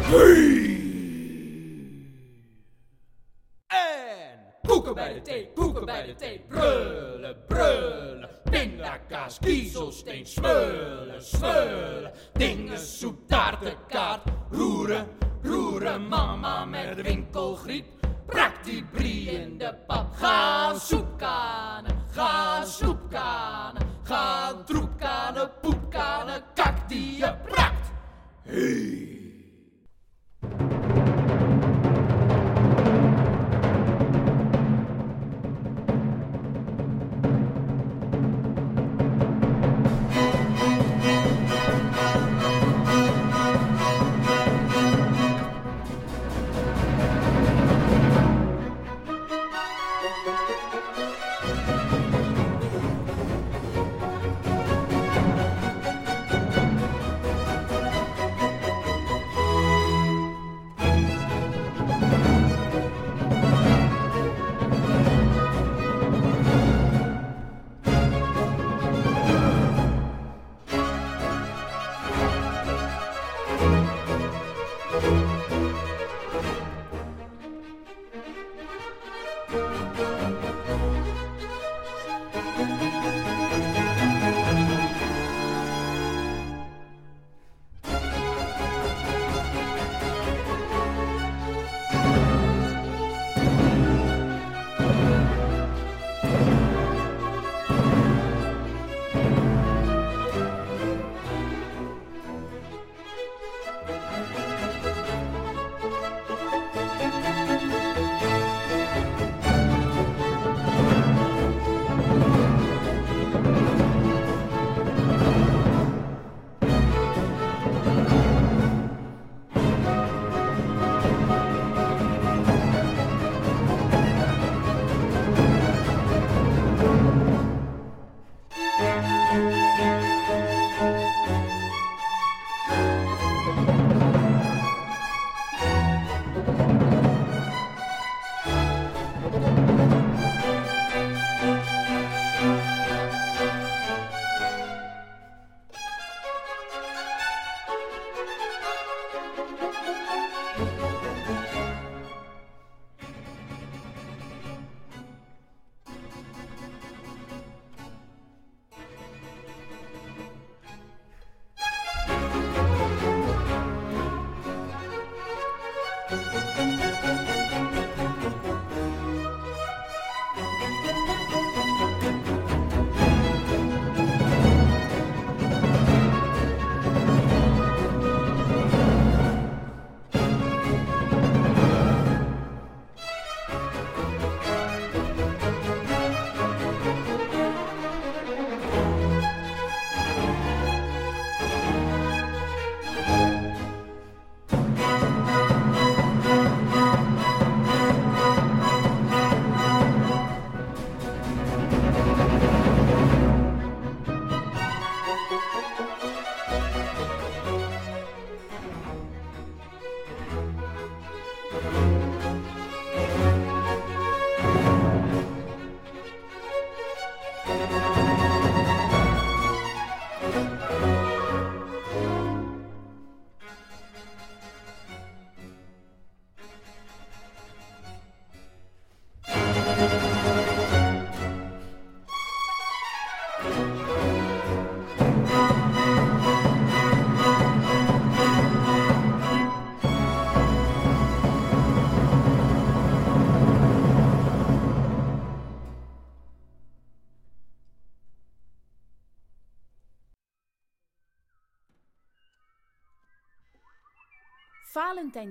nou? 0.10 0.45
En 3.68 4.39
koeken 4.68 4.93
bij 4.93 5.14
de 5.14 5.22
thee, 5.22 5.51
koeken 5.55 5.86
bij 5.86 6.05
de 6.05 6.16
thee, 6.16 6.41
brullen, 6.47 7.38
brullen. 7.47 8.30
Pindakaas, 8.49 9.39
kiezelsteen, 9.39 10.26
smullen, 10.26 11.24
smullen. 11.24 12.12
Dingen, 12.34 12.80
soep, 12.80 13.28
taartenkaart, 13.28 14.22
roeren, 14.51 15.08
roeren. 15.41 16.08
Mama 16.08 16.66
met 16.66 17.01
winkelgriep, 17.01 17.86
prak 18.26 18.64
die 18.64 18.84
brie 18.91 19.32
in 19.32 19.58
de 19.58 19.76
pap. 19.88 20.16
Gaan 20.16 20.80
soepkanen, 20.80 22.05
gaan 22.12 22.68
soepkanen, 22.68 23.82
gaan 24.03 24.66
troepkanen, 24.66 25.51
poepkanen, 25.62 26.43
kak 26.53 26.89
die 26.89 27.18
je 27.18 27.36
prakt. 27.45 27.88
Valentijn 28.45 29.16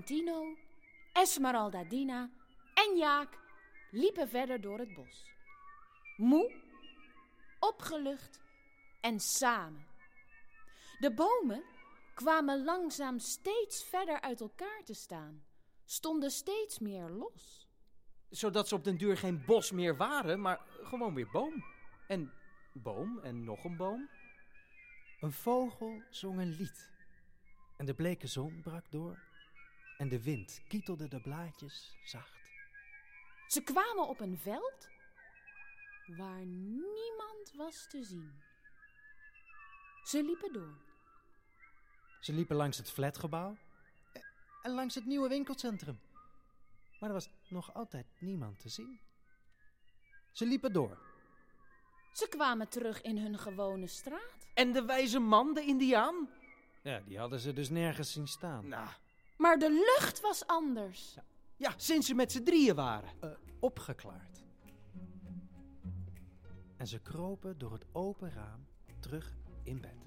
Tino, 0.04 0.56
Esmeralda 1.12 1.84
Dina 1.84 2.30
en 2.74 2.96
Jaak 2.96 3.38
liepen 3.90 4.28
verder 4.28 4.60
door 4.60 4.78
het 4.78 4.94
bos. 4.94 5.30
Moe, 6.16 6.52
opgelucht 7.58 8.40
en 9.00 9.20
samen. 9.20 9.86
De 10.98 11.12
bomen 11.14 11.62
kwamen 12.14 12.64
langzaam 12.64 13.18
steeds 13.18 13.84
verder 13.84 14.20
uit 14.20 14.40
elkaar 14.40 14.82
te 14.84 14.94
staan, 14.94 15.44
stonden 15.84 16.30
steeds 16.30 16.78
meer 16.78 17.08
los. 17.08 17.68
Zodat 18.30 18.68
ze 18.68 18.74
op 18.74 18.84
den 18.84 18.96
duur 18.96 19.16
geen 19.16 19.44
bos 19.44 19.70
meer 19.70 19.96
waren, 19.96 20.40
maar 20.40 20.60
gewoon 20.82 21.14
weer 21.14 21.30
boom. 21.32 21.64
En 22.08 22.32
boom 22.72 23.18
en 23.18 23.44
nog 23.44 23.64
een 23.64 23.76
boom. 23.76 24.08
Een 25.20 25.32
vogel 25.32 26.02
zong 26.10 26.40
een 26.40 26.56
lied. 26.56 26.90
En 27.76 27.86
de 27.86 27.94
bleke 27.94 28.26
zon 28.26 28.60
brak 28.62 28.90
door. 28.90 29.25
En 29.98 30.08
de 30.08 30.22
wind 30.22 30.62
kietelde 30.68 31.08
de 31.08 31.20
blaadjes 31.20 31.96
zacht. 32.04 32.50
Ze 33.46 33.62
kwamen 33.62 34.08
op 34.08 34.20
een 34.20 34.38
veld 34.38 34.88
waar 36.06 36.44
niemand 36.46 37.52
was 37.54 37.86
te 37.88 38.04
zien. 38.04 38.42
Ze 40.04 40.22
liepen 40.22 40.52
door. 40.52 40.74
Ze 42.20 42.32
liepen 42.32 42.56
langs 42.56 42.76
het 42.76 42.90
flatgebouw 42.90 43.56
en 44.62 44.70
langs 44.70 44.94
het 44.94 45.06
nieuwe 45.06 45.28
winkelcentrum. 45.28 46.00
Maar 47.00 47.08
er 47.08 47.14
was 47.14 47.28
nog 47.48 47.74
altijd 47.74 48.06
niemand 48.18 48.60
te 48.60 48.68
zien. 48.68 49.00
Ze 50.32 50.46
liepen 50.46 50.72
door. 50.72 50.98
Ze 52.12 52.28
kwamen 52.28 52.68
terug 52.68 53.02
in 53.02 53.18
hun 53.18 53.38
gewone 53.38 53.86
straat. 53.86 54.46
En 54.54 54.72
de 54.72 54.84
wijze 54.84 55.18
man, 55.18 55.54
de 55.54 55.62
indiaan? 55.62 56.28
Ja, 56.82 57.00
die 57.00 57.18
hadden 57.18 57.38
ze 57.38 57.52
dus 57.52 57.68
nergens 57.68 58.12
zien 58.12 58.28
staan. 58.28 58.68
Nou, 58.68 58.88
Maar 59.36 59.58
de 59.58 59.94
lucht 59.96 60.20
was 60.20 60.46
anders. 60.46 61.16
ja, 61.56 61.74
sinds 61.76 62.06
ze 62.06 62.14
met 62.14 62.32
z'n 62.32 62.42
drieën 62.42 62.74
waren. 62.74 63.10
Eh, 63.20 63.30
opgeklaard. 63.58 64.44
En 66.76 66.86
ze 66.86 66.98
kropen 66.98 67.58
door 67.58 67.72
het 67.72 67.86
open 67.92 68.32
raam 68.32 68.66
terug 69.00 69.36
in 69.62 69.80
bed. 69.80 70.06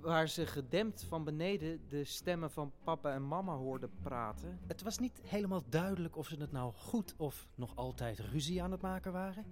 Waar 0.00 0.28
ze 0.28 0.46
gedempt 0.46 1.04
van 1.04 1.24
beneden 1.24 1.88
de 1.88 2.04
stemmen 2.04 2.50
van 2.50 2.72
papa 2.84 3.12
en 3.12 3.28
mama 3.28 3.54
hoorden 3.54 3.90
praten. 4.02 4.60
Het 4.66 4.82
was 4.82 4.98
niet 4.98 5.20
helemaal 5.24 5.62
duidelijk 5.68 6.16
of 6.16 6.26
ze 6.26 6.36
het 6.36 6.52
nou 6.52 6.72
goed 6.72 7.14
of 7.16 7.48
nog 7.54 7.76
altijd 7.76 8.18
ruzie 8.18 8.62
aan 8.62 8.70
het 8.70 8.80
maken 8.80 9.12
waren. 9.12 9.44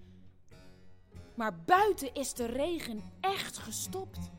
Maar 1.34 1.62
buiten 1.64 2.14
is 2.14 2.34
de 2.34 2.46
regen 2.46 3.02
echt 3.20 3.58
gestopt. 3.58 4.30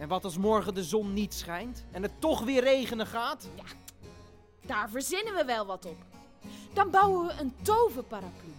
En 0.00 0.08
wat 0.08 0.24
als 0.24 0.38
morgen 0.38 0.74
de 0.74 0.84
zon 0.84 1.12
niet 1.12 1.34
schijnt 1.34 1.84
en 1.90 2.02
het 2.02 2.20
toch 2.20 2.44
weer 2.44 2.62
regenen 2.62 3.06
gaat? 3.06 3.48
Daar 4.66 4.90
verzinnen 4.90 5.34
we 5.34 5.44
wel 5.44 5.66
wat 5.66 5.86
op. 5.86 5.96
Dan 6.72 6.90
bouwen 6.90 7.26
we 7.26 7.32
een 7.40 7.54
toverparaplu. 7.62 8.52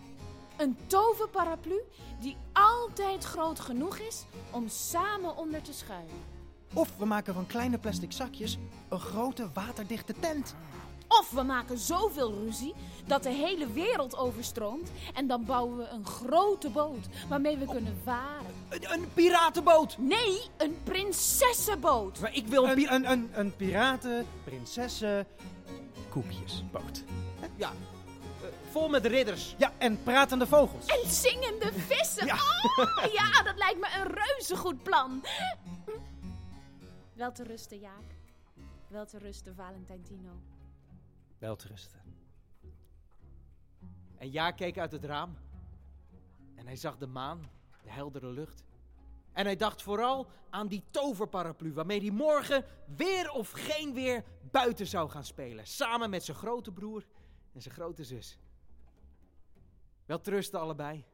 Een 0.58 0.78
toverparaplu 0.88 1.82
die 2.20 2.38
altijd 2.54 3.24
groot 3.24 3.60
genoeg 3.60 3.98
is 3.98 4.26
om 4.52 4.68
samen 4.68 5.38
onder 5.38 5.62
te 5.62 5.74
schuilen. 5.74 6.24
Of 6.74 6.98
we 6.98 7.06
maken 7.06 7.34
van 7.34 7.48
kleine 7.48 7.78
plastic 7.78 8.12
zakjes 8.12 8.58
een 8.90 9.00
grote 9.00 9.50
waterdichte 9.54 10.14
tent. 10.20 10.56
Of 11.20 11.32
we 11.32 11.42
maken 11.42 11.78
zoveel 11.78 12.34
ruzie 12.34 12.74
dat 13.06 13.24
de 13.24 13.30
hele 13.30 13.72
wereld 13.72 14.18
overstroomt 14.18 14.92
en 15.14 15.28
dan 15.28 15.46
bouwen 15.46 15.78
we 15.78 15.88
een 15.88 16.06
grote 16.06 16.70
boot 16.70 17.08
waarmee 17.30 17.58
we 17.58 17.66
kunnen 17.66 17.98
varen. 18.04 18.54
Een, 18.70 18.92
een 18.94 19.14
piratenboot! 19.14 19.98
Nee, 19.98 20.42
een 20.58 20.78
prinsessenboot. 20.84 22.20
Maar 22.20 22.36
ik 22.36 22.48
wil 22.48 22.64
een 22.64 22.78
Een, 22.78 22.94
een, 22.94 23.12
een, 23.12 23.30
een 23.34 23.56
piraten, 23.56 24.28
prinsessen, 24.44 25.28
koekjesboot. 26.10 27.04
Ja, 27.56 27.70
eh, 27.70 28.48
vol 28.72 28.90
met 28.90 29.06
ridders. 29.06 29.56
Ja, 29.58 29.72
en 29.78 30.04
pratende 30.04 30.48
vogels. 30.48 30.86
En 30.86 31.10
zingende 31.10 31.72
vissen. 31.74 32.26
Ja. 32.26 32.36
Oh, 32.36 33.14
ja, 33.14 33.42
dat 33.50 33.58
lijkt 33.58 33.80
me 33.80 33.88
een 34.00 34.08
reuze 34.14 34.58
goed 34.58 34.84
plan. 34.84 35.24
Wel 37.14 37.32
te 37.32 37.44
rusten, 37.44 37.80
Jaak. 37.80 38.20
Wel 38.88 39.06
te 39.06 39.18
rusten, 39.18 39.56
Valentijntino. 39.56 40.30
Wel 40.30 40.51
te 41.42 41.68
rusten. 41.68 42.02
En 44.18 44.32
Ja 44.32 44.52
keek 44.52 44.78
uit 44.78 44.92
het 44.92 45.04
raam. 45.04 45.38
En 46.56 46.66
hij 46.66 46.76
zag 46.76 46.98
de 46.98 47.08
maan, 47.08 47.50
de 47.84 47.92
heldere 47.92 48.32
lucht. 48.32 48.64
En 49.32 49.46
hij 49.46 49.56
dacht 49.56 49.82
vooral 49.82 50.28
aan 50.50 50.68
die 50.68 50.84
toverparaplu 50.90 51.74
waarmee 51.74 52.00
hij 52.00 52.12
morgen 52.12 52.66
weer 52.96 53.32
of 53.32 53.52
geen 53.52 53.94
weer 53.94 54.24
buiten 54.52 54.88
zou 54.88 55.10
gaan 55.10 55.26
spelen. 55.26 55.68
Samen 55.68 56.10
met 56.10 56.24
zijn 56.24 56.38
grote 56.38 56.72
broer 56.72 57.06
en 57.54 57.62
zijn 57.62 57.74
grote 57.74 58.04
zus. 58.04 58.38
Wel 60.06 60.22
trusten 60.22 60.60
allebei, 60.60 61.06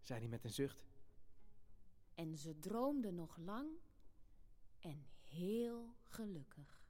zei 0.00 0.20
hij 0.20 0.28
met 0.28 0.44
een 0.44 0.50
zucht. 0.50 0.86
En 2.14 2.36
ze 2.36 2.58
droomden 2.58 3.14
nog 3.14 3.36
lang 3.36 3.68
en 4.80 5.06
heel 5.22 5.94
gelukkig. 6.02 6.82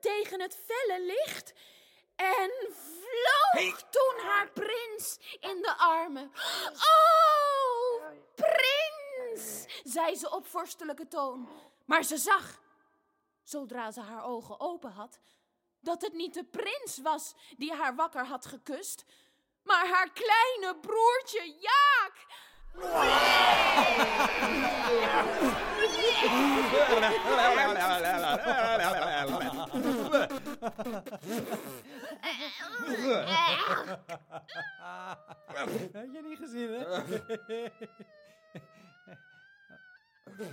Tegen 0.00 0.40
het 0.40 0.58
felle 0.66 1.00
licht 1.00 1.52
en 2.16 2.50
vloog 2.72 3.90
toen 3.90 4.14
haar 4.22 4.50
prins 4.50 5.18
in 5.40 5.62
de 5.62 5.74
armen. 5.76 6.32
Oh, 6.72 8.04
prins, 8.34 9.64
zei 9.84 10.16
ze 10.16 10.30
op 10.30 10.46
vorstelijke 10.46 11.08
toon. 11.08 11.48
Maar 11.84 12.02
ze 12.02 12.16
zag, 12.16 12.60
zodra 13.42 13.90
ze 13.90 14.00
haar 14.00 14.24
ogen 14.24 14.60
open 14.60 14.90
had, 14.90 15.18
dat 15.80 16.02
het 16.02 16.12
niet 16.12 16.34
de 16.34 16.44
prins 16.44 16.98
was 16.98 17.34
die 17.56 17.72
haar 17.72 17.94
wakker 17.94 18.26
had 18.26 18.46
gekust, 18.46 19.04
maar 19.62 19.88
haar 19.88 20.12
kleine 20.12 20.78
broertje 20.80 21.54
Jaak. 21.58 22.26
Had 35.92 36.12
je 36.12 36.22
niet 36.22 36.38
gezien, 36.38 36.70
hè? 36.72 36.98
Oei. 40.40 40.52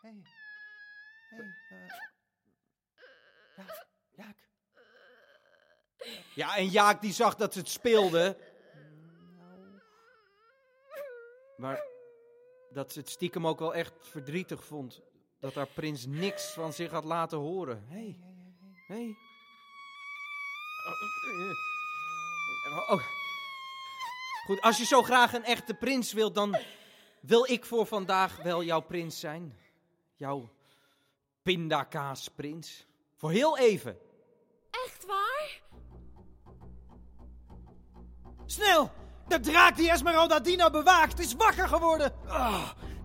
Hey. 0.00 0.22
Hey, 1.28 1.54
eh. 1.68 1.76
Ja, 3.56 3.64
Jaak. 4.10 4.36
Ja, 6.34 6.56
en 6.56 6.66
Jaak 6.66 7.00
die 7.00 7.12
zag 7.12 7.34
dat 7.34 7.52
ze 7.52 7.58
het 7.58 7.68
speelde. 7.68 8.36
Maar 11.60 11.82
dat 12.70 12.92
ze 12.92 12.98
het 12.98 13.08
stiekem 13.08 13.46
ook 13.46 13.58
wel 13.58 13.74
echt 13.74 13.92
verdrietig 14.00 14.64
vond. 14.64 15.00
Dat 15.38 15.54
haar 15.54 15.66
prins 15.66 16.06
niks 16.06 16.52
van 16.52 16.72
zich 16.72 16.90
had 16.90 17.04
laten 17.04 17.38
horen. 17.38 17.84
Hé, 17.88 17.96
hey. 17.96 18.18
hey. 18.86 19.16
Oh, 22.70 22.90
oh. 22.90 23.02
Goed, 24.44 24.60
als 24.60 24.78
je 24.78 24.84
zo 24.84 25.02
graag 25.02 25.32
een 25.32 25.44
echte 25.44 25.74
prins 25.74 26.12
wilt, 26.12 26.34
dan 26.34 26.58
wil 27.20 27.50
ik 27.50 27.64
voor 27.64 27.86
vandaag 27.86 28.42
wel 28.42 28.62
jouw 28.62 28.80
prins 28.80 29.20
zijn. 29.20 29.58
Jouw 30.16 30.50
pindakaasprins. 31.42 32.86
Voor 33.16 33.30
heel 33.30 33.58
even. 33.58 33.98
Echt 34.70 35.06
waar? 35.06 35.60
Snel! 38.46 38.99
De 39.30 39.40
draak 39.40 39.76
die 39.76 39.90
Esmeralda 39.90 40.40
Dina 40.40 40.70
bewaakt 40.70 41.20
is 41.20 41.34
wakker 41.38 41.68
geworden. 41.68 42.12
Ah, 42.28 42.54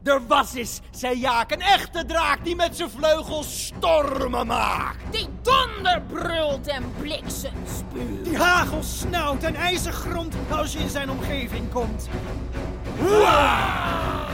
er 0.04 0.28
was 0.28 0.54
eens, 0.54 0.80
zei 0.92 1.20
Jaak, 1.20 1.52
een 1.52 1.62
echte 1.62 2.06
draak 2.06 2.44
die 2.44 2.56
met 2.56 2.76
zijn 2.76 2.90
vleugels 2.90 3.66
stormen 3.66 4.48
maakt. 4.48 5.12
Die 5.12 5.28
donder 5.42 6.02
brult 6.02 6.68
en 6.68 6.94
bliksem 7.00 7.54
spuurt. 7.78 8.24
Die 8.24 8.38
hagel 8.38 8.84
snauwt 8.84 9.44
en 9.44 9.56
ijzer 9.56 9.94
grondt 9.94 10.36
als 10.50 10.74
je 10.74 10.80
in 10.80 10.90
zijn 10.90 11.10
omgeving 11.10 11.72
komt. 11.72 12.10
En 13.00 14.25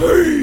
nou? 0.00 0.38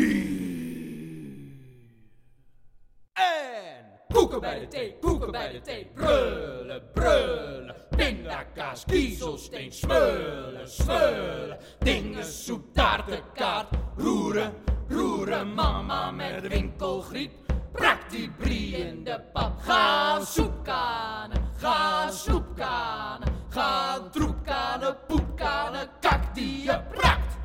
En 3.14 3.86
koeken 4.14 4.40
bij 4.40 4.60
de 4.60 4.68
thee, 4.68 4.96
koeken 5.02 5.32
bij 5.32 5.52
de 5.52 5.62
thee, 5.62 5.92
brullen, 5.94 6.84
brullen. 6.94 7.76
Pindakaas, 7.96 8.86
kiezelsteen, 8.86 9.72
smullen, 9.72 10.70
smullen. 10.70 11.58
Dingen, 11.80 12.26
soep, 12.26 12.74
taarten, 12.74 13.20
kaart, 13.34 13.68
roeren, 13.96 14.54
roeren. 14.88 15.54
Mama 15.54 16.12
met 16.12 16.48
winkelgriep, 16.48 17.32
brak 17.72 18.10
die 18.10 18.30
brie 18.38 18.76
in 18.76 19.04
de 19.04 19.22
pap. 19.34 19.60
Ga 19.60 20.20
soepkanen, 20.24 21.52
ga 21.58 22.12
soepkanen, 22.12 23.28
ga 23.50 24.00
troepkanen, 24.12 24.98
poepkanen, 25.08 25.90
kak 26.00 26.36
die 26.36 26.64
je 26.64 26.82
prakt. 26.92 27.38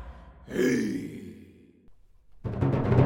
Thank 2.43 2.97
you 2.97 3.02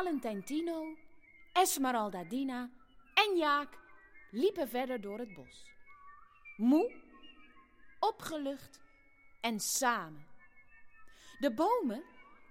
Valentijn 0.00 0.44
Tino, 0.44 0.96
Esmeralda 1.52 2.24
Dina 2.24 2.70
en 3.14 3.36
Jaak 3.36 3.78
liepen 4.30 4.68
verder 4.68 5.00
door 5.00 5.18
het 5.18 5.34
bos. 5.34 5.70
Moe, 6.56 6.92
opgelucht 7.98 8.80
en 9.40 9.60
samen. 9.60 10.26
De 11.38 11.54
bomen 11.54 12.02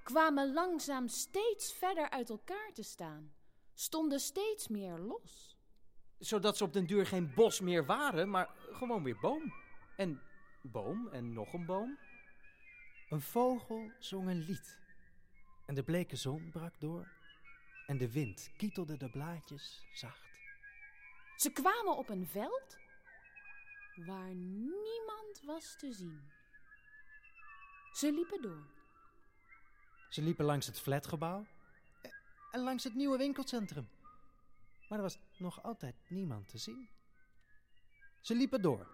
kwamen 0.04 0.54
langzaam 0.54 1.08
steeds 1.08 1.74
verder 1.74 2.10
uit 2.10 2.30
elkaar 2.30 2.72
te 2.74 2.84
staan, 2.84 3.34
stonden 3.74 4.20
steeds 4.20 4.68
meer 4.68 4.97
los. 4.97 5.58
Zodat 6.20 6.58
ze 6.58 6.64
op 6.64 6.74
den 6.74 6.86
duur 6.86 7.06
geen 7.06 7.34
bos 7.34 7.60
meer 7.60 7.86
waren, 7.86 8.30
maar 8.30 8.50
gewoon 8.72 9.04
weer 9.04 9.20
boom. 9.22 9.54
En 9.97 10.22
boom 10.62 11.08
en 11.08 11.34
nog 11.34 11.54
een 11.54 11.66
boom. 11.66 11.97
Een 13.10 13.22
vogel 13.22 13.91
zong 14.00 14.28
een 14.28 14.45
lied. 14.45 14.80
En 15.66 15.76
de 15.76 15.84
bleke 15.84 16.16
zon 16.16 16.50
brak 16.50 16.80
door. 16.80 17.18
En 17.90 17.98
de 17.98 18.12
wind 18.12 18.52
kietelde 18.58 18.98
de 18.98 19.10
blaadjes 19.10 19.88
zacht. 19.94 20.40
Ze 21.36 21.52
kwamen 21.52 21.98
op 21.98 22.10
een 22.10 22.28
veld 22.28 22.78
waar 23.96 24.34
niemand 24.36 25.42
was 25.46 25.76
te 25.78 25.94
zien. 25.94 26.32
Ze 27.94 28.12
liepen 28.12 28.42
door. 28.42 28.66
Ze 30.10 30.22
liepen 30.22 30.46
langs 30.46 30.66
het 30.66 30.80
flatgebouw 30.80 31.46
eh, 32.02 32.12
en 32.52 32.62
langs 32.62 32.84
het 32.84 32.96
nieuwe 32.96 33.18
winkelcentrum. 33.18 33.90
Maar 34.90 34.98
er 34.98 35.04
was 35.04 35.18
nog 35.38 35.64
altijd 35.64 35.96
niemand 36.08 36.48
te 36.48 36.58
zien. 36.58 36.90
Ze 38.22 38.36
liepen 38.36 38.62
door. 38.62 38.88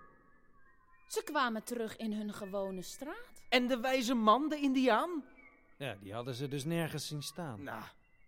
Ze 1.07 1.23
kwamen 1.23 1.63
terug 1.63 1.97
in 1.97 2.13
hun 2.13 2.33
gewone 2.33 2.81
straat. 2.81 3.43
En 3.49 3.67
de 3.67 3.79
wijze 3.79 4.13
man, 4.13 4.49
de 4.49 4.57
indiaan? 4.57 5.23
Ja, 5.77 5.95
die 5.95 6.13
hadden 6.13 6.35
ze 6.35 6.47
dus 6.47 6.63
nergens 6.63 7.07
zien 7.07 7.23
staan. 7.23 7.63
Nou, 7.63 7.83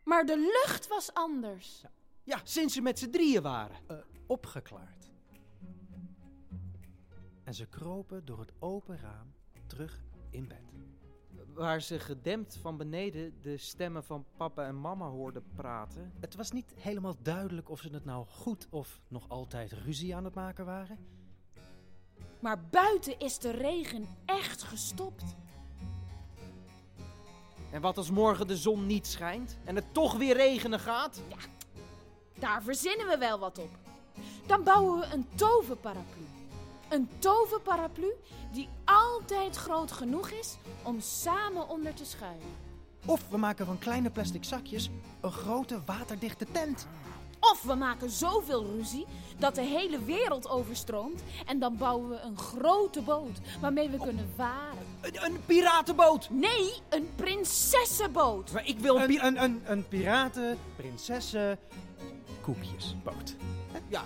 Maar 0.08 0.26
de 0.26 0.62
lucht 0.66 0.88
was 0.88 1.14
anders. 1.14 1.84
ja, 2.24 2.42
sinds 2.44 2.74
ze 2.74 2.82
met 2.82 3.00
z'n 3.00 3.10
drieën 3.10 3.42
waren. 3.42 3.78
Eh, 3.88 3.98
opgeklaard. 4.28 5.12
En 7.44 7.54
ze 7.54 7.66
kropen 7.66 8.26
door 8.26 8.40
het 8.40 8.52
open 8.60 9.00
raam 9.00 9.34
terug 9.66 10.04
in 10.30 10.48
bed. 10.48 10.74
Waar 11.54 11.82
ze 11.82 12.00
gedempt 12.00 12.58
van 12.58 12.78
beneden 12.78 13.42
de 13.42 13.58
stemmen 13.58 14.04
van 14.04 14.26
papa 14.38 14.66
en 14.66 14.82
mama 14.82 15.08
hoorden 15.08 15.44
praten. 15.56 16.14
Het 16.20 16.36
was 16.36 16.52
niet 16.52 16.74
helemaal 16.76 17.16
duidelijk 17.22 17.70
of 17.70 17.80
ze 17.80 17.90
het 17.90 18.06
nou 18.06 18.26
goed 18.26 18.68
of 18.70 19.00
nog 19.08 19.30
altijd 19.30 19.72
ruzie 19.72 20.16
aan 20.16 20.26
het 20.26 20.36
maken 20.36 20.66
waren. 20.66 20.98
Maar 22.40 22.68
buiten 22.70 23.20
is 23.20 23.40
de 23.40 23.52
regen 23.52 24.08
echt 24.26 24.64
gestopt. 24.64 25.36
En 27.78 27.84
wat 27.84 27.98
als 27.98 28.12
morgen 28.12 28.48
de 28.48 28.58
zon 28.58 28.86
niet 28.86 29.08
schijnt 29.08 29.58
en 29.64 29.76
het 29.76 29.94
toch 29.94 30.18
weer 30.18 30.36
regenen 30.36 30.80
gaat? 30.80 31.22
Daar 32.40 32.64
verzinnen 32.64 33.08
we 33.08 33.18
wel 33.18 33.40
wat 33.40 33.58
op. 33.58 33.70
Dan 34.46 34.64
bouwen 34.64 35.00
we 35.00 35.06
een 35.14 35.28
toverparaplu. 35.36 36.26
Een 36.90 37.10
toverparaplu 37.20 38.14
die 38.52 38.70
altijd 38.86 39.56
groot 39.56 39.92
genoeg 39.92 40.30
is 40.30 40.58
om 40.84 41.00
samen 41.00 41.70
onder 41.70 41.94
te 41.94 42.06
schuilen. 42.06 42.56
Of 43.06 43.30
we 43.30 43.38
maken 43.38 43.66
van 43.66 43.78
kleine 43.78 44.10
plastic 44.10 44.44
zakjes 44.44 44.90
een 45.22 45.32
grote 45.32 45.82
waterdichte 45.86 46.46
tent. 46.52 46.88
Of 47.40 47.62
we 47.64 47.76
maken 47.76 48.10
zoveel 48.10 48.66
ruzie 48.66 49.06
dat 49.38 49.56
de 49.56 49.62
hele 49.62 50.04
wereld 50.04 50.50
overstroomt 50.50 51.22
en 51.46 51.60
dan 51.60 51.78
bouwen 51.78 52.10
we 52.10 52.20
een 52.20 52.38
grote 52.38 53.02
boot 53.02 53.40
waarmee 53.62 53.90
we 53.90 53.98
kunnen 53.98 54.30
varen. 54.36 54.86
Een, 55.02 55.24
een 55.26 55.46
piratenboot! 55.46 56.30
Nee, 56.30 56.74
een 56.90 57.10
prinsessenboot. 57.16 58.52
Maar 58.52 58.68
ik 58.68 58.80
wil 58.80 58.96
een, 58.96 59.02
Een, 59.02 59.08
pi- 59.08 59.20
een, 59.20 59.44
een, 59.44 59.62
een 59.66 59.88
piraten, 59.88 60.58
prinsessen, 60.76 61.60
koekjesboot. 62.42 63.36
Ja, 63.88 64.02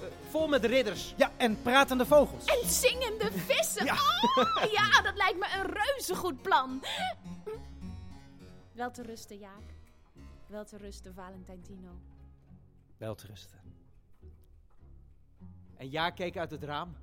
eh, 0.00 0.06
vol 0.30 0.48
met 0.48 0.64
ridders. 0.64 1.14
Ja, 1.16 1.32
en 1.36 1.62
pratende 1.62 2.06
vogels. 2.06 2.44
En 2.44 2.68
zingende 2.68 3.30
vissen. 3.32 3.82
Oh, 3.90 4.64
ja, 4.72 5.00
dat 5.08 5.16
lijkt 5.16 5.38
me 5.38 5.46
een 5.56 5.70
reuze 5.72 6.14
goed 6.14 6.42
plan. 6.42 6.82
Wel 8.72 8.90
te 8.90 9.02
rusten, 9.02 9.38
Jaak. 9.38 9.62
Wel 10.46 10.64
te 10.64 10.76
rusten, 10.76 11.14
Valentintino. 11.14 11.88
Wel 13.04 13.14
te 13.14 13.26
rusten. 13.26 13.60
En 15.76 15.90
Ja 15.90 16.10
keek 16.10 16.36
uit 16.36 16.50
het 16.50 16.62
raam. 16.62 16.96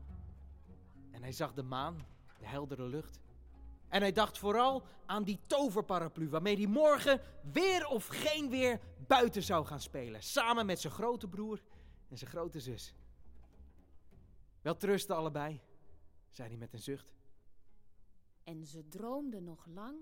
En 1.11 1.21
hij 1.21 1.31
zag 1.31 1.53
de 1.53 1.63
maan, 1.63 2.05
de 2.39 2.45
heldere 2.45 2.83
lucht. 2.83 3.19
En 3.87 4.01
hij 4.01 4.11
dacht 4.11 4.37
vooral 4.37 4.83
aan 5.05 5.23
die 5.23 5.39
toverparaplu 5.47 6.29
waarmee 6.29 6.55
hij 6.55 6.67
morgen 6.67 7.21
weer 7.51 7.87
of 7.87 8.07
geen 8.07 8.49
weer 8.49 8.79
buiten 9.07 9.43
zou 9.43 9.65
gaan 9.65 9.79
spelen. 9.79 10.23
Samen 10.23 10.65
met 10.65 10.79
zijn 10.79 10.93
grote 10.93 11.27
broer 11.27 11.61
en 12.09 12.17
zijn 12.17 12.29
grote 12.29 12.59
zus. 12.59 12.95
Wel 14.61 14.77
trusten 14.77 15.15
allebei, 15.15 15.61
zei 16.29 16.49
hij 16.49 16.57
met 16.57 16.73
een 16.73 16.79
zucht. 16.79 17.13
En 18.43 18.65
ze 18.65 18.87
droomden 18.87 19.43
nog 19.43 19.65
lang 19.65 19.97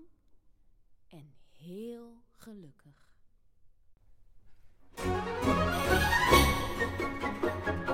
en 1.08 1.34
heel 1.56 2.22
gelukkig. 2.30 3.08
Thank 7.18 7.88
you. 7.88 7.89